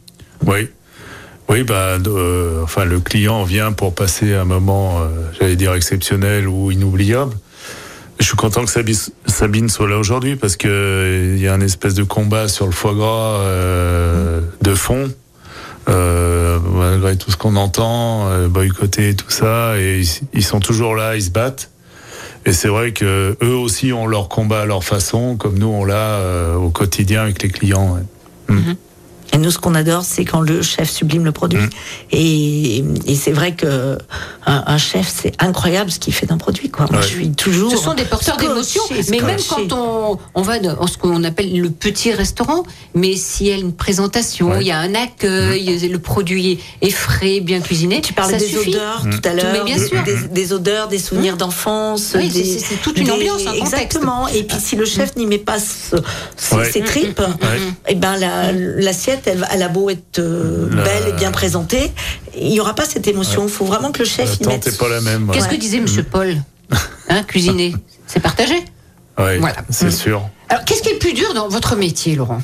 Oui. 0.47 0.68
Oui, 1.49 1.62
bah, 1.62 1.97
euh, 2.07 2.64
enfin, 2.64 2.84
le 2.84 2.99
client 2.99 3.45
vient 3.45 3.70
pour 3.70 3.95
passer 3.95 4.34
un 4.34 4.45
moment, 4.45 4.99
euh, 5.01 5.30
j'allais 5.39 5.55
dire 5.55 5.74
exceptionnel 5.74 6.49
ou 6.49 6.72
inoubliable. 6.72 7.34
Je 8.19 8.25
suis 8.25 8.37
content 8.37 8.64
que 8.64 8.71
Sabine, 9.27 9.69
soit 9.69 9.89
là 9.89 9.99
aujourd'hui 9.99 10.37
parce 10.37 10.57
que 10.57 10.69
euh, 10.69 11.35
il 11.37 11.43
y 11.43 11.49
a 11.49 11.55
un 11.55 11.61
espèce 11.61 11.95
de 11.95 12.03
combat 12.03 12.49
sur 12.49 12.67
le 12.67 12.73
foie 12.73 12.95
gras 12.95 13.41
euh, 13.41 14.41
de 14.62 14.75
fond. 14.75 15.11
Euh, 15.89 16.59
malgré 16.59 17.17
tout 17.17 17.31
ce 17.31 17.37
qu'on 17.37 17.55
entend, 17.55 18.29
euh, 18.29 18.49
boycotter 18.49 19.14
tout 19.14 19.31
ça, 19.31 19.79
et 19.79 20.03
ils, 20.33 20.45
sont 20.45 20.59
toujours 20.59 20.97
là, 20.97 21.14
ils 21.14 21.23
se 21.23 21.31
battent. 21.31 21.71
Et 22.45 22.53
c'est 22.53 22.69
vrai 22.69 22.93
que 22.93 23.37
eux 23.41 23.55
aussi 23.55 23.93
ont 23.93 24.07
leur 24.07 24.29
combat 24.29 24.62
à 24.62 24.67
leur 24.67 24.83
façon, 24.83 25.37
comme 25.37 25.59
nous 25.59 25.69
on 25.69 25.85
l'a 25.85 25.95
euh, 25.95 26.57
au 26.57 26.71
quotidien 26.71 27.23
avec 27.23 27.43
les 27.43 27.51
clients. 27.51 27.99
ouais. 28.49 28.57
Et 29.33 29.39
nous, 29.39 29.51
ce 29.51 29.59
qu'on 29.59 29.74
adore, 29.74 30.05
c'est 30.05 30.24
quand 30.24 30.41
le 30.41 30.62
chef 30.62 30.91
sublime 30.91 31.24
le 31.24 31.33
produit. 31.33 31.61
Mm. 31.61 31.70
Et, 32.12 32.85
et 33.07 33.14
c'est 33.14 33.33
vrai 33.33 33.55
que 33.55 33.99
un, 34.47 34.64
un 34.66 34.79
chef, 34.79 35.12
c'est 35.14 35.33
incroyable 35.43 35.91
ce 35.91 35.99
qu'il 35.99 36.14
fait 36.14 36.27
d'un 36.27 36.39
produit. 36.39 36.70
Quoi. 36.70 36.87
Moi, 36.91 37.01
Ouais. 37.01 37.07
je 37.07 37.09
suis 37.12 37.31
toujours. 37.33 37.70
Ce 37.70 37.77
sont 37.77 37.95
des 37.95 38.05
porteurs 38.05 38.37
d'émotions. 38.37 38.83
Mais 39.11 39.20
même 39.20 39.39
quand 39.49 39.72
on, 39.72 40.18
on 40.35 40.43
va 40.43 40.59
dans 40.59 40.87
ce 40.87 40.97
qu'on 40.99 41.22
appelle 41.24 41.59
le 41.61 41.70
petit 41.70 42.12
restaurant, 42.12 42.62
mais 42.95 43.16
s'il 43.16 43.49
y 43.49 43.53
a 43.53 43.57
une 43.57 43.72
présentation, 43.72 44.51
Ouais. 44.51 44.59
il 44.61 44.66
y 44.66 44.70
a 44.70 44.79
un 44.79 44.95
accueil, 44.95 45.89
le 45.89 45.99
produit 45.99 46.59
est 46.81 46.91
frais, 46.91 47.41
bien 47.41 47.61
cuisiné, 47.61 48.01
Tu 48.01 48.12
parlais 48.12 48.39
ça 48.39 48.45
des 48.45 48.51
suffit. 48.51 48.70
odeurs 48.70 49.03
tout 49.11 49.29
à 49.29 49.35
Mais 49.35 49.43
l'heure, 49.43 49.64
bien 49.64 49.77
des, 49.77 49.87
sûr. 49.89 50.03
des- 50.05 50.29
des 50.29 50.53
odeurs, 50.53 50.89
des 50.89 50.99
souvenirs 50.99 51.37
d'enfance. 51.37 52.12
Oui, 52.16 52.31
c'est- 52.31 52.77
toute 52.83 52.99
une 52.99 53.11
ambiance, 53.11 53.43
un 53.43 53.53
contexte. 53.53 53.72
Exactement. 53.74 54.29
Et 54.29 54.45
puis 54.45 54.57
si 54.61 54.77
le 54.77 54.85
chef 54.85 55.16
n'y 55.16 55.27
met 55.27 55.39
pas 55.39 55.59
ce- 55.59 55.97
ce- 56.37 56.55
Ouais. 56.55 56.70
ses 56.70 56.81
tripes, 56.83 57.20
et 57.89 57.95
ben 57.97 58.16
la- 58.16 58.53
l'assiette, 58.53 59.16
elle, 59.27 59.39
va- 59.39 59.49
elle 59.53 59.62
a 59.62 59.69
beau 59.69 59.91
être 59.91 60.19
euh, 60.19 60.69
La- 60.71 60.83
belle 60.83 61.09
et 61.09 61.12
bien 61.12 61.31
présentée, 61.31 61.93
il 62.37 62.49
n'y 62.51 62.61
aura 62.61 62.75
pas 62.75 62.85
cette 62.85 63.07
émotion. 63.09 63.45
Il 63.47 63.51
faut 63.53 63.64
vraiment 63.64 63.93
que 63.93 64.01
le 64.01 64.05
chef 64.05 64.37
y 64.37 64.45
L'attente 64.45 64.47
mette. 64.64 64.67
n'est 64.67 64.79
pas 64.79 64.89
la 64.89 65.01
même. 65.01 65.31
Qu'est-ce 65.33 65.49
que 65.49 65.57
disait 65.57 65.81
Monsieur 65.81 66.03
Paul 66.03 66.35
hein, 67.09 67.23
Cuisiner, 67.25 67.75
c'est 68.07 68.21
partagé. 68.21 68.55
Ouais, 69.19 69.39
Voilà. 69.39 69.57
c'est 69.71 69.87
Mm. 69.87 69.91
sûr. 69.93 70.29
Alors, 70.49 70.64
qu'est-ce 70.64 70.83
qui 70.83 70.91
est 70.91 70.95
le 70.95 70.99
plus 70.99 71.14
dur 71.14 71.33
dans 71.35 71.49
votre 71.49 71.75
métier, 71.77 72.14
Laurent 72.17 72.43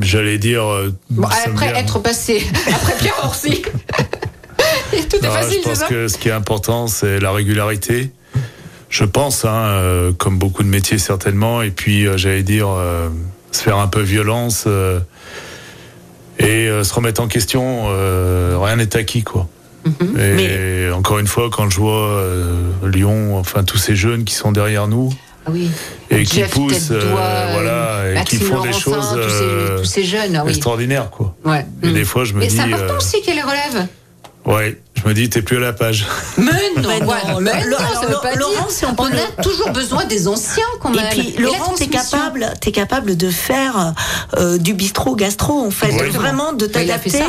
J'allais 0.00 0.38
dire. 0.38 0.64
euh, 0.64 0.94
Bon, 1.10 1.26
après 1.46 1.66
être 1.78 1.98
passé 1.98 2.42
après 2.72 2.94
Pierre 2.98 3.18
Orsi. 3.24 3.62
Et 4.92 5.02
tout 5.08 5.16
est 5.16 5.28
facile, 5.28 5.58
je 5.58 5.62
c'est 5.62 5.68
pense 5.70 5.78
ça 5.78 5.86
que 5.88 6.08
ce 6.08 6.18
qui 6.18 6.28
est 6.28 6.32
important, 6.32 6.86
c'est 6.86 7.18
la 7.18 7.32
régularité. 7.32 8.10
Je 8.90 9.04
pense, 9.04 9.44
hein, 9.46 9.50
euh, 9.54 10.12
comme 10.12 10.38
beaucoup 10.38 10.62
de 10.62 10.68
métiers 10.68 10.98
certainement, 10.98 11.62
et 11.62 11.70
puis 11.70 12.06
euh, 12.06 12.16
j'allais 12.18 12.42
dire 12.42 12.68
euh, 12.70 13.08
se 13.50 13.62
faire 13.62 13.78
un 13.78 13.86
peu 13.88 14.00
violence 14.02 14.64
euh, 14.66 15.00
et 16.42 16.68
euh, 16.68 16.84
se 16.84 16.92
remettre 16.94 17.20
en 17.22 17.28
question. 17.28 17.84
euh, 17.88 18.56
rien 18.60 18.76
n'est 18.76 18.96
acquis, 18.96 19.22
quoi. 19.22 19.48
Mhm. 19.84 20.16
Et 20.38 20.90
encore 20.92 21.18
une 21.18 21.26
fois, 21.26 21.48
quand 21.50 21.68
je 21.70 21.76
vois 21.78 22.06
euh, 22.08 22.54
Lyon, 22.86 23.36
enfin 23.38 23.64
tous 23.64 23.78
ces 23.78 23.96
jeunes 23.96 24.22
qui 24.24 24.34
sont 24.34 24.52
derrière 24.52 24.86
nous 24.86 25.12
Ah 25.44 25.50
oui. 25.50 25.68
et 26.10 26.22
qui 26.22 26.36
Jeff 26.36 26.50
poussent, 26.52 26.90
euh, 26.92 27.50
voilà, 27.52 28.20
et 28.20 28.24
qui 28.24 28.36
font 28.36 28.60
des 28.62 28.72
choses 28.72 29.08
tous 29.12 29.28
ces, 29.28 29.76
tous 29.78 29.84
ces 29.84 30.04
jeunes. 30.04 30.36
Ah 30.36 30.42
oui. 30.44 30.50
extraordinaires, 30.50 31.10
quoi. 31.10 31.34
Ouais. 31.44 31.66
Et 31.82 31.88
Mm. 31.88 31.94
des 31.94 32.04
fois, 32.04 32.24
je 32.24 32.34
me 32.34 32.38
Mais 32.40 32.46
dis, 32.46 32.54
c'est 32.56 32.62
important 32.62 32.94
euh, 32.94 32.96
aussi 32.98 33.22
qu'elle 33.22 33.34
les 33.36 33.42
relève. 33.42 33.86
Ouais, 34.46 34.80
je 35.02 35.08
me 35.08 35.14
dis, 35.14 35.28
t'es 35.30 35.42
plus 35.42 35.56
à 35.56 35.60
la 35.60 35.72
page. 35.72 36.06
Mais 36.38 36.44
non, 36.76 36.82
Mais 36.88 37.00
non, 37.00 37.04
voilà. 37.06 37.40
Mais 37.40 37.64
le- 37.64 37.70
non, 37.70 37.76
alors, 37.78 38.00
ça 38.02 38.06
veut 38.06 38.16
pas 38.22 38.34
Laurent, 38.34 38.52
dire. 38.52 38.70
si 38.70 38.84
on 38.84 38.94
peut 38.94 39.02
On 39.04 39.08
le- 39.08 39.18
a 39.18 39.42
toujours 39.42 39.70
besoin 39.70 40.04
des 40.04 40.28
anciens 40.28 40.62
quand 40.80 40.90
même. 40.90 41.06
Et 41.06 41.08
puis 41.22 41.34
la 41.38 41.42
Laurent, 41.42 41.74
t'es 41.74 41.86
capable, 41.88 42.52
t'es 42.60 42.72
capable 42.72 43.16
de 43.16 43.30
faire 43.30 43.94
euh, 44.38 44.58
du 44.58 44.74
bistrot 44.74 45.16
gastro 45.16 45.60
en 45.64 45.70
fait, 45.70 45.92
Oui. 45.92 46.10
vraiment 46.10 46.52
de 46.52 46.66
Bah, 46.66 46.72
t'adapter 46.74 47.22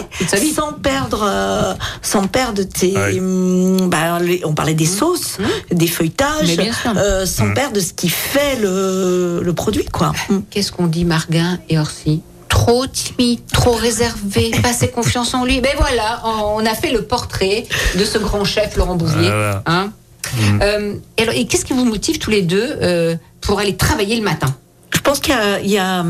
sans 0.55 0.74
perdre, 0.74 1.24
euh, 1.28 1.74
sans 2.01 2.28
perdre 2.28 2.64
tes, 2.64 2.95
Ouais. 2.95 3.20
hum, 3.20 3.89
bah, 3.89 4.20
les- 4.20 4.41
on 4.45 4.53
parlait 4.53 4.74
des 4.76 4.86
sauces, 4.86 5.38
des 5.72 5.88
feuilletages, 5.88 6.55
euh, 6.95 7.26
sans 7.26 7.53
perdre 7.53 7.80
ce 7.80 7.93
qui 7.93 8.09
fait 8.09 8.57
le, 8.61 9.41
le 9.43 9.53
produit 9.53 9.86
quoi. 9.86 10.14
Qu'est-ce 10.51 10.72
qu'on 10.72 10.88
dit 10.88 11.05
Marguin 11.05 11.59
et 11.70 11.80
Orsi? 11.80 12.22
Trop 12.66 12.88
timide, 12.88 13.41
trop 13.51 13.74
réservé, 13.74 14.51
pas 14.61 14.70
assez 14.70 14.88
confiance 14.88 15.34
en 15.34 15.43
lui. 15.43 15.59
Ben 15.59 15.74
voilà, 15.78 16.22
on 16.26 16.66
a 16.66 16.74
fait 16.76 16.91
le 16.91 17.01
portrait 17.01 17.66
de 17.97 18.05
ce 18.05 18.18
grand 18.18 18.45
chef 18.45 18.78
Laurent 18.78 18.95
Bouvier. 18.95 19.28
Voilà. 19.28 19.64
Hein 19.66 19.91
Euh, 20.61 20.95
et 21.18 21.45
qu'est-ce 21.45 21.66
qui 21.66 21.74
vous 21.74 21.84
motive 21.84 22.20
tous 22.20 22.32
les 22.32 22.41
deux 22.41 22.78
euh, 22.82 23.16
pour 23.41 23.59
aller 23.59 23.76
travailler 23.76 24.16
le 24.16 24.24
matin? 24.24 24.55
Je 24.93 24.99
pense 25.01 25.20
qu'il 25.20 25.36
y 25.66 25.78
a 25.78 26.03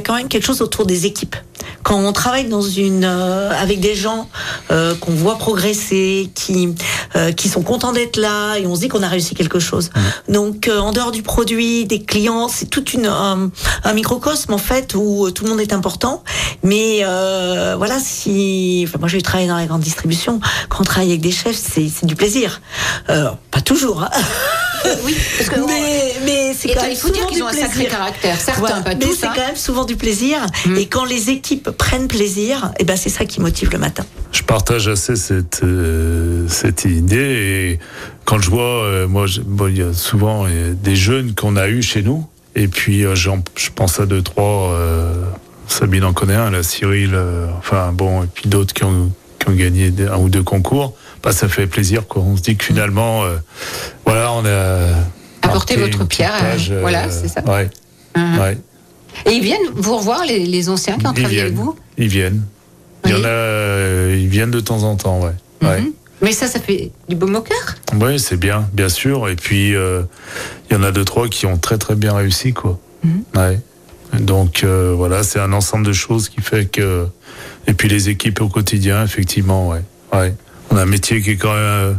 quand 0.00 0.14
même 0.16 0.28
quelque 0.28 0.44
chose 0.46 0.62
autour 0.62 0.86
des 0.86 1.04
équipes. 1.04 1.36
Quand 1.82 1.98
on 1.98 2.12
travaille 2.12 2.48
dans 2.48 2.62
une, 2.62 3.04
euh, 3.04 3.50
avec 3.50 3.80
des 3.80 3.94
gens 3.94 4.28
euh, 4.70 4.94
qu'on 4.94 5.12
voit 5.12 5.36
progresser, 5.36 6.30
qui, 6.34 6.74
euh, 7.16 7.32
qui 7.32 7.48
sont 7.48 7.62
contents 7.62 7.92
d'être 7.92 8.16
là, 8.16 8.56
et 8.56 8.66
on 8.66 8.74
se 8.74 8.80
dit 8.80 8.88
qu'on 8.88 9.02
a 9.02 9.08
réussi 9.08 9.34
quelque 9.34 9.58
chose. 9.58 9.90
Donc, 10.28 10.68
euh, 10.68 10.78
en 10.78 10.92
dehors 10.92 11.12
du 11.12 11.22
produit, 11.22 11.84
des 11.84 12.02
clients, 12.02 12.48
c'est 12.48 12.66
toute 12.66 12.92
une 12.94 13.06
un, 13.06 13.50
un 13.84 13.92
microcosme 13.92 14.52
en 14.52 14.58
fait 14.58 14.94
où 14.94 15.26
euh, 15.26 15.30
tout 15.30 15.44
le 15.44 15.50
monde 15.50 15.60
est 15.60 15.72
important. 15.72 16.22
Mais 16.62 17.00
euh, 17.02 17.74
voilà, 17.76 17.98
si, 17.98 18.84
enfin, 18.86 18.98
moi 18.98 19.08
j'ai 19.08 19.22
travaillé 19.22 19.48
dans 19.48 19.56
la 19.56 19.66
grande 19.66 19.82
distribution. 19.82 20.40
Quand 20.68 20.80
on 20.80 20.84
travaille 20.84 21.10
avec 21.10 21.20
des 21.20 21.32
chefs, 21.32 21.56
c'est 21.56 21.88
c'est 21.88 22.06
du 22.06 22.16
plaisir. 22.16 22.60
Euh, 23.10 23.30
pas 23.50 23.60
toujours. 23.60 24.02
Hein. 24.02 24.10
Oui, 25.04 25.16
parce 25.38 25.48
que 25.50 25.60
mais 25.66 26.14
mais 26.24 26.54
c'est 26.54 26.72
quand 26.74 26.82
même 26.82 26.92
il 26.92 26.96
faut 26.96 27.08
dire 27.08 27.16
souvent 27.16 27.28
qu'ils 27.28 27.36
du 27.38 27.42
ont 27.42 27.46
un 27.48 27.52
sacré 27.52 27.68
plaisir. 27.70 27.90
caractère. 27.90 28.40
Certains, 28.40 28.60
Voilà. 28.60 28.80
pas 28.80 28.90
mais 28.94 28.98
tous. 29.00 29.14
c'est 29.14 29.26
hein. 29.26 29.32
quand 29.34 29.46
même 29.46 29.56
souvent 29.56 29.84
du 29.84 29.96
plaisir. 29.96 30.38
Mm. 30.66 30.76
Et 30.76 30.86
quand 30.86 31.04
les 31.04 31.30
équipes 31.30 31.70
prennent 31.70 32.08
plaisir, 32.08 32.72
et 32.78 32.84
ben 32.84 32.96
c'est 32.96 33.08
ça 33.10 33.24
qui 33.24 33.40
motive 33.40 33.70
le 33.72 33.78
matin. 33.78 34.04
Je 34.32 34.42
partage 34.42 34.88
assez 34.88 35.16
cette, 35.16 35.60
euh, 35.62 36.46
cette 36.48 36.84
idée 36.84 37.16
et 37.16 37.78
quand 38.24 38.40
je 38.40 38.48
vois, 38.50 38.84
euh, 38.84 39.06
moi, 39.08 39.26
bon, 39.44 39.68
il 39.68 39.78
y 39.78 39.82
a 39.82 39.92
souvent 39.92 40.46
euh, 40.46 40.72
des 40.74 40.96
jeunes 40.96 41.34
qu'on 41.34 41.56
a 41.56 41.68
eu 41.68 41.82
chez 41.82 42.02
nous 42.02 42.26
et 42.54 42.68
puis 42.68 43.04
euh, 43.04 43.14
j'en- 43.14 43.42
je 43.56 43.68
pense 43.74 44.00
à 44.00 44.06
deux, 44.06 44.22
trois, 44.22 44.70
euh, 44.72 45.12
Sabine 45.68 46.04
en 46.04 46.12
connaît 46.12 46.34
un, 46.34 46.50
la 46.50 46.62
Cyril, 46.62 47.10
euh, 47.14 47.46
enfin 47.58 47.92
bon, 47.92 48.24
et 48.24 48.26
puis 48.26 48.48
d'autres 48.48 48.74
qui 48.74 48.84
ont, 48.84 49.10
qui 49.38 49.48
ont 49.48 49.54
gagné 49.54 49.92
un 50.10 50.18
ou 50.18 50.28
deux 50.28 50.42
concours, 50.42 50.94
bah, 51.22 51.32
ça 51.32 51.48
fait 51.48 51.66
plaisir 51.66 52.06
quoi. 52.06 52.22
On 52.22 52.36
se 52.36 52.42
dit 52.42 52.56
que 52.56 52.64
finalement, 52.64 53.24
euh, 53.24 53.36
voilà, 54.06 54.32
on 54.32 54.44
a 54.44 54.88
Apportez 55.42 55.76
votre 55.76 56.04
pierre, 56.06 56.32
page, 56.38 56.70
euh, 56.70 56.80
voilà, 56.80 57.10
c'est 57.10 57.28
ça. 57.28 57.42
Ouais, 57.44 57.68
Hein. 58.14 58.38
ouais. 58.40 58.58
Et 59.26 59.32
ils 59.32 59.42
viennent 59.42 59.68
vous 59.74 59.96
revoir, 59.96 60.24
les, 60.24 60.44
les 60.46 60.68
anciens 60.68 60.96
qui 60.98 61.06
ont 61.06 61.12
travaillé 61.12 61.40
avec 61.42 61.54
vous? 61.54 61.76
Ils 61.98 62.08
viennent. 62.08 62.42
Il 63.04 63.10
y 63.10 63.14
en 63.14 63.24
a, 63.24 63.28
euh, 63.28 64.16
ils 64.18 64.28
viennent 64.28 64.50
de 64.50 64.60
temps 64.60 64.82
en 64.84 64.96
temps, 64.96 65.20
ouais. 65.20 65.32
ouais. 65.68 65.80
Mhm. 65.80 65.92
Mais 66.20 66.32
ça, 66.32 66.46
ça 66.46 66.60
fait 66.60 66.92
du 67.08 67.16
baume 67.16 67.34
au 67.34 67.40
cœur? 67.40 67.74
Oui, 68.00 68.20
c'est 68.20 68.36
bien, 68.36 68.68
bien 68.72 68.88
sûr. 68.88 69.28
Et 69.28 69.34
puis, 69.34 69.74
euh, 69.74 70.02
il 70.70 70.74
y 70.74 70.76
en 70.78 70.82
a 70.84 70.92
deux, 70.92 71.04
trois 71.04 71.28
qui 71.28 71.46
ont 71.46 71.58
très, 71.58 71.78
très 71.78 71.96
bien 71.96 72.14
réussi, 72.14 72.52
quoi. 72.52 72.78
Mhm. 73.02 73.22
Ouais. 73.34 73.60
Donc, 74.20 74.62
euh, 74.62 74.94
voilà, 74.96 75.22
c'est 75.24 75.40
un 75.40 75.52
ensemble 75.52 75.84
de 75.86 75.92
choses 75.92 76.28
qui 76.28 76.40
fait 76.40 76.66
que. 76.66 77.06
Et 77.66 77.72
puis, 77.74 77.88
les 77.88 78.08
équipes 78.08 78.40
au 78.40 78.48
quotidien, 78.48 79.02
effectivement, 79.04 79.68
ouais. 79.70 79.82
ouais. 80.12 80.34
On 80.72 80.76
a 80.76 80.82
un 80.82 80.86
métier 80.86 81.20
qui 81.20 81.30
est 81.32 81.36
quand 81.36 81.52
même 81.52 81.60
euh, 81.60 81.92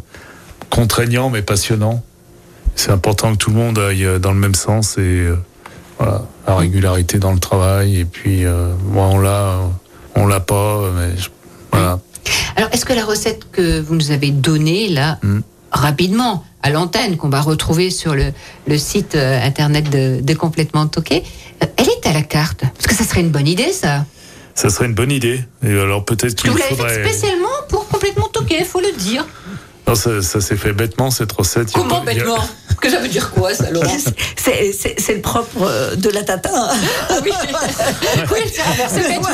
contraignant, 0.72 1.30
mais 1.30 1.42
passionnant. 1.44 2.04
C'est 2.76 2.90
important 2.92 3.32
que 3.34 3.38
tout 3.38 3.52
le 3.52 3.56
monde 3.56 3.78
aille 3.78 4.04
euh, 4.04 4.18
dans 4.20 4.32
le 4.34 4.40
même 4.40 4.56
sens 4.56 4.98
et 4.98 5.02
euh, 5.02 5.36
voilà, 6.00 6.24
la 6.48 6.56
régularité 6.56 7.20
dans 7.20 7.32
le 7.32 7.40
travail. 7.40 8.00
Et 8.00 8.06
puis, 8.06 8.44
moi, 8.90 9.06
on 9.06 9.20
l'a, 9.20 9.60
on 10.16 10.26
l'a 10.26 10.40
pas, 10.40 10.90
mais 10.96 11.16
je- 11.16 11.30
voilà. 11.72 12.00
Alors, 12.56 12.70
est-ce 12.72 12.84
que 12.86 12.94
la 12.94 13.06
recette 13.06 13.52
que 13.52 13.80
vous 13.80 13.94
nous 13.96 14.10
avez 14.12 14.32
donnée, 14.32 14.90
là, 14.90 15.20
Mm. 15.22 15.40
rapidement, 15.72 16.44
à 16.64 16.72
l'antenne, 16.72 17.16
qu'on 17.18 17.30
va 17.30 17.42
retrouver 17.42 17.90
sur 17.92 18.16
le, 18.16 18.32
le 18.68 18.78
site 18.80 19.14
euh, 19.16 19.40
internet 19.44 19.90
de, 19.92 20.20
de 20.22 20.34
Complètement 20.34 20.88
Toqué, 20.88 21.24
euh, 21.62 21.68
elle 21.78 21.88
est 21.90 22.08
à 22.08 22.14
la 22.14 22.24
carte? 22.24 22.62
Parce 22.62 22.88
que 22.88 22.96
ça 22.96 23.04
serait 23.04 23.22
une 23.22 23.30
bonne 23.32 23.48
idée, 23.48 23.72
ça. 23.72 24.06
Ça 24.56 24.70
serait 24.70 24.86
une 24.86 24.94
bonne 24.94 25.12
idée. 25.12 25.44
Et 25.64 25.72
alors, 25.72 26.06
peut-être 26.06 26.36
qu'il 26.36 26.52
vous 26.52 26.58
l'avez 26.58 26.76
faudrait. 26.76 27.04
fait 27.04 27.10
spécialement 27.12 27.48
pour 27.70 27.88
Complètement 27.88 28.23
Toqué, 28.54 28.64
faut 28.66 28.82
le 28.82 28.92
dire. 28.98 29.26
Non, 29.88 29.96
ça, 29.96 30.22
ça 30.22 30.40
s'est 30.42 30.56
fait 30.56 30.72
bêtement 30.74 31.12
cette 31.12 31.32
recette. 31.32 31.72
Comment 31.74 32.02
a- 32.02 32.06
bêtement 32.06 32.38
Que 32.80 32.90
ça 32.90 33.00
veut 33.00 33.08
dire 33.10 33.32
quoi, 33.32 33.54
ça, 33.54 33.70
Laurent 33.70 33.98
C'est- 34.36 35.14
le 35.16 35.22
propre 35.22 35.62
euh, 35.62 35.96
de 35.96 36.10
la 36.10 36.24
tatin. 36.24 36.70
Oui, 37.24 37.32
oui 38.32 38.40
c'est 38.90 39.08
bêtement. 39.08 39.30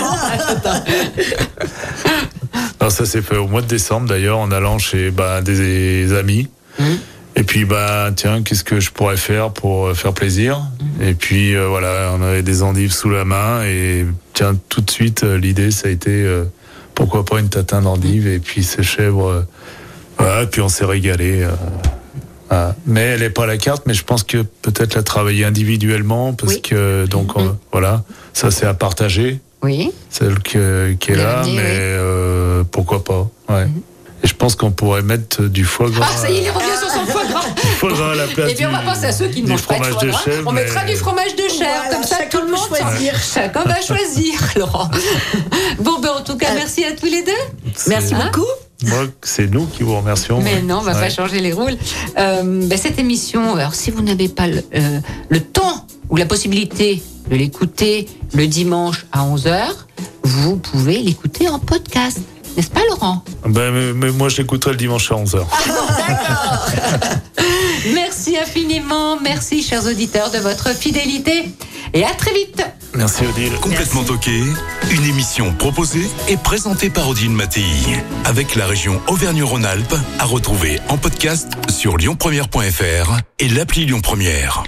Non, 2.82 2.90
ça 2.90 3.06
s'est 3.06 3.22
fait 3.22 3.38
au 3.38 3.48
mois 3.48 3.62
de 3.62 3.68
décembre 3.68 4.08
d'ailleurs 4.08 4.40
en 4.40 4.52
allant 4.52 4.80
chez 4.80 5.12
bah, 5.12 5.42
des 5.42 6.14
amis. 6.18 6.48
Mhm. 6.80 6.98
Et 7.36 7.44
puis 7.44 7.64
bah 7.64 8.10
tiens, 8.16 8.42
qu'est-ce 8.42 8.64
que 8.64 8.80
je 8.80 8.92
pourrais 8.92 9.16
faire 9.18 9.52
pour 9.52 9.88
euh, 9.88 9.94
faire 9.94 10.14
plaisir? 10.14 10.62
Et 11.00 11.14
puis 11.14 11.56
euh, 11.56 11.68
voilà, 11.68 12.12
on 12.18 12.22
avait 12.22 12.42
des 12.42 12.64
endives 12.64 12.92
sous 12.92 13.10
la 13.10 13.24
main 13.24 13.64
et 13.64 14.06
tiens 14.34 14.56
tout 14.68 14.82
de 14.82 14.90
suite 14.90 15.24
l'idée 15.24 15.72
ça 15.72 15.88
a 15.88 15.92
été 15.92 16.10
euh, 16.12 16.44
pourquoi 17.00 17.24
pas 17.24 17.40
une 17.40 17.48
tatin 17.48 17.82
d'endives 17.82 18.28
et 18.28 18.40
puis 18.40 18.62
ces 18.62 18.84
chèvres. 18.84 19.30
euh, 19.30 19.42
voilà, 20.18 20.44
et 20.44 20.48
puis 20.48 20.60
on 20.60 20.68
s'est 20.68 20.84
régalé. 20.84 21.44
euh, 21.44 21.52
voilà. 22.50 22.76
Mais 22.86 23.02
elle 23.02 23.24
est 23.24 23.30
pas 23.30 23.44
à 23.44 23.48
la 23.48 23.58
carte, 23.58 23.84
mais 23.86 23.94
je 23.94 24.04
pense 24.04 24.24
que 24.24 24.40
peut-être 24.62 24.96
la 24.96 25.04
travailler 25.04 25.46
individuellement 25.46 26.34
parce 26.34 26.56
Oui. 26.56 26.62
que 26.62 27.06
donc 27.06 27.38
on- 27.38 27.58
voilà, 27.72 28.04
ça 28.34 28.52
c'est 28.52 28.66
à 28.66 28.74
partager 28.74 29.40
Oui. 29.64 29.92
celle 30.10 30.40
que- 30.40 30.92
qui 31.00 31.12
est 31.12 31.16
là, 31.16 31.42
dit, 31.44 31.54
mais 31.56 31.62
oui. 31.62 31.68
euh, 31.70 32.64
pourquoi 32.70 33.02
pas. 33.06 33.30
Ouais. 33.48 33.68
Et 34.24 34.28
je 34.28 34.34
pense 34.36 34.56
qu'on 34.56 34.72
pourrait 34.72 35.02
mettre 35.02 35.44
du 35.44 35.64
foie 35.64 35.90
gras. 35.90 36.06
Ah, 36.12 36.18
ça 36.18 36.30
y 36.30 36.38
est, 36.38 36.44
il 36.44 36.50
revient 36.50 36.78
sur 36.78 36.90
son 36.90 37.06
foie 37.06 37.26
gras. 37.26 37.46
du 37.56 37.68
foie 37.68 37.94
gras 37.94 38.12
à 38.12 38.16
la 38.16 38.28
place 38.28 38.52
Et 38.52 38.56
puis 38.56 38.66
on 38.66 38.72
va 38.72 38.80
penser 38.80 39.06
à 39.06 39.12
ceux 39.14 39.28
qui 39.30 39.42
ne 39.42 39.46
du 39.46 39.52
mangent 39.54 39.66
pas 39.68 39.80
de 39.80 39.84
fromage 39.84 39.94
foie 39.94 40.04
de 40.04 40.12
gras. 40.12 40.22
chèvre, 40.26 40.44
on 40.48 40.52
mettra 40.52 40.84
mais- 40.84 40.92
du 40.92 40.98
fromage 40.98 41.36
de 41.36 41.42
chèvre, 41.44 41.60
Voilà, 41.60 41.90
comme 41.96 42.04
ça 42.04 42.18
chacun 42.18 42.38
tout 42.38 42.46
le 42.46 42.52
monde 42.52 42.68
choisir. 42.68 43.14
Chacun 43.34 43.64
va 43.64 43.82
choisir, 43.82 44.34
Laurent. 44.58 44.90
Bon, 45.80 46.00
ben 46.02 46.10
en 46.20 46.22
tout 46.22 46.36
cas, 46.38 46.50
Euh, 46.52 46.56
merci 46.56 46.84
à 46.84 46.92
tous 46.92 47.06
les 47.06 47.24
deux. 47.24 47.72
Merci 47.88 48.14
Hein 48.16 48.30
beaucoup. 48.32 48.48
Moi, 48.84 49.08
c'est 49.24 49.50
nous 49.50 49.66
qui 49.66 49.84
vous 49.84 49.96
remercions. 49.98 50.42
Mais 50.42 50.62
non, 50.62 50.78
on 50.78 50.82
va 50.82 50.94
Ouais. 50.94 51.00
pas 51.02 51.10
changer 51.10 51.40
les 51.40 51.52
rôles. 51.54 51.78
Euh, 52.18 52.42
ben, 52.66 52.78
cette 52.78 52.98
émission, 53.00 53.56
alors 53.56 53.74
si 53.76 53.92
vous 53.92 54.02
n'avez 54.02 54.30
pas 54.30 54.48
le, 54.48 54.64
euh, 54.76 55.00
le 55.30 55.40
temps 55.42 55.86
ou 56.10 56.16
la 56.18 56.26
possibilité 56.26 57.02
de 57.30 57.36
l'écouter 57.36 58.08
le 58.34 58.48
dimanche 58.48 59.06
à 59.12 59.24
11h, 59.26 59.86
vous 60.24 60.56
pouvez 60.58 60.98
l'écouter 61.00 61.48
en 61.50 61.60
podcast. 61.60 62.20
N'est-ce 62.60 62.72
pas, 62.72 62.82
Laurent? 62.90 63.24
Ben, 63.48 63.72
mais, 63.72 63.94
mais 63.94 64.12
moi, 64.12 64.28
je 64.28 64.36
l'écouterai 64.36 64.72
le 64.72 64.78
dimanche 64.78 65.10
à 65.14 65.16
11h. 65.16 65.46
Merci 67.94 68.38
infiniment. 68.38 69.18
Merci, 69.22 69.64
chers 69.64 69.86
auditeurs, 69.86 70.30
de 70.30 70.40
votre 70.40 70.76
fidélité. 70.76 71.46
Et 71.94 72.04
à 72.04 72.10
très 72.10 72.34
vite. 72.34 72.62
Merci 72.96 73.26
Odile. 73.26 73.54
Complètement 73.62 74.04
toqué, 74.04 74.44
une 74.92 75.06
émission 75.06 75.54
proposée 75.54 76.06
et 76.28 76.36
présentée 76.36 76.90
par 76.90 77.08
Odile 77.08 77.30
Mattei, 77.30 77.64
avec 78.26 78.56
la 78.56 78.68
région 78.68 79.00
Auvergne-Rhône-Alpes, 79.08 79.96
à 80.20 80.26
retrouver 80.26 80.82
en 80.90 80.98
podcast 80.98 81.48
sur 81.70 81.96
lyonpremière.fr 81.96 83.22
et 83.40 83.48
l'appli 83.48 83.86
Lyon 83.86 84.02
Première. 84.02 84.66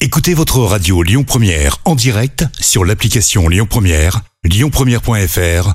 Écoutez 0.00 0.32
votre 0.32 0.60
radio 0.60 1.02
Lyon 1.02 1.24
Première 1.24 1.76
en 1.84 1.94
direct 1.94 2.46
sur 2.58 2.86
l'application 2.86 3.50
Lyon 3.50 3.66
Première, 3.68 4.22
lyonpremière.fr 4.42 5.74